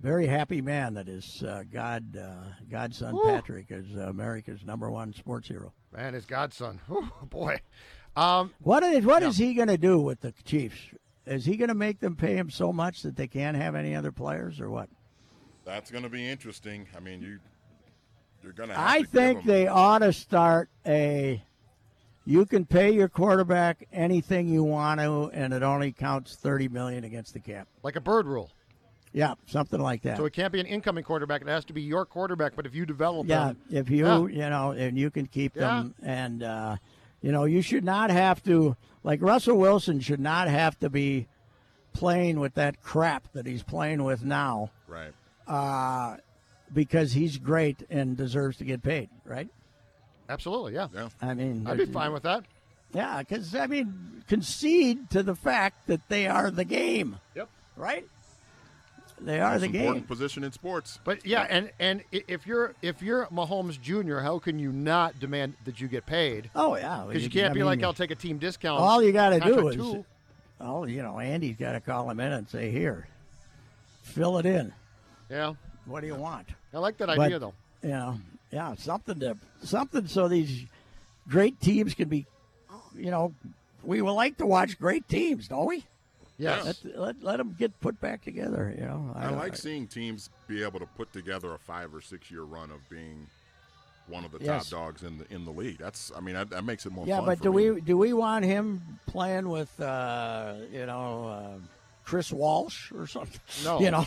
Very 0.00 0.26
happy 0.26 0.60
man 0.60 0.94
that 0.94 1.06
his 1.06 1.42
uh, 1.42 1.64
God, 1.72 2.16
uh, 2.16 2.52
godson 2.70 3.14
Woo. 3.14 3.24
Patrick 3.24 3.66
is 3.70 3.86
uh, 3.96 4.00
America's 4.02 4.62
number 4.64 4.90
one 4.90 5.14
sports 5.14 5.48
hero. 5.48 5.72
Man, 5.96 6.12
his 6.12 6.26
godson. 6.26 6.80
Whew, 6.86 7.10
boy. 7.30 7.60
Um, 8.16 8.52
What 8.60 8.82
is 8.82 9.04
what 9.04 9.22
Yeah. 9.22 9.28
is 9.28 9.36
he 9.36 9.54
going 9.54 9.68
to 9.68 9.76
do 9.78 10.00
with 10.00 10.20
the 10.20 10.32
Chiefs? 10.44 10.78
Is 11.26 11.44
he 11.44 11.56
going 11.56 11.68
to 11.68 11.74
make 11.74 12.00
them 12.00 12.16
pay 12.16 12.36
him 12.36 12.50
so 12.50 12.72
much 12.72 13.02
that 13.02 13.16
they 13.16 13.26
can't 13.26 13.56
have 13.56 13.74
any 13.74 13.94
other 13.94 14.12
players, 14.12 14.60
or 14.60 14.70
what? 14.70 14.88
That's 15.64 15.90
going 15.90 16.04
to 16.04 16.08
be 16.08 16.26
interesting. 16.26 16.86
I 16.96 17.00
mean, 17.00 17.20
you 17.20 17.38
you're 18.42 18.52
going 18.52 18.68
to. 18.70 18.74
have 18.76 18.86
I 18.88 18.96
to 18.98 19.02
give 19.02 19.10
think 19.10 19.44
they 19.44 19.66
ought 19.66 19.98
to 19.98 20.12
start 20.12 20.68
a. 20.86 21.42
You 22.24 22.44
can 22.46 22.64
pay 22.64 22.92
your 22.92 23.08
quarterback 23.08 23.86
anything 23.92 24.48
you 24.48 24.64
want 24.64 25.00
to, 25.00 25.30
and 25.32 25.52
it 25.52 25.62
only 25.62 25.92
counts 25.92 26.36
thirty 26.36 26.68
million 26.68 27.04
against 27.04 27.34
the 27.34 27.40
cap. 27.40 27.68
like 27.82 27.96
a 27.96 28.00
bird 28.00 28.26
rule. 28.26 28.50
Yeah, 29.12 29.34
something 29.46 29.80
like 29.80 30.02
that. 30.02 30.16
So 30.18 30.26
it 30.26 30.32
can't 30.32 30.52
be 30.52 30.60
an 30.60 30.66
incoming 30.66 31.02
quarterback. 31.04 31.40
It 31.40 31.48
has 31.48 31.64
to 31.66 31.72
be 31.72 31.80
your 31.82 32.04
quarterback. 32.04 32.54
But 32.54 32.66
if 32.66 32.74
you 32.74 32.84
develop 32.86 33.26
yeah, 33.26 33.46
them, 33.46 33.58
if 33.70 33.88
you 33.90 34.06
Yeah. 34.06 34.44
you 34.44 34.50
know, 34.50 34.72
and 34.72 34.96
you 34.98 35.10
can 35.10 35.26
keep 35.26 35.56
Yeah. 35.56 35.62
them, 35.68 35.94
and 36.02 36.42
uh, 36.42 36.76
you 37.26 37.32
know, 37.32 37.44
you 37.44 37.60
should 37.60 37.82
not 37.82 38.10
have 38.10 38.40
to 38.44 38.76
like 39.02 39.20
Russell 39.20 39.56
Wilson 39.58 39.98
should 39.98 40.20
not 40.20 40.46
have 40.46 40.78
to 40.78 40.88
be 40.88 41.26
playing 41.92 42.38
with 42.38 42.54
that 42.54 42.80
crap 42.82 43.26
that 43.32 43.46
he's 43.46 43.64
playing 43.64 44.04
with 44.04 44.24
now 44.24 44.70
right. 44.86 45.12
uh, 45.48 46.18
because 46.72 47.10
he's 47.12 47.38
great 47.38 47.82
and 47.90 48.16
deserves 48.16 48.58
to 48.58 48.64
get 48.64 48.80
paid, 48.80 49.08
right? 49.24 49.48
absolutely, 50.28 50.74
yeah. 50.74 50.86
Yeah. 50.94 51.08
I 51.20 51.34
mean, 51.34 51.66
I'd 51.66 51.78
be 51.78 51.86
fine 51.86 52.12
with 52.12 52.22
that. 52.22 52.44
Yeah, 52.92 53.18
because 53.18 53.56
I 53.56 53.66
mean, 53.66 54.22
concede 54.28 55.10
to 55.10 55.24
the 55.24 55.34
fact 55.34 55.88
that 55.88 56.08
they 56.08 56.28
are 56.28 56.52
the 56.52 56.64
game, 56.64 57.18
Yep. 57.34 57.48
right? 57.76 58.06
They 59.26 59.40
are 59.40 59.54
Most 59.54 59.60
the 59.62 59.66
important 59.66 59.96
game. 59.96 60.06
position 60.06 60.44
in 60.44 60.52
sports. 60.52 61.00
But 61.02 61.26
yeah, 61.26 61.46
and 61.50 61.72
and 61.80 62.04
if 62.12 62.46
you're 62.46 62.74
if 62.80 63.02
you're 63.02 63.26
Mahomes 63.26 63.80
Jr., 63.80 64.20
how 64.20 64.38
can 64.38 64.60
you 64.60 64.70
not 64.70 65.18
demand 65.18 65.54
that 65.64 65.80
you 65.80 65.88
get 65.88 66.06
paid? 66.06 66.48
Oh 66.54 66.76
yeah, 66.76 67.04
Because 67.06 67.24
you 67.24 67.30
can't 67.30 67.50
I 67.50 67.52
be 67.54 67.58
mean, 67.58 67.66
like, 67.66 67.82
I'll 67.82 67.92
take 67.92 68.12
a 68.12 68.14
team 68.14 68.38
discount. 68.38 68.80
All 68.80 69.02
you 69.02 69.10
got 69.10 69.30
to 69.30 69.40
do 69.40 69.66
is, 69.68 69.74
two. 69.74 70.04
oh, 70.60 70.84
you 70.84 71.02
know, 71.02 71.18
Andy's 71.18 71.56
got 71.56 71.72
to 71.72 71.80
call 71.80 72.08
him 72.08 72.20
in 72.20 72.32
and 72.32 72.48
say, 72.48 72.70
"Here, 72.70 73.08
fill 74.02 74.38
it 74.38 74.46
in. 74.46 74.72
yeah, 75.28 75.54
What 75.86 76.02
do 76.02 76.06
you 76.06 76.14
want?" 76.14 76.46
I 76.72 76.78
like 76.78 76.96
that 76.98 77.06
But, 77.08 77.18
idea 77.18 77.40
though. 77.40 77.54
You 77.82 77.88
know, 77.90 78.20
yeah, 78.52 78.76
something 78.76 79.18
to 79.18 79.36
something 79.60 80.06
so 80.06 80.28
these 80.28 80.66
great 81.28 81.60
teams 81.60 81.94
can 81.94 82.08
be. 82.08 82.26
You 82.94 83.10
know, 83.10 83.34
we 83.82 84.00
would 84.02 84.12
like 84.12 84.36
to 84.38 84.46
watch 84.46 84.78
great 84.78 85.08
teams, 85.08 85.48
don't 85.48 85.66
we? 85.66 85.84
Yes. 86.38 86.84
Let, 86.84 86.98
let, 86.98 87.22
let 87.22 87.36
them 87.38 87.54
get 87.58 87.78
put 87.80 88.00
back 88.00 88.22
together. 88.22 88.74
You 88.78 88.84
know, 88.84 89.12
I 89.14 89.30
like 89.30 89.56
seeing 89.56 89.86
teams 89.86 90.30
be 90.46 90.62
able 90.62 90.80
to 90.80 90.86
put 90.86 91.12
together 91.12 91.52
a 91.54 91.58
five 91.58 91.94
or 91.94 92.00
six 92.00 92.30
year 92.30 92.42
run 92.42 92.70
of 92.70 92.86
being 92.90 93.26
one 94.06 94.24
of 94.24 94.32
the 94.32 94.38
Yes. 94.44 94.68
top 94.70 94.78
dogs 94.78 95.02
in 95.02 95.18
the 95.18 95.26
in 95.34 95.44
the 95.44 95.50
league. 95.50 95.78
That's 95.78 96.12
I 96.16 96.20
mean 96.20 96.34
that, 96.34 96.50
that 96.50 96.64
makes 96.64 96.84
it 96.86 96.92
more 96.92 97.06
Yeah, 97.06 97.16
fun. 97.18 97.26
but 97.26 97.38
for 97.38 97.44
do 97.44 97.52
me. 97.52 97.70
we 97.72 97.80
do 97.80 97.96
we 97.98 98.12
want 98.12 98.44
him 98.44 98.80
playing 99.06 99.48
with 99.48 99.80
uh, 99.80 100.54
you 100.72 100.84
know 100.86 101.26
uh, 101.28 101.58
Chris 102.04 102.30
Walsh 102.30 102.92
or 102.92 103.06
something? 103.06 103.40
No. 103.64 103.80
You 103.80 103.90
know, 103.90 104.04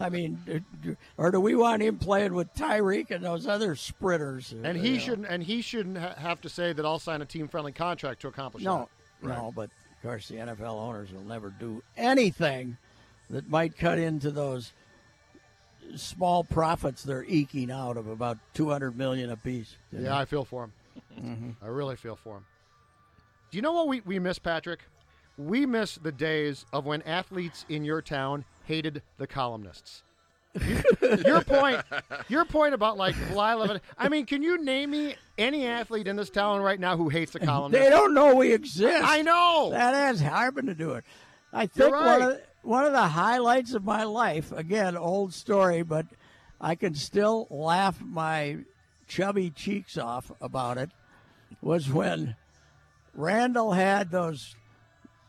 I 0.00 0.08
mean, 0.08 0.40
do- 0.46 0.60
do- 0.82 0.96
or 1.18 1.30
do 1.32 1.40
we 1.40 1.54
want 1.54 1.82
him 1.82 1.98
playing 1.98 2.32
with 2.32 2.54
Tyreek 2.54 3.10
and 3.10 3.22
those 3.24 3.46
other 3.46 3.74
sprinters? 3.76 4.54
And 4.64 4.78
he 4.78 4.92
know? 4.92 4.98
shouldn't 5.00 5.26
and 5.28 5.42
he 5.42 5.60
shouldn't 5.62 5.98
have 5.98 6.40
to 6.42 6.48
say 6.48 6.72
that 6.72 6.86
I'll 6.86 6.98
sign 7.00 7.20
a 7.22 7.26
team 7.26 7.48
friendly 7.48 7.72
contract 7.72 8.20
to 8.22 8.28
accomplish 8.28 8.62
No, 8.64 8.88
that. 9.20 9.28
no, 9.28 9.52
but 9.54 9.68
of 10.02 10.08
course 10.08 10.28
the 10.28 10.36
NFL 10.36 10.80
owners 10.80 11.12
will 11.12 11.24
never 11.24 11.50
do 11.50 11.82
anything 11.96 12.76
that 13.30 13.48
might 13.48 13.78
cut 13.78 13.98
into 13.98 14.32
those 14.32 14.72
small 15.94 16.42
profits 16.42 17.04
they're 17.04 17.24
eking 17.24 17.70
out 17.70 17.96
of 17.96 18.08
about 18.08 18.38
two 18.52 18.68
hundred 18.68 18.96
million 18.96 19.30
apiece. 19.30 19.76
you 19.92 20.00
know? 20.00 20.04
Yeah, 20.10 20.18
I 20.18 20.24
feel 20.24 20.44
for 20.44 20.62
them. 20.62 20.72
Mm-hmm. 21.16 21.64
I 21.64 21.68
really 21.68 21.96
feel 21.96 22.16
for 22.16 22.34
them. 22.34 22.46
Do 23.50 23.58
you 23.58 23.62
know 23.62 23.72
what 23.72 23.86
we, 23.86 24.00
we 24.00 24.18
miss, 24.18 24.38
Patrick? 24.38 24.80
We 25.38 25.66
miss 25.66 25.96
the 25.96 26.12
days 26.12 26.66
of 26.72 26.84
when 26.84 27.02
athletes 27.02 27.64
in 27.68 27.84
your 27.84 28.02
town 28.02 28.44
hated 28.64 29.02
the 29.18 29.26
columnists. 29.26 30.02
your 31.24 31.42
point, 31.42 31.82
your 32.28 32.44
point 32.44 32.74
about 32.74 32.96
like 32.96 33.14
Lila. 33.30 33.80
I 33.96 34.08
mean, 34.08 34.26
can 34.26 34.42
you 34.42 34.62
name 34.62 34.90
me 34.90 35.16
any 35.38 35.66
athlete 35.66 36.06
in 36.06 36.16
this 36.16 36.30
town 36.30 36.60
right 36.60 36.78
now 36.78 36.96
who 36.96 37.08
hates 37.08 37.32
the 37.32 37.40
columnists? 37.40 37.82
They 37.84 37.90
don't 37.90 38.14
know 38.14 38.34
we 38.34 38.52
exist. 38.52 39.02
I 39.04 39.22
know. 39.22 39.70
That 39.72 39.94
has 39.94 40.20
happened 40.20 40.68
to 40.68 40.74
do 40.74 40.92
it. 40.92 41.04
I 41.52 41.66
think 41.66 41.94
one, 41.94 42.22
of, 42.22 42.40
one 42.62 42.84
of 42.84 42.92
the 42.92 43.08
highlights 43.08 43.74
of 43.74 43.84
my 43.84 44.04
life, 44.04 44.52
again, 44.52 44.96
old 44.96 45.34
story, 45.34 45.82
but 45.82 46.06
I 46.60 46.74
can 46.74 46.94
still 46.94 47.46
laugh 47.50 48.00
my 48.00 48.58
chubby 49.08 49.50
cheeks 49.50 49.98
off 49.98 50.30
about 50.40 50.78
it, 50.78 50.90
was 51.60 51.90
when 51.90 52.36
Randall 53.14 53.72
had 53.72 54.10
those 54.10 54.56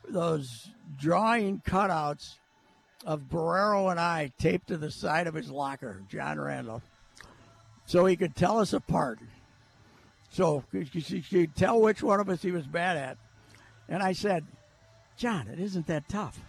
those 0.08 0.70
drawing 0.98 1.62
cutouts 1.62 2.36
of 3.06 3.30
Barreiro 3.30 3.92
and 3.92 4.00
I 4.00 4.32
taped 4.40 4.68
to 4.68 4.78
the 4.78 4.92
side 4.92 5.28
of 5.28 5.34
his 5.34 5.50
locker, 5.50 6.02
John 6.10 6.40
Randall, 6.40 6.82
so 7.86 8.06
he 8.06 8.16
could 8.16 8.36
tell 8.36 8.60
us 8.60 8.74
apart. 8.74 9.20
So 10.32 10.64
you 10.72 11.22
could 11.22 11.56
tell 11.56 11.80
which 11.80 12.02
one 12.02 12.20
of 12.20 12.30
us 12.30 12.42
he 12.42 12.52
was 12.52 12.66
bad 12.66 12.98
at. 12.98 13.18
And 13.88 14.02
I 14.02 14.14
said, 14.14 14.46
John, 15.16 15.48
it 15.48 15.60
isn't 15.60 15.86
that 15.88 16.10
tough. 16.10 16.40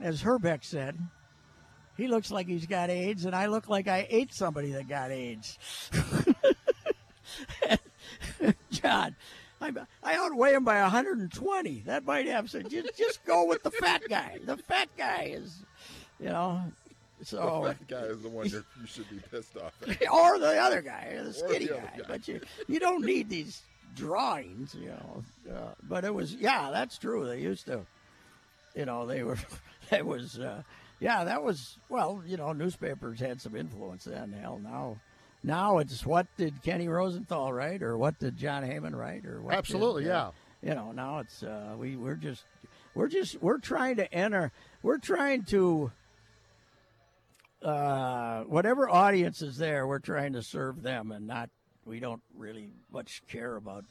As 0.00 0.22
Hrbek 0.22 0.64
said, 0.64 0.98
he 1.96 2.08
looks 2.08 2.30
like 2.30 2.48
he's 2.48 2.66
got 2.66 2.90
AIDS, 2.90 3.24
and 3.24 3.36
I 3.36 3.46
look 3.46 3.68
like 3.68 3.86
I 3.86 4.06
ate 4.10 4.32
somebody 4.32 4.72
that 4.72 4.88
got 4.88 5.10
AIDS. 5.10 5.58
John, 8.70 9.14
I, 9.60 9.72
I 10.02 10.16
outweigh 10.16 10.54
him 10.54 10.64
by 10.64 10.80
120. 10.82 11.82
That 11.86 12.04
might 12.04 12.26
have 12.26 12.50
some. 12.50 12.68
Just, 12.68 12.96
just 12.96 13.24
go 13.24 13.46
with 13.46 13.62
the 13.62 13.70
fat 13.70 14.02
guy. 14.08 14.38
The 14.44 14.56
fat 14.56 14.88
guy 14.96 15.32
is, 15.34 15.64
you 16.22 16.28
know. 16.28 16.62
So, 17.24 17.62
that 17.66 17.86
guy 17.86 18.02
is 18.06 18.22
the 18.22 18.28
one 18.28 18.48
you're, 18.48 18.64
you 18.80 18.86
should 18.86 19.08
be 19.08 19.20
pissed 19.30 19.56
off 19.56 19.72
at. 19.88 20.08
or 20.12 20.38
the 20.40 20.58
other 20.58 20.82
guy, 20.82 21.20
the 21.22 21.32
skinny 21.32 21.70
other 21.70 21.80
guy. 21.80 21.98
guy. 21.98 22.04
But 22.08 22.26
you, 22.26 22.40
you 22.66 22.80
don't 22.80 23.04
need 23.04 23.28
these 23.28 23.62
drawings, 23.94 24.74
you 24.74 24.88
know. 24.88 25.24
Uh, 25.48 25.74
but 25.84 26.04
it 26.04 26.12
was, 26.12 26.34
yeah, 26.34 26.70
that's 26.72 26.98
true. 26.98 27.26
They 27.26 27.40
used 27.40 27.66
to, 27.66 27.82
you 28.74 28.86
know, 28.86 29.06
they 29.06 29.22
were, 29.22 29.38
it 29.92 30.04
was, 30.04 30.40
uh, 30.40 30.62
yeah, 30.98 31.22
that 31.22 31.44
was, 31.44 31.78
well, 31.88 32.22
you 32.26 32.36
know, 32.36 32.52
newspapers 32.52 33.20
had 33.20 33.40
some 33.40 33.54
influence 33.54 34.04
then. 34.04 34.32
Hell, 34.32 34.60
now, 34.60 34.96
now 35.44 35.78
it's 35.78 36.04
what 36.04 36.26
did 36.36 36.62
Kenny 36.62 36.88
Rosenthal 36.88 37.52
write, 37.52 37.82
or 37.82 37.96
what 37.96 38.18
did 38.18 38.36
Jon 38.36 38.64
Heyman 38.64 38.96
write, 38.96 39.26
or 39.26 39.40
what? 39.42 39.54
Absolutely, 39.54 40.04
did, 40.04 40.10
yeah. 40.10 40.26
uh, 40.26 40.30
You 40.60 40.74
know, 40.74 40.90
now 40.92 41.18
it's 41.20 41.42
uh, 41.42 41.74
we 41.78 41.96
we're 41.96 42.14
just 42.14 42.44
we're 42.94 43.08
just 43.08 43.40
we're 43.42 43.58
trying 43.58 43.96
to 43.96 44.12
enter. 44.12 44.52
We're 44.82 44.98
trying 44.98 45.44
to 45.46 45.90
uh, 47.64 48.42
whatever 48.44 48.88
audience 48.88 49.42
is 49.42 49.56
there, 49.56 49.86
we're 49.86 49.98
trying 49.98 50.32
to 50.34 50.42
serve 50.42 50.82
them, 50.82 51.12
and 51.12 51.26
not 51.26 51.50
we 51.84 52.00
don't 52.00 52.22
really 52.36 52.70
much 52.92 53.22
care 53.28 53.56
about 53.56 53.84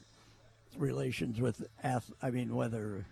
relations 0.76 1.40
with 1.40 1.62
ath- 1.82 2.12
I 2.22 2.30
mean, 2.30 2.54
whether 2.54 3.04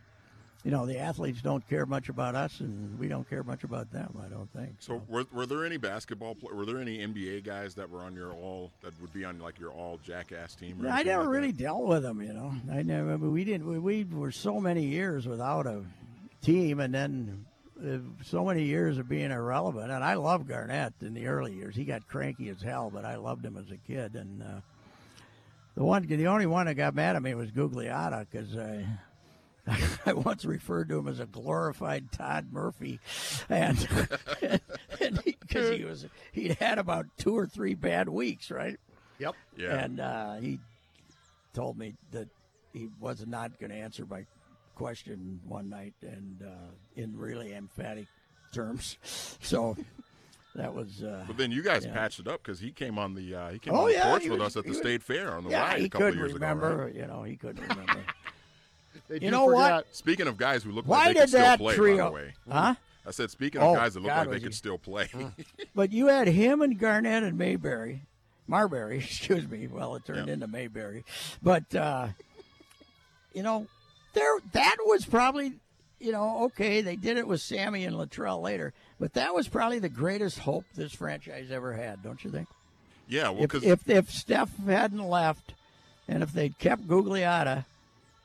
you 0.64 0.70
know 0.70 0.86
the 0.86 0.98
athletes 0.98 1.40
don't 1.42 1.66
care 1.68 1.86
much 1.86 2.08
about 2.08 2.34
us, 2.34 2.60
and 2.60 2.98
we 2.98 3.08
don't 3.08 3.28
care 3.28 3.42
much 3.42 3.64
about 3.64 3.90
them. 3.92 4.18
I 4.24 4.28
don't 4.28 4.50
think. 4.52 4.76
So 4.78 5.02
were, 5.08 5.26
were 5.32 5.46
there 5.46 5.64
any 5.64 5.76
basketball? 5.76 6.34
Pl- 6.34 6.54
were 6.54 6.66
there 6.66 6.78
any 6.78 6.98
NBA 6.98 7.44
guys 7.44 7.74
that 7.74 7.88
were 7.90 8.02
on 8.02 8.14
your 8.14 8.32
all 8.32 8.70
that 8.82 8.98
would 9.00 9.12
be 9.12 9.24
on 9.24 9.38
like 9.38 9.58
your 9.58 9.70
all 9.70 9.98
jackass 10.02 10.54
team? 10.54 10.86
I 10.88 11.02
never 11.02 11.24
like 11.24 11.32
really 11.32 11.52
that? 11.52 11.62
dealt 11.62 11.84
with 11.84 12.02
them, 12.02 12.20
you 12.22 12.32
know. 12.32 12.52
I 12.70 12.82
never. 12.82 13.12
I 13.12 13.16
mean, 13.16 13.32
we 13.32 13.44
didn't. 13.44 13.66
We, 13.66 13.78
we 13.78 14.04
were 14.04 14.32
so 14.32 14.60
many 14.60 14.84
years 14.84 15.26
without 15.26 15.66
a 15.66 15.82
team, 16.42 16.80
and 16.80 16.94
then 16.94 17.46
so 18.24 18.44
many 18.44 18.64
years 18.64 18.98
of 18.98 19.08
being 19.08 19.30
irrelevant. 19.30 19.90
And 19.90 20.04
I 20.04 20.14
loved 20.14 20.48
Garnett 20.48 20.94
in 21.00 21.14
the 21.14 21.26
early 21.26 21.54
years. 21.54 21.74
He 21.74 21.84
got 21.84 22.06
cranky 22.08 22.48
as 22.48 22.60
hell, 22.62 22.90
but 22.92 23.04
I 23.04 23.16
loved 23.16 23.44
him 23.44 23.56
as 23.56 23.70
a 23.70 23.76
kid. 23.76 24.14
And 24.14 24.42
uh, 24.42 24.60
the 25.74 25.84
one, 25.84 26.06
the 26.06 26.26
only 26.26 26.46
one 26.46 26.66
that 26.66 26.74
got 26.74 26.94
mad 26.94 27.16
at 27.16 27.22
me 27.22 27.34
was 27.34 27.50
Gugliotta 27.50 28.26
because 28.30 28.56
uh, 28.56 28.84
I 30.06 30.12
once 30.12 30.44
referred 30.44 30.88
to 30.88 30.98
him 30.98 31.08
as 31.08 31.20
a 31.20 31.26
glorified 31.26 32.12
Tod 32.12 32.52
Murphy, 32.52 33.00
and 33.48 33.78
because 34.98 35.70
he, 35.70 35.84
was 35.84 36.06
he'd 36.32 36.52
had 36.54 36.78
about 36.78 37.06
two 37.18 37.36
or 37.36 37.46
three 37.46 37.74
bad 37.74 38.08
weeks, 38.08 38.50
right? 38.50 38.78
Yep. 39.18 39.34
Yeah. 39.56 39.74
And 39.76 40.00
uh, 40.00 40.34
he 40.36 40.58
told 41.54 41.78
me 41.78 41.94
that 42.12 42.28
he 42.72 42.88
was 43.00 43.26
not 43.26 43.58
going 43.58 43.70
to 43.70 43.76
answer 43.76 44.06
my 44.06 44.24
question 44.80 45.40
one 45.46 45.68
night, 45.68 45.92
and 46.02 46.42
uh, 46.42 46.72
in 46.96 47.16
really 47.16 47.52
emphatic 47.52 48.06
terms. 48.52 48.96
So 49.42 49.76
that 50.54 50.74
was. 50.74 51.02
Uh, 51.02 51.24
but 51.26 51.36
then 51.36 51.50
you 51.52 51.62
guys 51.62 51.84
yeah. 51.84 51.92
patched 51.92 52.18
it 52.20 52.26
up 52.28 52.42
because 52.42 52.58
he 52.60 52.70
came 52.72 52.98
on 52.98 53.14
the 53.14 53.34
uh, 53.34 53.50
he 53.50 53.58
came 53.58 53.74
Oh, 53.74 53.80
on 53.82 53.86
the 53.88 53.92
yeah, 53.94 54.04
porch 54.10 54.22
with 54.24 54.38
was- 54.40 54.56
us 54.56 54.56
at 54.56 54.64
the 54.64 54.70
was- 54.70 54.78
state 54.78 55.02
fair 55.02 55.34
on 55.34 55.44
the 55.44 55.50
yeah, 55.50 55.62
ride 55.68 55.78
he 55.80 55.84
a 55.86 55.88
couple 55.88 56.06
couldn't 56.08 56.18
years 56.20 56.32
remember. 56.32 56.72
ago. 56.72 56.82
right? 56.84 56.94
You 56.94 57.06
know, 57.06 57.22
he 57.24 57.36
couldn't 57.42 57.62
remember. 57.68 58.00
They 59.08 59.14
You 59.16 59.20
do 59.20 59.30
know 59.30 59.44
what? 59.46 59.94
Speaking 59.94 60.26
of 60.26 60.36
guys 60.36 60.62
who 60.62 60.72
look 60.72 60.86
Why 60.86 61.06
like 61.06 61.06
they 61.08 61.12
did 61.14 61.20
could 61.20 61.28
still 61.30 61.40
that 61.42 61.58
play, 61.58 61.72
by 61.74 61.76
trio- 61.76 62.04
the 62.06 62.10
way. 62.12 62.34
huh? 62.50 62.74
I 63.06 63.10
said, 63.12 63.30
speaking 63.30 63.60
Oh, 63.62 63.70
of 63.70 63.76
guys 63.76 63.94
that 63.94 64.00
look 64.00 64.08
God, 64.10 64.18
like 64.18 64.28
they 64.28 64.34
was 64.34 64.42
could 64.42 64.52
he- 64.52 64.56
still 64.56 64.78
play. 64.78 65.08
But 65.74 65.92
you 65.92 66.06
had 66.08 66.26
him 66.28 66.60
and 66.62 66.78
Garnett 66.78 67.22
and 67.22 67.36
Mayberry, 67.38 68.02
Marbury, 68.46 68.98
excuse 68.98 69.48
me. 69.48 69.66
Well, 69.68 69.94
it 69.96 70.04
turned 70.04 70.26
Yeah. 70.28 70.34
into 70.34 70.46
Mayberry, 70.48 71.04
but 71.42 71.72
uh, 71.74 72.08
you 73.32 73.42
know, 73.42 73.66
there 74.12 74.38
that 74.52 74.76
was 74.86 75.04
probably, 75.04 75.52
you 75.98 76.12
know, 76.12 76.44
okay. 76.44 76.80
They 76.80 76.96
did 76.96 77.16
it 77.16 77.26
with 77.26 77.40
Sammy 77.40 77.84
and 77.84 77.96
Latrell 77.96 78.42
later, 78.42 78.72
but 78.98 79.14
that 79.14 79.34
was 79.34 79.48
probably 79.48 79.78
the 79.78 79.88
greatest 79.88 80.38
hope 80.40 80.64
this 80.74 80.92
franchise 80.92 81.50
ever 81.50 81.72
had, 81.74 82.02
don't 82.02 82.22
you 82.24 82.30
think? 82.30 82.48
yeah, 83.08 83.28
well, 83.30 83.42
If 83.44 83.50
because 83.50 83.64
if 83.64 83.88
if 83.90 84.10
Steph 84.10 84.56
hadn't 84.66 85.02
left, 85.08 85.54
and 86.08 86.22
if 86.22 86.32
they'd 86.32 86.58
kept 86.58 86.86
Gugliotta, 86.86 87.64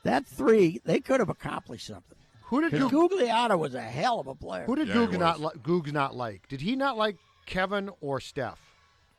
that 0.04 0.26
three 0.26 0.80
they 0.84 1.00
could 1.00 1.20
have 1.20 1.28
accomplished 1.28 1.86
something. 1.86 2.16
Who 2.44 2.60
did 2.60 2.70
Because 2.70 2.90
Goog, 2.92 3.10
Gugliotta 3.10 3.58
was 3.58 3.74
a 3.74 3.82
hell 3.82 4.20
of 4.20 4.28
a 4.28 4.34
player. 4.36 4.64
who 4.66 4.76
did 4.76 4.86
Yeah, 4.88 4.94
Goog 4.94 5.10
he 5.12 5.18
not 5.18 5.40
was. 5.40 5.52
li- 5.54 5.60
Goog 5.64 5.92
not 5.92 6.14
like? 6.14 6.48
Did 6.48 6.60
he 6.60 6.76
not 6.76 6.96
like 6.96 7.16
Kevin 7.46 7.90
or 8.00 8.20
Steph? 8.20 8.60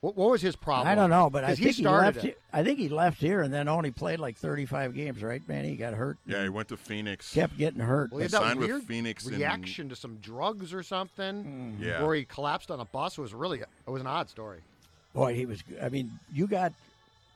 What, 0.01 0.15
what 0.15 0.29
was 0.29 0.41
his 0.43 0.55
problem? 0.55 0.87
I 0.87 0.93
don't 0.93 1.09
know, 1.09 1.29
but 1.29 1.43
I 1.43 1.47
'Cause 1.47 1.57
think 1.57 1.69
he 1.69 1.73
he, 1.77 1.81
started 1.83 2.15
left. 2.17 2.25
it. 2.27 2.39
I 2.53 2.63
think 2.63 2.77
he 2.77 2.87
left 2.87 3.19
here 3.19 3.41
and 3.41 3.51
then 3.51 3.67
only 3.67 3.89
played 3.89 4.19
like 4.19 4.37
35 4.37 4.93
games. 4.93 5.23
Right, 5.23 5.45
man? 5.47 5.65
He 5.65 5.75
got 5.75 5.93
hurt. 5.95 6.17
yeah, 6.27 6.43
he 6.43 6.49
went 6.49 6.67
to 6.67 6.77
Phoenix. 6.77 7.33
kept 7.33 7.57
getting 7.57 7.79
hurt. 7.79 8.11
Well, 8.11 8.19
he 8.19 8.23
had 8.23 8.31
He 8.31 8.37
that 8.37 8.43
signed 8.43 8.59
with 8.59 8.69
weird 8.69 8.83
Phoenix 8.83 9.25
in- 9.25 9.33
reaction 9.35 9.89
to 9.89 9.95
some 9.95 10.17
drugs 10.17 10.71
or 10.73 10.83
something, 10.83 11.77
Yeah. 11.81 12.03
where 12.03 12.13
he 12.15 12.25
collapsed 12.25 12.69
on 12.69 12.79
a 12.79 12.85
bus. 12.85 13.17
It 13.17 13.21
was 13.21 13.33
really 13.33 13.59
it 13.61 13.89
was 13.89 14.01
an 14.01 14.07
odd 14.07 14.29
story. 14.29 14.59
Boy, 15.13 15.33
he 15.33 15.47
was. 15.47 15.63
I 15.81 15.89
mean, 15.89 16.11
you 16.31 16.45
got 16.45 16.73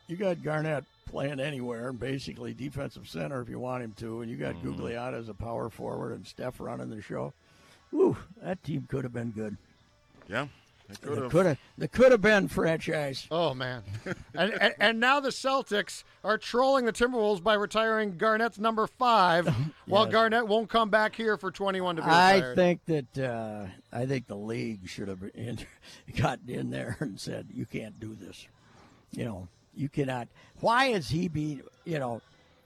you 0.08 0.16
got 0.16 0.44
Garnett 0.44 0.84
playing 1.08 1.40
anywhere 1.40 1.90
and 1.90 2.00
basically 2.00 2.54
defensive 2.54 3.08
center 3.10 3.42
if 3.42 3.50
you 3.50 3.58
want 3.60 3.84
him 3.84 3.94
to, 3.98 4.22
and 4.22 4.30
you 4.30 4.38
got 4.38 4.54
Mm-hmm. 4.56 4.74
Gugliotta 4.80 5.14
as 5.20 5.30
a 5.30 5.34
power 5.34 5.70
forward 5.72 6.14
and 6.14 6.28
Steph 6.28 6.60
running 6.60 6.90
the 6.92 7.02
show. 7.02 7.34
Woo, 7.92 8.16
that 8.44 8.64
team 8.64 8.88
could 8.90 9.04
have 9.04 9.14
been 9.14 9.32
good. 9.32 9.58
Yeah, 10.30 10.48
they 10.92 11.08
could 11.08 11.18
have. 11.18 11.32
could 11.32 11.58
the 11.78 11.88
could 11.88 12.12
have 12.12 12.22
been 12.22 12.48
franchise. 12.48 13.28
Oh 13.32 13.54
man, 13.54 13.84
and, 14.34 14.54
and 14.54 14.74
and 14.80 15.00
now 15.00 15.20
the 15.20 15.30
Celtics 15.30 16.04
are 16.24 16.38
trolling 16.38 16.86
the 16.86 16.94
Timberwolves 16.94 17.42
by 17.42 17.54
retiring 17.56 18.18
Garnett's 18.18 18.60
number 18.60 18.88
five, 18.88 19.48
while 19.88 20.06
Yes. 20.06 20.12
Garnett 20.12 20.48
won't 20.48 20.70
come 20.70 20.90
back 20.90 21.16
here 21.16 21.38
for 21.38 21.52
twenty-one 21.52 21.96
to 21.98 22.02
be 22.02 22.08
retired. 22.08 22.52
I 22.52 22.56
think 22.56 22.86
that 22.86 23.18
uh, 23.18 23.66
I 23.92 24.06
think 24.06 24.28
the 24.28 24.36
league 24.36 24.88
should 24.88 25.08
have 25.08 25.24
in, 25.34 25.60
gotten 26.18 26.50
in 26.50 26.70
there 26.70 26.98
and 27.00 27.20
said, 27.20 27.48
"You 27.54 27.66
can't 27.66 28.00
do 28.00 28.16
this." 28.16 28.48
You 29.12 29.26
know, 29.26 29.48
you 29.76 29.90
cannot. 29.90 30.28
Why 30.60 30.88
is 30.88 31.10
he 31.10 31.28
being? 31.28 31.62
You 31.86 32.00
know, 32.00 32.22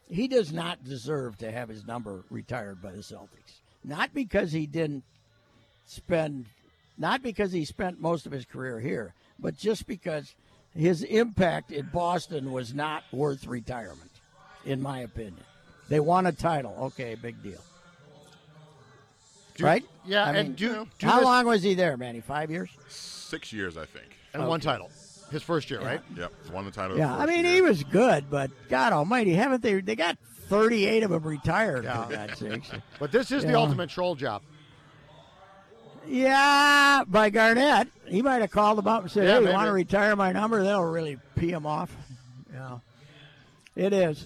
he 0.08 0.28
does 0.28 0.52
not 0.54 0.84
deserve 0.84 1.38
to 1.40 1.52
have 1.52 1.70
his 1.70 1.86
number 1.86 2.24
retired 2.30 2.82
by 2.82 2.92
the 2.92 3.00
Celtics. 3.00 3.62
Not 3.84 4.14
because 4.14 4.52
he 4.52 4.66
didn't 4.68 5.04
spend, 5.86 6.48
not 6.98 7.22
because 7.22 7.52
he 7.52 7.66
spent 7.66 8.00
most 8.00 8.26
of 8.26 8.32
his 8.32 8.46
career 8.46 8.80
here, 8.80 9.14
but 9.40 9.58
just 9.58 9.88
because 9.88 10.34
his 10.76 11.04
impact 11.04 11.72
in 11.72 11.90
Boston 11.94 12.52
was 12.52 12.74
not 12.74 13.04
worth 13.12 13.46
retirement, 13.48 14.12
in 14.66 14.82
my 14.82 15.00
opinion. 15.00 15.44
They 15.90 16.00
won 16.00 16.26
a 16.26 16.32
title. 16.32 16.76
Okay, 16.82 17.16
big 17.16 17.42
deal. 17.44 17.62
Do- 19.56 19.64
right? 19.64 19.86
Yeah, 20.06 20.26
I 20.26 20.30
and 20.34 20.50
mean, 20.50 20.56
do, 20.56 20.88
do 21.00 21.08
How 21.08 21.18
this- 21.18 21.26
long 21.26 21.46
was 21.46 21.64
he 21.64 21.74
there, 21.76 21.96
Manny? 21.98 22.22
Five 22.22 22.52
years? 22.52 22.70
Six 22.90 23.54
years, 23.54 23.78
I 23.78 23.86
think. 23.86 24.08
and 24.34 24.48
one 24.48 24.60
title, 24.60 24.90
his 25.32 25.42
first 25.44 25.70
year, 25.72 25.80
right? 25.82 26.02
Yep, 26.16 26.32
won 26.52 26.66
the 26.66 26.72
title. 26.72 26.98
Yeah, 26.98 27.16
the 27.16 27.24
I 27.24 27.26
mean 27.26 27.46
year. 27.46 27.54
he 27.56 27.62
was 27.62 27.84
good, 27.86 28.30
but 28.30 28.52
God 28.70 28.92
Almighty, 28.94 29.34
haven't 29.34 29.62
they? 29.64 29.80
They 29.82 29.96
got 29.96 30.18
thirty-eight 30.50 31.04
of 31.04 31.12
them 31.12 31.24
retired. 31.24 31.86
For 31.86 32.08
God's 32.10 32.38
sakes. 32.40 32.72
But 33.00 33.12
this 33.12 33.32
is 33.32 33.44
the 33.46 33.56
ultimate 33.56 33.90
troll 33.90 34.16
job. 34.16 34.42
Yeah, 36.08 37.04
by 37.08 37.30
Garnett, 37.30 37.88
he 38.06 38.22
might 38.22 38.42
have 38.42 38.52
called 38.52 38.78
them 38.78 38.88
up 38.88 39.04
and 39.04 39.12
said, 39.12 39.28
Yeah, 39.28 39.40
"Hey, 39.40 39.48
you 39.48 39.54
want 39.54 39.68
to 39.68 39.74
retire 39.74 40.16
my 40.16 40.32
number?" 40.32 40.64
That'll 40.64 40.84
really 40.86 41.18
pee 41.36 41.52
him 41.52 41.66
off. 41.66 41.96
Yeah, 42.54 42.80
it 43.76 43.94
is. 43.94 44.26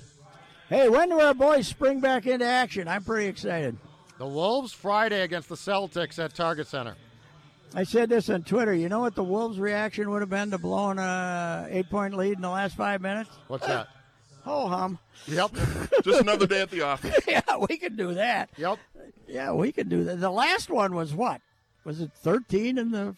Hey, 0.68 0.88
when 0.90 1.10
do 1.10 1.20
our 1.20 1.34
boys 1.34 1.68
spring 1.68 2.00
back 2.00 2.28
into 2.28 2.46
action? 2.46 2.88
I'm 2.88 3.04
pretty 3.04 3.28
excited. 3.28 3.78
The 4.20 4.28
Wolves 4.28 4.74
Friday 4.74 5.22
against 5.22 5.50
the 5.50 5.56
Celtics 5.56 6.24
at 6.24 6.36
Target 6.36 6.68
Center. 6.68 6.96
I 7.74 7.84
said 7.84 8.10
this 8.10 8.30
on 8.30 8.44
Twitter. 8.44 8.74
You 8.74 8.90
know 8.90 9.00
what 9.00 9.16
the 9.16 9.24
Wolves' 9.24 9.60
reaction 9.60 10.10
would 10.10 10.22
have 10.22 10.30
been 10.30 10.52
to 10.52 10.58
blowing 10.58 10.98
a 11.00 11.68
eight-point 11.70 12.16
lead 12.16 12.34
in 12.34 12.42
the 12.42 12.50
last 12.50 12.76
five 12.76 13.02
minutes? 13.02 13.30
What's 13.48 13.66
that? 13.66 13.88
Ho 14.44 14.68
hum. 14.68 15.00
Yep. 15.28 15.52
Just 16.04 16.22
another 16.22 16.48
day 16.48 16.62
at 16.62 16.72
the 16.72 16.82
office. 16.82 17.16
yeah, 17.28 17.42
we 17.70 17.78
could 17.78 17.98
do 17.98 18.16
that. 18.16 18.50
Yep. 18.58 18.80
Yeah, 19.28 19.54
we 19.54 19.72
could 19.72 19.90
do 19.90 20.04
that. 20.06 20.20
The 20.20 20.30
last 20.30 20.70
one 20.70 20.96
was 20.96 21.14
what? 21.14 21.42
Was 21.90 22.02
it 22.02 22.12
13 22.14 22.78
in 22.78 22.92
the 22.92 23.16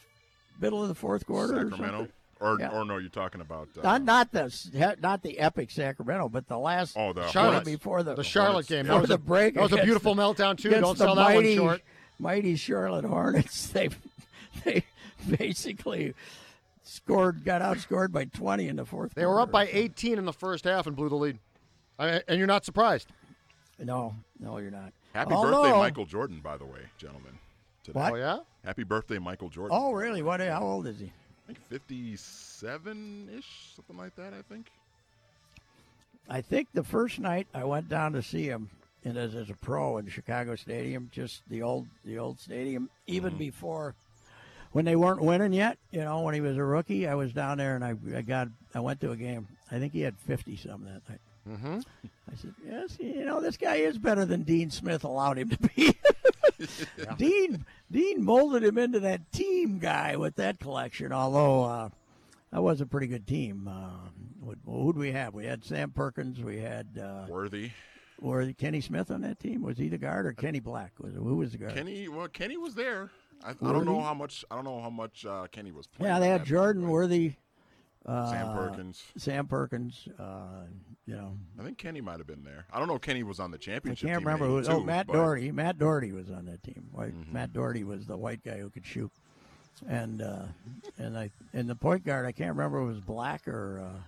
middle 0.61 0.81
of 0.81 0.87
the 0.87 0.95
fourth 0.95 1.25
quarter? 1.25 1.55
or 1.57 1.63
Sacramento. 1.69 1.97
something? 1.97 2.13
Or, 2.39 2.57
Yeah. 2.57 2.69
or 2.69 2.85
no, 2.85 2.95
you're 2.99 3.09
talking 3.09 3.41
about. 3.41 3.67
Uh, 3.77 3.81
Not 3.81 4.03
not 4.05 4.31
the 4.31 4.95
not 5.01 5.21
the 5.23 5.39
epic 5.39 5.69
Sacramento, 5.71 6.29
but 6.29 6.47
the 6.47 6.57
last 6.57 6.95
oh, 6.97 7.11
the 7.11 7.27
Charlotte. 7.27 7.49
Hornets. 7.65 7.69
before 7.69 8.01
the 8.03 8.15
The 8.15 8.23
Charlotte 8.23 8.51
Hornets. 8.53 8.69
game. 8.69 8.85
Yeah. 8.85 8.93
That 8.93 9.01
was 9.01 9.09
a 9.09 9.17
break 9.17 9.55
That 9.55 9.63
was 9.63 9.73
a 9.73 9.83
beautiful 9.83 10.15
the- 10.15 10.21
meltdown 10.23 10.57
too. 10.57 10.69
against 10.69 10.83
Don't 10.85 10.97
the 10.97 11.03
sell 11.03 11.15
that 11.15 11.23
one 11.25 11.35
mighty, 11.35 11.55
short. 11.57 11.81
Mighty 12.17 12.55
Charlotte 12.55 13.03
Hornets. 13.05 13.67
They 13.73 13.89
they 14.63 14.83
basically 15.37 16.13
scored 16.83 17.43
got 17.43 17.61
outscored 17.61 18.11
by 18.13 18.23
20 18.25 18.69
in 18.69 18.77
the 18.77 18.85
fourth. 18.85 19.13
They 19.15 19.25
were 19.25 19.41
up 19.41 19.51
by 19.51 19.67
18 19.67 20.17
in 20.17 20.23
the 20.25 20.33
first 20.33 20.63
half 20.63 20.87
and 20.87 20.95
blew 20.95 21.09
the 21.09 21.15
lead. 21.15 21.39
I, 21.99 22.21
and 22.27 22.37
you're 22.37 22.47
not 22.47 22.63
surprised. 22.65 23.07
No, 23.77 24.15
no, 24.39 24.57
you're 24.59 24.71
not. 24.71 24.93
Happy 25.13 25.33
Although- 25.33 25.63
birthday, 25.63 25.77
Michael 25.77 26.05
Jordan, 26.05 26.39
by 26.41 26.55
the 26.57 26.65
way, 26.65 26.79
gentlemen. 26.97 27.37
Today. 27.83 27.99
What? 27.99 28.13
Oh 28.13 28.15
yeah. 28.15 28.39
Happy 28.63 28.83
birthday, 28.83 29.17
Michael 29.17 29.49
Jordan. 29.49 29.77
Oh, 29.79 29.91
really? 29.91 30.21
What? 30.21 30.39
How 30.39 30.61
old 30.61 30.87
is 30.87 30.99
he? 30.99 31.11
I 31.49 31.53
think 31.53 31.59
57 31.69 33.29
ish, 33.37 33.73
something 33.75 33.97
like 33.97 34.15
that, 34.15 34.33
I 34.33 34.41
think. 34.43 34.67
I 36.29 36.41
think 36.41 36.67
the 36.73 36.83
first 36.83 37.19
night 37.19 37.47
I 37.53 37.63
went 37.63 37.89
down 37.89 38.13
to 38.13 38.21
see 38.21 38.45
him 38.45 38.69
and 39.03 39.17
as, 39.17 39.35
as 39.35 39.49
a 39.49 39.55
pro 39.55 39.97
in 39.97 40.07
Chicago 40.07 40.55
Stadium, 40.55 41.09
just 41.11 41.41
the 41.49 41.63
old 41.63 41.87
the 42.05 42.19
old 42.19 42.39
stadium, 42.39 42.89
even 43.07 43.35
before 43.37 43.95
when 44.71 44.85
they 44.85 44.95
weren't 44.95 45.21
winning 45.21 45.53
yet. 45.53 45.77
You 45.91 46.03
know, 46.03 46.21
when 46.21 46.35
he 46.35 46.41
was 46.41 46.57
a 46.57 46.63
rookie, 46.63 47.07
I 47.07 47.15
was 47.15 47.33
down 47.33 47.57
there 47.57 47.75
and 47.75 47.83
I, 47.83 47.95
I 48.15 48.21
got 48.21 48.49
I 48.75 48.79
went 48.79 49.01
to 49.01 49.11
a 49.11 49.17
game. 49.17 49.47
I 49.71 49.79
think 49.79 49.93
he 49.93 50.01
had 50.01 50.17
fifty 50.17 50.55
something 50.55 50.85
that 50.85 51.09
night. 51.09 51.21
Mm-hmm. 51.49 51.79
I 52.31 52.35
said, 52.35 52.53
"Yes, 52.65 52.97
you 52.99 53.25
know, 53.25 53.41
this 53.41 53.57
guy 53.57 53.75
is 53.75 53.97
better 53.97 54.25
than 54.25 54.43
Dean 54.43 54.69
Smith 54.69 55.03
allowed 55.03 55.39
him 55.39 55.49
to 55.49 55.57
be." 55.57 55.97
Dean 57.17 57.65
Dean 57.89 58.23
molded 58.23 58.63
him 58.63 58.77
into 58.77 58.99
that 59.01 59.31
team 59.31 59.79
guy 59.79 60.15
with 60.15 60.35
that 60.35 60.59
collection. 60.59 61.11
Although 61.11 61.63
uh, 61.63 61.89
that 62.51 62.61
was 62.61 62.81
a 62.81 62.85
pretty 62.85 63.07
good 63.07 63.27
team. 63.27 63.67
Uh, 63.67 64.09
what, 64.39 64.57
who 64.65 64.93
do 64.93 64.99
we 64.99 65.11
have? 65.11 65.33
We 65.33 65.45
had 65.45 65.63
Sam 65.63 65.91
Perkins. 65.91 66.39
We 66.41 66.57
had 66.59 66.99
uh, 67.01 67.25
Worthy. 67.29 67.71
or 68.21 68.51
Kenny 68.53 68.81
Smith 68.81 69.11
on 69.11 69.21
that 69.21 69.39
team. 69.39 69.61
Was 69.61 69.77
he 69.77 69.87
the 69.89 69.97
guard 69.97 70.25
or 70.25 70.33
Kenny 70.33 70.59
Black? 70.59 70.93
Was 70.99 71.13
who 71.13 71.35
was 71.37 71.51
the 71.51 71.57
guard? 71.59 71.73
Kenny, 71.73 72.07
well, 72.07 72.27
Kenny 72.27 72.57
was 72.57 72.75
there. 72.75 73.09
I, 73.43 73.51
I 73.51 73.71
don't 73.71 73.85
know 73.85 74.01
how 74.01 74.13
much. 74.13 74.45
I 74.51 74.55
don't 74.55 74.65
know 74.65 74.81
how 74.81 74.89
much 74.89 75.25
uh, 75.25 75.47
Kenny 75.51 75.71
was 75.71 75.87
playing. 75.87 76.13
yeah, 76.13 76.19
they 76.19 76.27
had 76.29 76.45
Jordan 76.45 76.83
game, 76.83 76.91
Worthy, 76.91 77.33
Sam 78.05 78.55
Perkins. 78.55 79.03
Sam 79.17 79.47
Perkins. 79.47 80.07
Uh, 80.19 80.65
you 81.05 81.15
know, 81.15 81.37
I 81.59 81.63
think 81.63 81.77
Kenny 81.77 82.01
might 82.01 82.17
have 82.19 82.27
been 82.27 82.43
there. 82.43 82.65
I 82.71 82.79
don't 82.79 82.87
know. 82.87 82.95
if 82.95 83.01
Kenny 83.01 83.23
was 83.23 83.39
on 83.39 83.51
the 83.51 83.57
championship. 83.57 84.07
I 84.09 84.13
can't 84.13 84.25
remember 84.25 84.45
who. 84.47 84.57
Oh, 84.57 84.59
82, 84.77 84.83
Matt 84.83 85.07
but- 85.07 85.13
Mm-hmm. 85.13 85.21
Doherty. 85.21 85.51
Matt 85.51 85.77
Doherty 85.77 86.11
was 86.11 86.29
on 86.31 86.45
that 86.45 86.63
team. 86.63 86.87
White, 86.91 87.13
Matt 87.31 87.53
Doherty 87.53 87.83
was 87.83 88.05
the 88.07 88.17
white 88.17 88.43
guy 88.43 88.57
who 88.59 88.69
could 88.69 88.85
shoot, 88.85 89.11
and 89.87 90.21
uh, 90.21 90.43
and 90.97 91.17
I 91.17 91.31
and 91.53 91.69
the 91.69 91.75
point 91.75 92.05
guard. 92.05 92.25
I 92.25 92.31
can't 92.31 92.49
remember 92.51 92.79
if 92.81 92.83
it 92.83 92.87
was 92.93 92.99
Black 93.01 93.47
or 93.47 93.81
uh, 93.85 93.99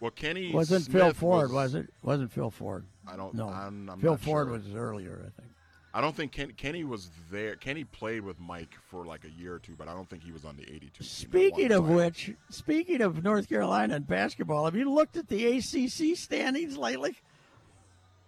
Well, 0.00 0.10
Kenny 0.10 0.52
wasn't 0.52 0.84
Smith 0.84 1.02
Phil 1.02 1.14
Ford. 1.14 1.52
Was, 1.52 1.74
it? 1.74 1.88
Wasn't 2.02 2.32
Phil 2.32 2.50
Ford? 2.50 2.84
I 3.06 3.16
don't. 3.16 3.34
know. 3.34 3.96
Phil 4.00 4.16
Ford 4.16 4.48
sure. 4.48 4.52
was 4.58 4.74
earlier. 4.74 5.20
I 5.26 5.40
think. 5.40 5.52
I 5.94 6.00
don't 6.02 6.14
think 6.14 6.32
Ken, 6.32 6.52
Kenny 6.56 6.84
was 6.84 7.10
there. 7.30 7.56
Kenny 7.56 7.84
played 7.84 8.22
with 8.22 8.38
Mike 8.38 8.74
for 8.90 9.04
like 9.06 9.24
a 9.24 9.30
year 9.30 9.54
or 9.54 9.58
two, 9.58 9.74
but 9.76 9.88
I 9.88 9.94
don't 9.94 10.08
think 10.08 10.22
he 10.22 10.32
was 10.32 10.44
on 10.44 10.56
the 10.56 10.62
82 10.64 11.02
Speaking 11.02 11.72
of 11.72 11.86
the 11.86 11.92
which, 11.94 12.32
speaking 12.50 13.00
of 13.00 13.24
North 13.24 13.48
Carolina 13.48 13.96
and 13.96 14.06
basketball, 14.06 14.66
have 14.66 14.76
you 14.76 14.90
looked 14.92 15.16
at 15.16 15.28
the 15.28 15.56
ACC 15.58 16.16
standings 16.16 16.76
lately? 16.76 17.16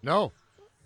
No. 0.03 0.33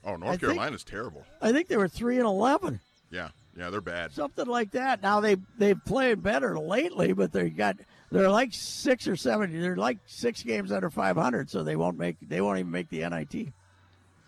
Oh, 0.05 0.15
I 0.15 0.17
North 0.17 0.31
think- 0.33 0.41
Carolina's 0.41 0.85
terrible. 0.85 1.25
I 1.41 1.53
think 1.53 1.69
they 1.69 1.77
were 1.77 1.89
three 1.89 2.17
and 2.19 2.27
eleven, 2.27 2.81
Yeah, 3.11 3.29
yeah, 3.57 3.71
they're 3.71 3.81
bad. 3.81 4.13
something 4.13 4.47
like 4.47 4.73
that. 4.73 5.01
Now 5.03 5.21
they 5.21 5.37
they've 5.57 5.83
played 5.85 6.23
better 6.23 6.59
lately, 6.59 7.13
but 7.13 7.33
they 7.33 7.51
got 7.51 7.77
they're 8.11 8.29
like 8.29 8.53
six 8.53 9.07
or 9.09 9.17
seven. 9.17 9.59
They're 9.59 9.77
like 9.77 9.99
six 10.07 10.43
games 10.43 10.73
under 10.73 10.91
five 10.91 11.17
hundred, 11.17 11.49
so 11.51 11.63
they 11.63 11.77
won't 11.77 11.97
make 11.99 12.17
they 12.21 12.41
won't 12.41 12.59
even 12.59 12.73
make 12.73 12.91
the 12.91 13.09
NIT. 13.09 13.53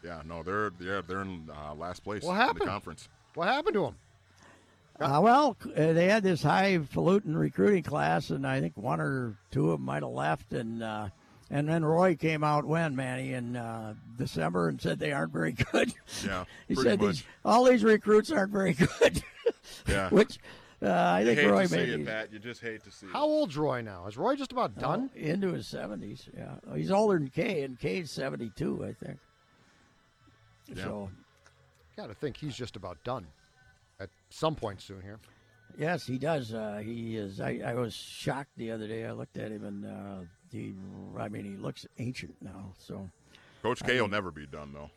Yeah, 0.06 0.22
no, 0.24 0.42
they're 0.44 0.70
they're 0.78 1.02
they're 1.02 1.22
in 1.22 1.50
uh, 1.52 1.74
last 1.74 2.04
place 2.04 2.22
What 2.22 2.34
in 2.34 2.40
happened? 2.40 2.60
the 2.60 2.64
conference. 2.66 3.08
What 3.34 3.48
happened 3.48 3.74
to 3.74 3.80
them? 3.82 3.96
Uh, 5.00 5.20
well, 5.22 5.56
uh, 5.76 5.92
they 5.92 6.06
had 6.08 6.22
this 6.22 6.42
highfalutin 6.42 7.36
recruiting 7.36 7.82
class, 7.82 8.30
and 8.30 8.46
I 8.46 8.60
think 8.60 8.76
one 8.76 9.00
or 9.00 9.36
two 9.50 9.72
of 9.72 9.78
them 9.78 9.84
might 9.84 10.02
have 10.02 10.12
left, 10.12 10.52
and 10.52 10.82
uh, 10.82 11.08
and 11.50 11.68
then 11.68 11.84
Roy 11.84 12.14
came 12.14 12.42
out 12.44 12.64
when 12.64 12.94
Manny 12.96 13.32
in 13.34 13.56
uh, 13.56 13.94
December 14.16 14.68
and 14.68 14.80
said 14.80 14.98
they 14.98 15.12
aren't 15.12 15.32
very 15.32 15.52
good. 15.72 15.92
Yeah, 16.24 16.44
he 16.68 16.76
said 16.76 17.00
much. 17.00 17.16
these 17.16 17.24
all 17.44 17.64
these 17.64 17.82
recruits 17.84 18.30
aren't 18.30 18.52
very 18.52 18.72
good. 19.00 19.22
Yeah. 19.88 20.08
which 20.10 20.38
uh, 20.82 20.86
I 20.86 21.20
You 21.20 21.26
think 21.26 21.40
hate 21.40 21.50
Roy 21.50 21.62
to 21.64 21.68
see 21.68 21.76
made 21.76 21.88
it, 21.90 22.06
Pat. 22.06 22.32
You 22.32 22.38
just 22.38 22.60
hate 22.62 22.84
to 22.84 22.90
see 22.92 23.06
How 23.12 23.24
old's 23.24 23.56
Roy 23.56 23.80
now? 23.82 24.06
Is 24.06 24.16
Roy 24.16 24.36
just 24.36 24.52
about 24.52 24.78
done? 24.78 25.10
Oh, 25.14 25.18
into 25.18 25.52
his 25.52 25.66
seventies. 25.66 26.28
Yeah, 26.36 26.54
he's 26.74 26.90
older 26.92 27.18
than 27.18 27.28
Kay, 27.28 27.62
and 27.64 27.78
Kay's 27.78 28.10
seventy-two, 28.10 28.84
I 28.84 28.92
think. 28.92 29.18
Yeah. 30.74 30.84
So 30.84 31.10
Got 31.96 32.08
to 32.08 32.14
think 32.14 32.36
he's 32.36 32.54
just 32.54 32.76
about 32.76 33.02
done 33.04 33.26
at 34.00 34.10
some 34.28 34.54
point 34.54 34.82
soon 34.82 35.00
here. 35.00 35.18
yes, 35.78 36.06
he 36.06 36.18
does. 36.18 36.52
Uh, 36.52 36.80
he 36.84 37.16
is. 37.16 37.40
I, 37.40 37.60
I 37.64 37.74
was 37.74 37.94
shocked 37.94 38.50
the 38.58 38.70
other 38.70 38.86
day. 38.86 39.06
I 39.06 39.12
looked 39.12 39.38
at 39.38 39.50
him, 39.50 39.64
and 39.64 39.86
uh, 39.86 40.24
he. 40.52 40.74
I 41.18 41.28
mean, 41.28 41.44
he 41.44 41.56
looks 41.56 41.86
ancient 41.98 42.34
now. 42.42 42.72
So 42.78 43.08
it. 43.32 43.38
Coach 43.62 43.82
K 43.82 43.98
will 44.00 44.08
never 44.08 44.30
be 44.30 44.46
done 44.46 44.72
though. 44.74 44.90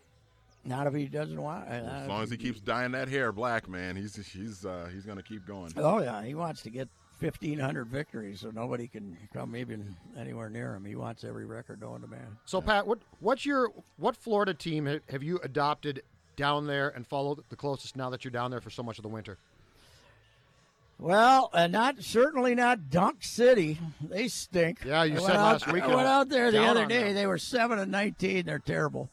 not 0.65 0.88
if 0.88 0.93
he 0.93 1.05
doesn't 1.05 1.41
want. 1.41 1.67
Uh, 1.70 1.72
As 1.72 2.07
long 2.09 2.22
as 2.24 2.30
he 2.30 2.36
keeps 2.38 2.59
dyeing 2.59 2.91
that 2.91 3.07
hair 3.07 3.32
black, 3.32 3.70
man, 3.70 3.95
he's 3.95 4.15
he's 4.15 4.65
uh, 4.65 4.89
he's 4.93 5.05
gonna 5.05 5.24
keep 5.24 5.45
going. 5.47 5.72
Oh 5.78 6.01
yeah, 6.01 6.22
he 6.24 6.36
wants 6.36 6.61
to 6.63 6.70
get 6.70 6.89
fifteen 7.20 7.59
hundred 7.59 7.88
victories, 7.88 8.39
so 8.39 8.49
nobody 8.51 8.88
can 8.88 9.17
come 9.34 9.55
even 9.55 9.95
anywhere 10.17 10.49
near 10.49 10.76
him. 10.76 10.86
He 10.86 10.95
wants 10.95 11.24
every 11.24 11.45
record 11.45 11.82
known 11.82 12.01
to 12.01 12.07
man. 12.07 12.38
So 12.45 12.61
Pat, 12.61 12.88
what 12.88 12.99
what's 13.20 13.45
your 13.45 13.72
what 13.97 14.15
Florida 14.15 14.53
team 14.53 14.88
ha- 14.88 14.99
have 15.09 15.22
you 15.22 15.39
adopted 15.43 16.01
down 16.36 16.65
there 16.67 16.89
and 16.89 17.05
followed 17.05 17.43
the 17.49 17.55
closest 17.55 17.95
now 17.95 18.09
that 18.09 18.24
you're 18.24 18.32
down 18.32 18.49
there 18.51 18.61
for 18.61 18.70
so 18.70 18.82
much 18.82 18.97
of 18.97 19.03
the 19.03 19.09
winter? 19.09 19.38
Well, 20.97 21.49
uh, 21.53 21.67
not 21.67 22.03
certainly 22.03 22.55
not 22.55 22.89
Dunk 22.89 23.24
City. 23.24 23.80
They 24.01 24.28
stink. 24.28 24.80
Yeah, 24.86 25.03
you 25.03 25.15
I 25.15 25.20
said 25.20 25.36
last 25.36 25.72
week 25.72 25.84
I 25.84 25.95
went 25.95 26.07
out 26.07 26.28
there 26.30 26.51
the 26.51 26.65
other 26.65 26.86
day. 26.86 27.03
them. 27.05 27.15
They 27.15 27.26
were 27.28 27.38
seven 27.38 27.80
and 27.80 27.91
nineteen. 27.91 28.45
They're 28.45 28.59
terrible. 28.59 29.09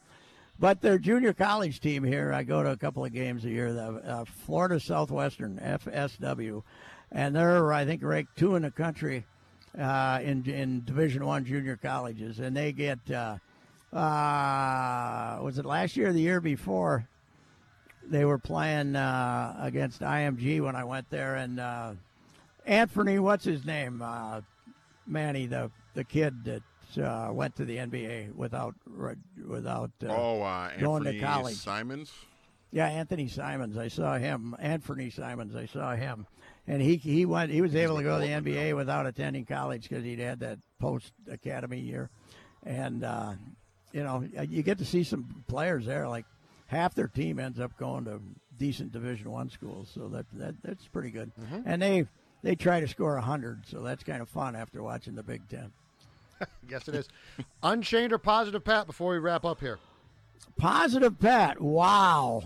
But 0.59 0.81
their 0.81 0.97
junior 0.97 1.33
college 1.33 1.79
team 1.79 2.03
here, 2.03 2.33
I 2.33 2.41
go 2.43 2.63
to 2.63 2.71
a 2.71 2.77
couple 2.77 3.05
of 3.05 3.13
games 3.13 3.45
a 3.45 3.49
year. 3.49 3.71
The 3.73 3.83
uh, 3.83 4.25
Florida 4.25 4.79
Southwestern 4.79 5.59
(FSW), 5.63 6.63
and 7.11 7.35
they're 7.35 7.71
I 7.73 7.85
think 7.85 8.03
ranked 8.03 8.37
two 8.37 8.55
in 8.55 8.63
the 8.63 8.71
country 8.71 9.25
uh, 9.77 10.19
in 10.21 10.45
in 10.49 10.83
Division 10.85 11.25
One 11.25 11.45
junior 11.45 11.77
colleges, 11.77 12.39
and 12.39 12.55
they 12.55 12.71
get 12.71 12.99
uh, 13.11 13.37
uh, 13.93 15.39
was 15.41 15.57
it 15.57 15.65
last 15.65 15.95
year 15.95 16.09
or 16.09 16.13
the 16.13 16.21
year 16.21 16.41
before? 16.41 17.07
They 18.09 18.23
were 18.23 18.37
playing 18.37 18.95
uh, 18.95 19.57
against 19.59 20.01
IMG 20.01 20.61
when 20.61 20.75
I 20.75 20.83
went 20.85 21.09
there, 21.09 21.35
and 21.35 21.59
uh, 21.59 21.93
Anthony, 22.65 23.19
what's 23.19 23.43
his 23.45 23.65
name? 23.65 24.01
Uh, 24.01 24.41
Manny, 25.05 25.45
the 25.45 25.71
the 25.93 26.03
kid 26.03 26.43
that 26.45 26.63
uh, 27.01 27.29
went 27.31 27.55
to 27.55 27.65
the 27.65 27.77
NBA 27.77 28.35
without 28.35 28.75
without. 29.45 29.91
Uh, 30.03 30.07
oh, 30.09 30.41
uh, 30.41 30.69
going 30.77 31.03
to 31.03 31.09
Anthony 31.09 31.19
college. 31.19 31.55
Simons. 31.55 32.11
yeah, 32.71 32.87
Anthony 32.87 33.27
Simons. 33.27 33.77
I 33.77 33.87
saw 33.87 34.17
him. 34.17 34.55
Anthony 34.59 35.09
Simons. 35.09 35.55
I 35.55 35.65
saw 35.65 35.95
him, 35.95 36.27
and 36.67 36.81
he 36.81 36.97
he 36.97 37.25
went. 37.25 37.51
He 37.51 37.61
was 37.61 37.75
able 37.75 37.97
to 37.97 38.03
go 38.03 38.19
to 38.19 38.25
the 38.25 38.31
NBA 38.31 38.75
without 38.75 39.05
attending 39.05 39.45
college 39.45 39.83
because 39.87 40.03
he'd 40.03 40.19
had 40.19 40.39
that 40.41 40.59
post 40.79 41.13
academy 41.29 41.79
year, 41.79 42.09
and 42.65 43.03
uh, 43.03 43.33
you 43.91 44.03
know 44.03 44.27
you 44.49 44.63
get 44.63 44.77
to 44.79 44.85
see 44.85 45.03
some 45.03 45.43
players 45.47 45.85
there. 45.85 46.07
Like 46.07 46.25
half 46.67 46.93
their 46.93 47.07
team 47.07 47.39
ends 47.39 47.59
up 47.59 47.77
going 47.77 48.05
to 48.05 48.19
decent 48.57 48.91
Division 48.91 49.31
One 49.31 49.49
schools, 49.49 49.89
so 49.93 50.07
that, 50.09 50.25
that 50.33 50.55
that's 50.63 50.87
pretty 50.87 51.09
good. 51.09 51.31
And 51.65 51.81
they 51.81 52.07
they 52.43 52.55
try 52.55 52.79
to 52.79 52.87
score 52.87 53.17
hundred, 53.17 53.63
so 53.65 53.81
that's 53.81 54.03
kind 54.03 54.21
of 54.21 54.29
fun 54.29 54.55
after 54.55 54.83
watching 54.83 55.15
the 55.15 55.23
Big 55.23 55.47
Ten. 55.49 55.71
Yes, 56.69 56.87
it 56.87 56.93
is. 56.93 57.07
Unchained 57.63 58.13
or 58.13 58.19
positive, 58.19 58.63
Pat? 58.63 58.85
Before 58.85 59.13
we 59.13 59.17
wrap 59.17 59.43
up 59.43 59.59
here, 59.59 59.79
Positive 60.55 61.17
Pat. 61.19 61.59
Wow. 61.59 62.43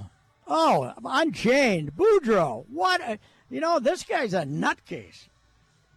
Oh, 0.48 0.94
Unchained. 1.04 1.94
Boudreau. 1.96 2.66
What? 2.70 3.02
A, 3.02 3.20
you 3.52 3.60
know, 3.60 3.80
this 3.80 4.04
guy's 4.04 4.34
a 4.34 4.44
nutcase. 4.44 5.28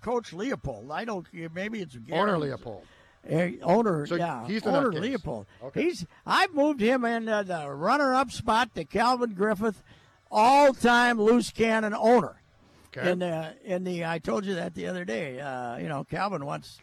Coach 0.02 0.32
Leipold. 0.32 0.90
I 0.90 1.06
don't. 1.06 1.26
Maybe 1.54 1.80
it's 1.80 1.96
owner 2.12 2.36
Leipold. 2.36 2.82
Eh, 3.26 3.52
owner, 3.62 4.04
So 4.04 4.16
yeah, 4.16 4.46
he's 4.46 4.62
the 4.62 4.76
owner 4.76 4.90
nutcase. 4.90 5.16
Leipold. 5.16 5.46
Okay. 5.62 5.84
He's. 5.84 6.04
I've 6.26 6.52
moved 6.52 6.80
him 6.80 7.06
in 7.06 7.26
uh, 7.26 7.42
the 7.42 7.70
runner-up 7.70 8.30
spot 8.30 8.74
to 8.74 8.84
Calvin 8.84 9.32
Griffith, 9.32 9.82
all-time 10.30 11.18
loose 11.18 11.50
cannon 11.50 11.94
owner. 11.94 12.36
Okay. 12.94 13.10
In 13.10 13.20
the 13.20 13.54
in 13.64 13.84
the, 13.84 14.04
I 14.04 14.18
told 14.18 14.44
you 14.44 14.54
that 14.56 14.74
the 14.74 14.86
other 14.88 15.06
day. 15.06 15.40
Uh, 15.40 15.78
you 15.78 15.88
know, 15.88 16.04
Calvin 16.04 16.44
once 16.44 16.80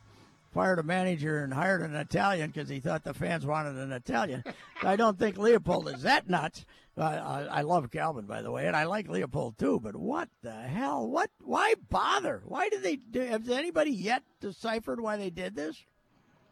fired 0.53 0.79
a 0.79 0.83
manager 0.83 1.43
and 1.43 1.53
hired 1.53 1.81
an 1.81 1.95
Italian 1.95 2.49
because 2.49 2.69
he 2.69 2.79
thought 2.79 3.03
the 3.03 3.13
fans 3.13 3.45
wanted 3.45 3.75
an 3.75 3.91
Italian. 3.91 4.43
I 4.83 4.95
don't 4.95 5.17
think 5.17 5.37
Leipold 5.37 5.93
is 5.93 6.01
that 6.01 6.29
nuts. 6.29 6.65
Uh, 6.97 7.01
I, 7.01 7.59
I 7.59 7.61
love 7.61 7.89
Calvin, 7.89 8.25
by 8.25 8.41
the 8.41 8.51
way, 8.51 8.67
and 8.67 8.75
I 8.75 8.83
like 8.83 9.07
Leipold 9.07 9.57
too. 9.57 9.79
But 9.81 9.95
what 9.95 10.27
the 10.43 10.51
hell? 10.51 11.07
What? 11.07 11.29
Why 11.41 11.75
bother? 11.89 12.41
Why 12.45 12.69
did 12.69 12.83
they? 12.83 12.97
do 12.97 13.21
Has 13.21 13.47
anybody 13.49 13.91
yet 13.91 14.23
deciphered 14.41 14.99
why 14.99 15.17
they 15.17 15.29
did 15.29 15.55
this? 15.55 15.77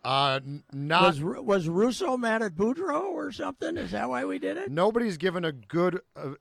Uh, 0.03 0.39
n- 0.45 0.63
not 0.71 1.03
Was 1.03 1.21
was 1.21 1.67
Russo 1.67 2.15
mad 2.15 2.41
at 2.41 2.55
Boudreau 2.55 3.09
or 3.09 3.33
something? 3.33 3.75
Is 3.75 3.91
that 3.91 4.07
why 4.09 4.23
we 4.23 4.39
did 4.39 4.55
it? 4.55 4.71
nobody's 4.71 5.17
given 5.17 5.43
a 5.43 5.51
good. 5.51 5.99
Uh, 6.15 6.35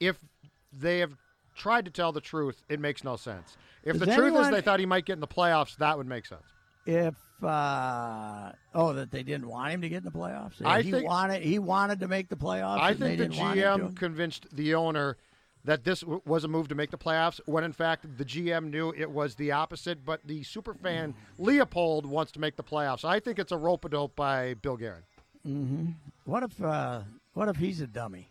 if 0.00 0.18
they 0.72 1.00
have 1.00 1.14
tried 1.54 1.84
to 1.84 1.90
tell 1.90 2.10
the 2.12 2.22
truth, 2.22 2.62
it 2.70 2.80
makes 2.80 3.04
no 3.04 3.16
sense. 3.16 3.58
If 3.84 3.98
Does 3.98 4.08
the 4.08 4.14
truth 4.14 4.34
is 4.40 4.50
they 4.50 4.62
thought 4.62 4.80
he 4.80 4.86
might 4.86 5.04
get 5.04 5.14
in 5.14 5.20
the 5.20 5.26
playoffs, 5.28 5.76
that 5.76 5.98
would 5.98 6.06
make 6.06 6.24
sense. 6.24 6.42
If 6.84 7.14
uh, 7.42 8.52
oh, 8.74 8.92
that 8.92 9.10
they 9.10 9.22
didn't 9.22 9.48
want 9.48 9.72
him 9.72 9.80
to 9.82 9.88
get 9.88 9.98
in 9.98 10.04
the 10.04 10.10
playoffs. 10.10 10.54
I 10.64 10.82
he 10.82 10.90
think- 10.90 11.06
wanted 11.06 11.42
he 11.42 11.58
wanted 11.58 12.00
to 12.00 12.08
make 12.08 12.28
the 12.28 12.36
playoffs. 12.36 12.80
I 12.80 12.94
think 12.94 13.18
the 13.18 13.28
didn't 13.28 13.36
want 13.38 13.58
him 13.58 13.80
GM 13.90 13.96
convinced 13.96 14.46
the 14.54 14.74
owner 14.74 15.16
that 15.64 15.84
this 15.84 16.00
w- 16.00 16.20
was 16.24 16.42
a 16.42 16.48
move 16.48 16.66
to 16.68 16.74
make 16.74 16.90
the 16.90 16.98
playoffs, 16.98 17.40
when 17.46 17.62
in 17.62 17.72
fact 17.72 18.06
the 18.18 18.24
GM 18.24 18.70
knew 18.70 18.92
it 18.96 19.10
was 19.10 19.36
the 19.36 19.52
opposite. 19.52 20.04
But 20.04 20.20
the 20.26 20.42
superfan 20.42 21.14
Leipold 21.38 22.04
wants 22.06 22.32
to 22.32 22.40
make 22.40 22.56
the 22.56 22.64
playoffs. 22.64 23.04
I 23.04 23.20
think 23.20 23.38
it's 23.38 23.52
a 23.52 23.56
rope 23.56 23.84
a 23.84 23.88
dope 23.88 24.16
by 24.16 24.54
Bill 24.54 24.76
Guerin. 24.76 25.94
What 26.24 26.42
if 26.42 26.62
uh, 26.62 27.02
what 27.34 27.48
if 27.48 27.56
he's 27.56 27.80
a 27.80 27.86
dummy? 27.86 28.28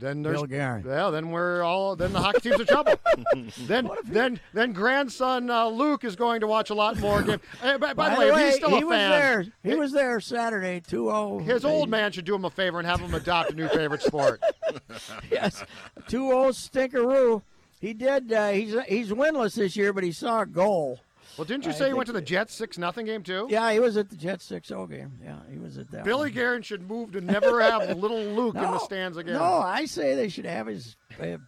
Then 0.00 0.22
there's 0.22 0.38
Bill 0.38 0.46
Guerin. 0.46 0.82
Well, 0.82 1.12
then 1.12 1.30
we're 1.30 1.62
all 1.62 1.94
then 1.94 2.14
the 2.14 2.20
hockey 2.20 2.40
team's 2.40 2.60
in 2.60 2.66
trouble. 2.66 2.94
then 3.66 3.90
then 4.04 4.40
then 4.54 4.72
grandson 4.72 5.50
uh, 5.50 5.66
Luke 5.66 6.04
is 6.04 6.16
going 6.16 6.40
to 6.40 6.46
watch 6.46 6.70
a 6.70 6.74
lot 6.74 6.98
more 6.98 7.22
games. 7.22 7.42
by, 7.62 7.76
by, 7.76 7.92
by 7.92 8.14
the 8.14 8.20
way, 8.20 8.28
if 8.30 8.38
he's 8.38 8.54
still 8.54 8.70
he 8.70 8.80
a 8.80 8.86
was 8.86 8.96
fan, 8.96 9.10
there. 9.10 9.44
He 9.62 9.78
was 9.78 9.92
there 9.92 10.18
Saturday. 10.20 10.80
Two 10.80 11.04
zero. 11.04 11.38
his 11.38 11.66
old 11.66 11.90
man 11.90 12.12
should 12.12 12.24
do 12.24 12.34
him 12.34 12.46
a 12.46 12.50
favor 12.50 12.78
and 12.78 12.88
have 12.88 13.00
him 13.00 13.12
adopt 13.12 13.50
a 13.50 13.54
new 13.54 13.68
favorite 13.68 14.02
sport. 14.02 14.42
yes, 15.30 15.62
two 16.08 16.28
zero 16.28 16.48
stinkeroo. 16.48 17.42
He 17.78 17.92
did. 17.92 18.32
Uh, 18.32 18.48
he's 18.48 18.74
he's 18.88 19.10
winless 19.10 19.54
this 19.54 19.76
year, 19.76 19.92
but 19.92 20.02
he 20.02 20.12
saw 20.12 20.40
a 20.40 20.46
goal. 20.46 21.00
Well, 21.38 21.44
didn't 21.44 21.64
you 21.64 21.72
say 21.72 21.88
he 21.88 21.94
went 21.94 22.06
to 22.08 22.12
the 22.12 22.20
Jets 22.20 22.54
six 22.54 22.76
nothing 22.76 23.06
game 23.06 23.22
too? 23.22 23.46
Yeah, 23.48 23.72
he 23.72 23.78
was 23.80 23.96
at 23.96 24.10
the 24.10 24.16
Jets 24.16 24.50
6-0 24.50 24.90
game. 24.90 25.12
Yeah, 25.24 25.38
he 25.50 25.58
was 25.58 25.78
at 25.78 25.90
that. 25.92 26.04
Billy 26.04 26.28
one. 26.28 26.32
Guerin 26.32 26.62
should 26.62 26.86
move 26.88 27.12
to 27.12 27.20
never 27.20 27.60
have 27.62 27.96
little 27.96 28.22
Luke 28.34 28.56
in 28.56 28.62
the 28.62 28.78
stands 28.80 29.16
again. 29.16 29.34
No, 29.34 29.44
I 29.44 29.86
say 29.86 30.14
they 30.14 30.28
should 30.28 30.44
have 30.44 30.66
his 30.66 30.96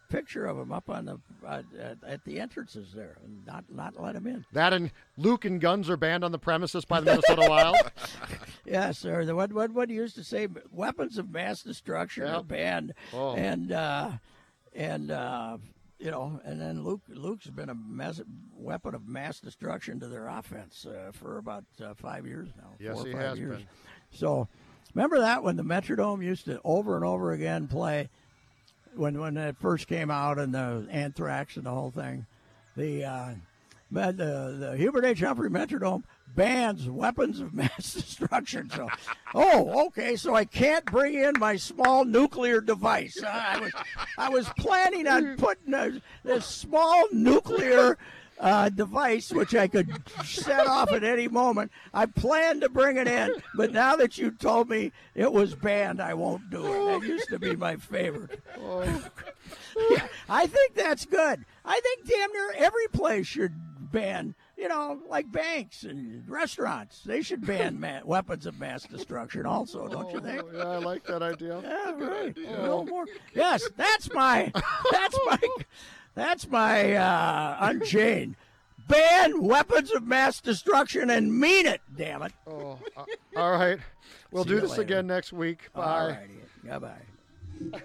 picture 0.09 0.47
of 0.47 0.59
him 0.59 0.73
up 0.73 0.89
on 0.89 1.05
the 1.05 1.21
uh, 1.47 1.63
at, 1.81 1.97
at 2.07 2.25
the 2.25 2.41
entrances 2.41 2.93
there, 2.95 3.19
and 3.25 3.45
not 3.47 3.65
not 3.71 4.01
let 4.01 4.15
him 4.17 4.27
in. 4.27 4.45
That 4.53 4.73
and 4.73 4.91
Luke 5.17 5.45
and 5.45 5.61
guns 5.61 5.91
are 5.91 5.97
banned 5.97 6.25
on 6.25 6.33
the 6.33 6.39
premises 6.39 6.85
by 6.85 7.01
the 7.01 7.07
Minnesota 7.07 7.47
Wild. 7.49 7.77
Yes, 8.65 8.97
sir. 8.99 9.25
The 9.25 9.35
what 9.35 9.53
what 9.53 9.73
what 9.73 9.91
he 9.91 9.97
used 9.97 10.15
to 10.15 10.23
say, 10.25 10.47
weapons 10.71 11.19
of 11.19 11.31
mass 11.31 11.63
destruction 11.63 12.25
are 12.25 12.45
banned, 12.45 12.95
Oh. 13.13 13.35
and 13.35 13.73
uh, 13.73 14.13
and 14.73 15.11
uh, 15.11 15.57
you 16.03 16.11
know, 16.11 16.41
and 16.45 16.61
then 16.61 16.83
Luke 16.83 17.03
Luke's 17.09 17.47
been 17.47 17.69
a 17.69 17.75
mass, 17.75 18.21
weapon 18.57 18.95
of 18.95 19.07
mass 19.07 19.39
destruction 19.39 20.01
to 20.01 20.09
their 20.09 20.27
offense 20.27 20.85
uh, 20.85 21.13
for 21.13 21.39
about 21.39 21.65
uh, 21.83 21.95
five 21.95 22.27
years 22.27 22.49
now. 22.57 22.71
Yes, 22.81 22.95
four 22.95 23.05
or 23.05 23.07
he 23.07 23.13
five 23.13 23.23
has 23.23 23.39
years. 23.39 23.57
been. 23.59 23.67
So, 24.11 24.49
remember 24.95 25.21
that 25.21 25.45
when 25.45 25.57
the 25.57 25.63
Metrodome 25.63 26.25
used 26.25 26.47
to 26.47 26.61
over 26.65 26.97
and 26.97 27.05
over 27.05 27.31
again 27.33 27.69
play 27.69 28.09
when 28.95 29.21
when 29.21 29.37
it 29.37 29.57
first 29.57 29.87
came 29.87 30.11
out 30.11 30.39
and 30.39 30.53
the 30.53 30.87
anthrax 30.91 31.57
and 31.57 31.67
the 31.67 31.71
whole 31.71 31.93
thing, 31.93 32.27
the 32.77 33.05
uh, 33.05 33.31
the 33.93 34.57
the 34.59 34.75
Hubert 34.77 35.05
H. 35.05 35.21
Humphrey 35.21 35.51
Metrodome 35.51 36.03
bans 36.35 36.89
weapons 36.89 37.41
of 37.41 37.55
mass 37.55 37.95
destruction. 37.95 38.71
So, 38.71 38.89
oh, 39.35 39.87
okay. 39.87 40.17
So 40.17 40.35
I 40.35 40.45
can't 40.45 40.85
bring 40.87 41.15
in 41.15 41.35
my 41.39 41.57
small 41.57 42.05
nuclear 42.05 42.61
device. 42.61 43.23
Uh, 43.23 43.29
I 43.31 43.61
was 43.61 43.73
I 44.19 44.29
was 44.29 44.49
planning 44.59 45.07
on 45.07 45.37
putting 45.39 45.75
a, 45.75 46.01
this 46.25 46.47
small 46.47 47.05
nuclear. 47.13 47.99
Uh, 48.41 48.69
device 48.71 49.31
which 49.31 49.55
I 49.55 49.69
could 49.69 50.03
set 50.25 50.67
off 50.67 50.91
at 50.91 51.05
any 51.05 51.29
moment. 51.29 51.71
I 51.95 52.07
planned 52.07 52.63
to 52.63 52.69
bring 52.69 52.97
it 52.97 53.07
in, 53.07 53.35
but 53.55 53.71
now 53.71 53.95
that 53.95 54.19
you 54.19 54.33
told 54.33 54.69
me 54.69 54.91
it 55.15 55.33
was 55.33 55.55
banned, 55.55 56.01
I 56.01 56.15
won't 56.15 56.51
do 56.51 56.65
it. 56.67 57.01
That 57.01 57.07
used 57.07 57.29
to 57.29 57.39
be 57.39 57.55
my 57.55 57.77
favorite. 57.77 58.41
Yeah, 59.91 60.07
I 60.29 60.47
think 60.47 60.75
that's 60.75 61.05
good. 61.07 61.45
I 61.65 61.81
think 61.81 62.07
damn 62.07 62.33
near 62.33 62.53
every 62.57 62.89
place 62.89 63.27
should 63.27 63.53
ban, 63.93 64.35
you 64.63 64.69
know, 64.69 65.01
like 65.09 65.31
banks 65.33 65.83
and 65.83 66.23
restaurants. 66.29 67.03
They 67.05 67.21
should 67.21 67.45
ban 67.45 67.81
ma- 67.81 67.99
weapons 68.05 68.47
of 68.47 68.61
mass 68.61 68.85
destruction 68.85 69.45
also, 69.45 69.89
don't 69.89 70.13
you 70.13 70.21
think? 70.21 70.41
Yeah, 70.55 70.63
I 70.69 70.77
like 70.79 71.05
that 71.07 71.21
idea. 71.21 71.61
Yeah, 71.61 71.91
right. 72.07 72.37
A 72.39 72.63
little 72.63 72.87
more. 72.87 73.07
Yes, 73.35 73.69
that's 73.77 74.13
my, 74.15 74.53
that's 74.93 75.19
my, 75.27 75.39
that's 76.15 76.49
my 76.49 76.95
uh, 76.95 77.57
unchained. 77.61 78.37
Ban 78.87 79.43
weapons 79.43 79.91
of 79.93 80.05
mass 80.07 80.41
destruction 80.41 81.11
and 81.11 81.37
mean 81.39 81.67
it. 81.67 81.81
Damn 81.97 82.23
it. 82.23 82.33
Oh, 82.47 82.79
uh, 82.97 83.05
all 83.37 83.53
right. 83.53 83.79
We'll 84.31 84.45
See 84.45 84.51
do 84.51 84.61
this 84.61 84.71
later. 84.71 84.83
again 84.83 85.07
next 85.09 85.33
week. 85.33 85.71
Bye. 85.75 85.83
All 85.85 86.09
righty. 86.09 86.41
Goodbye. 87.71 87.83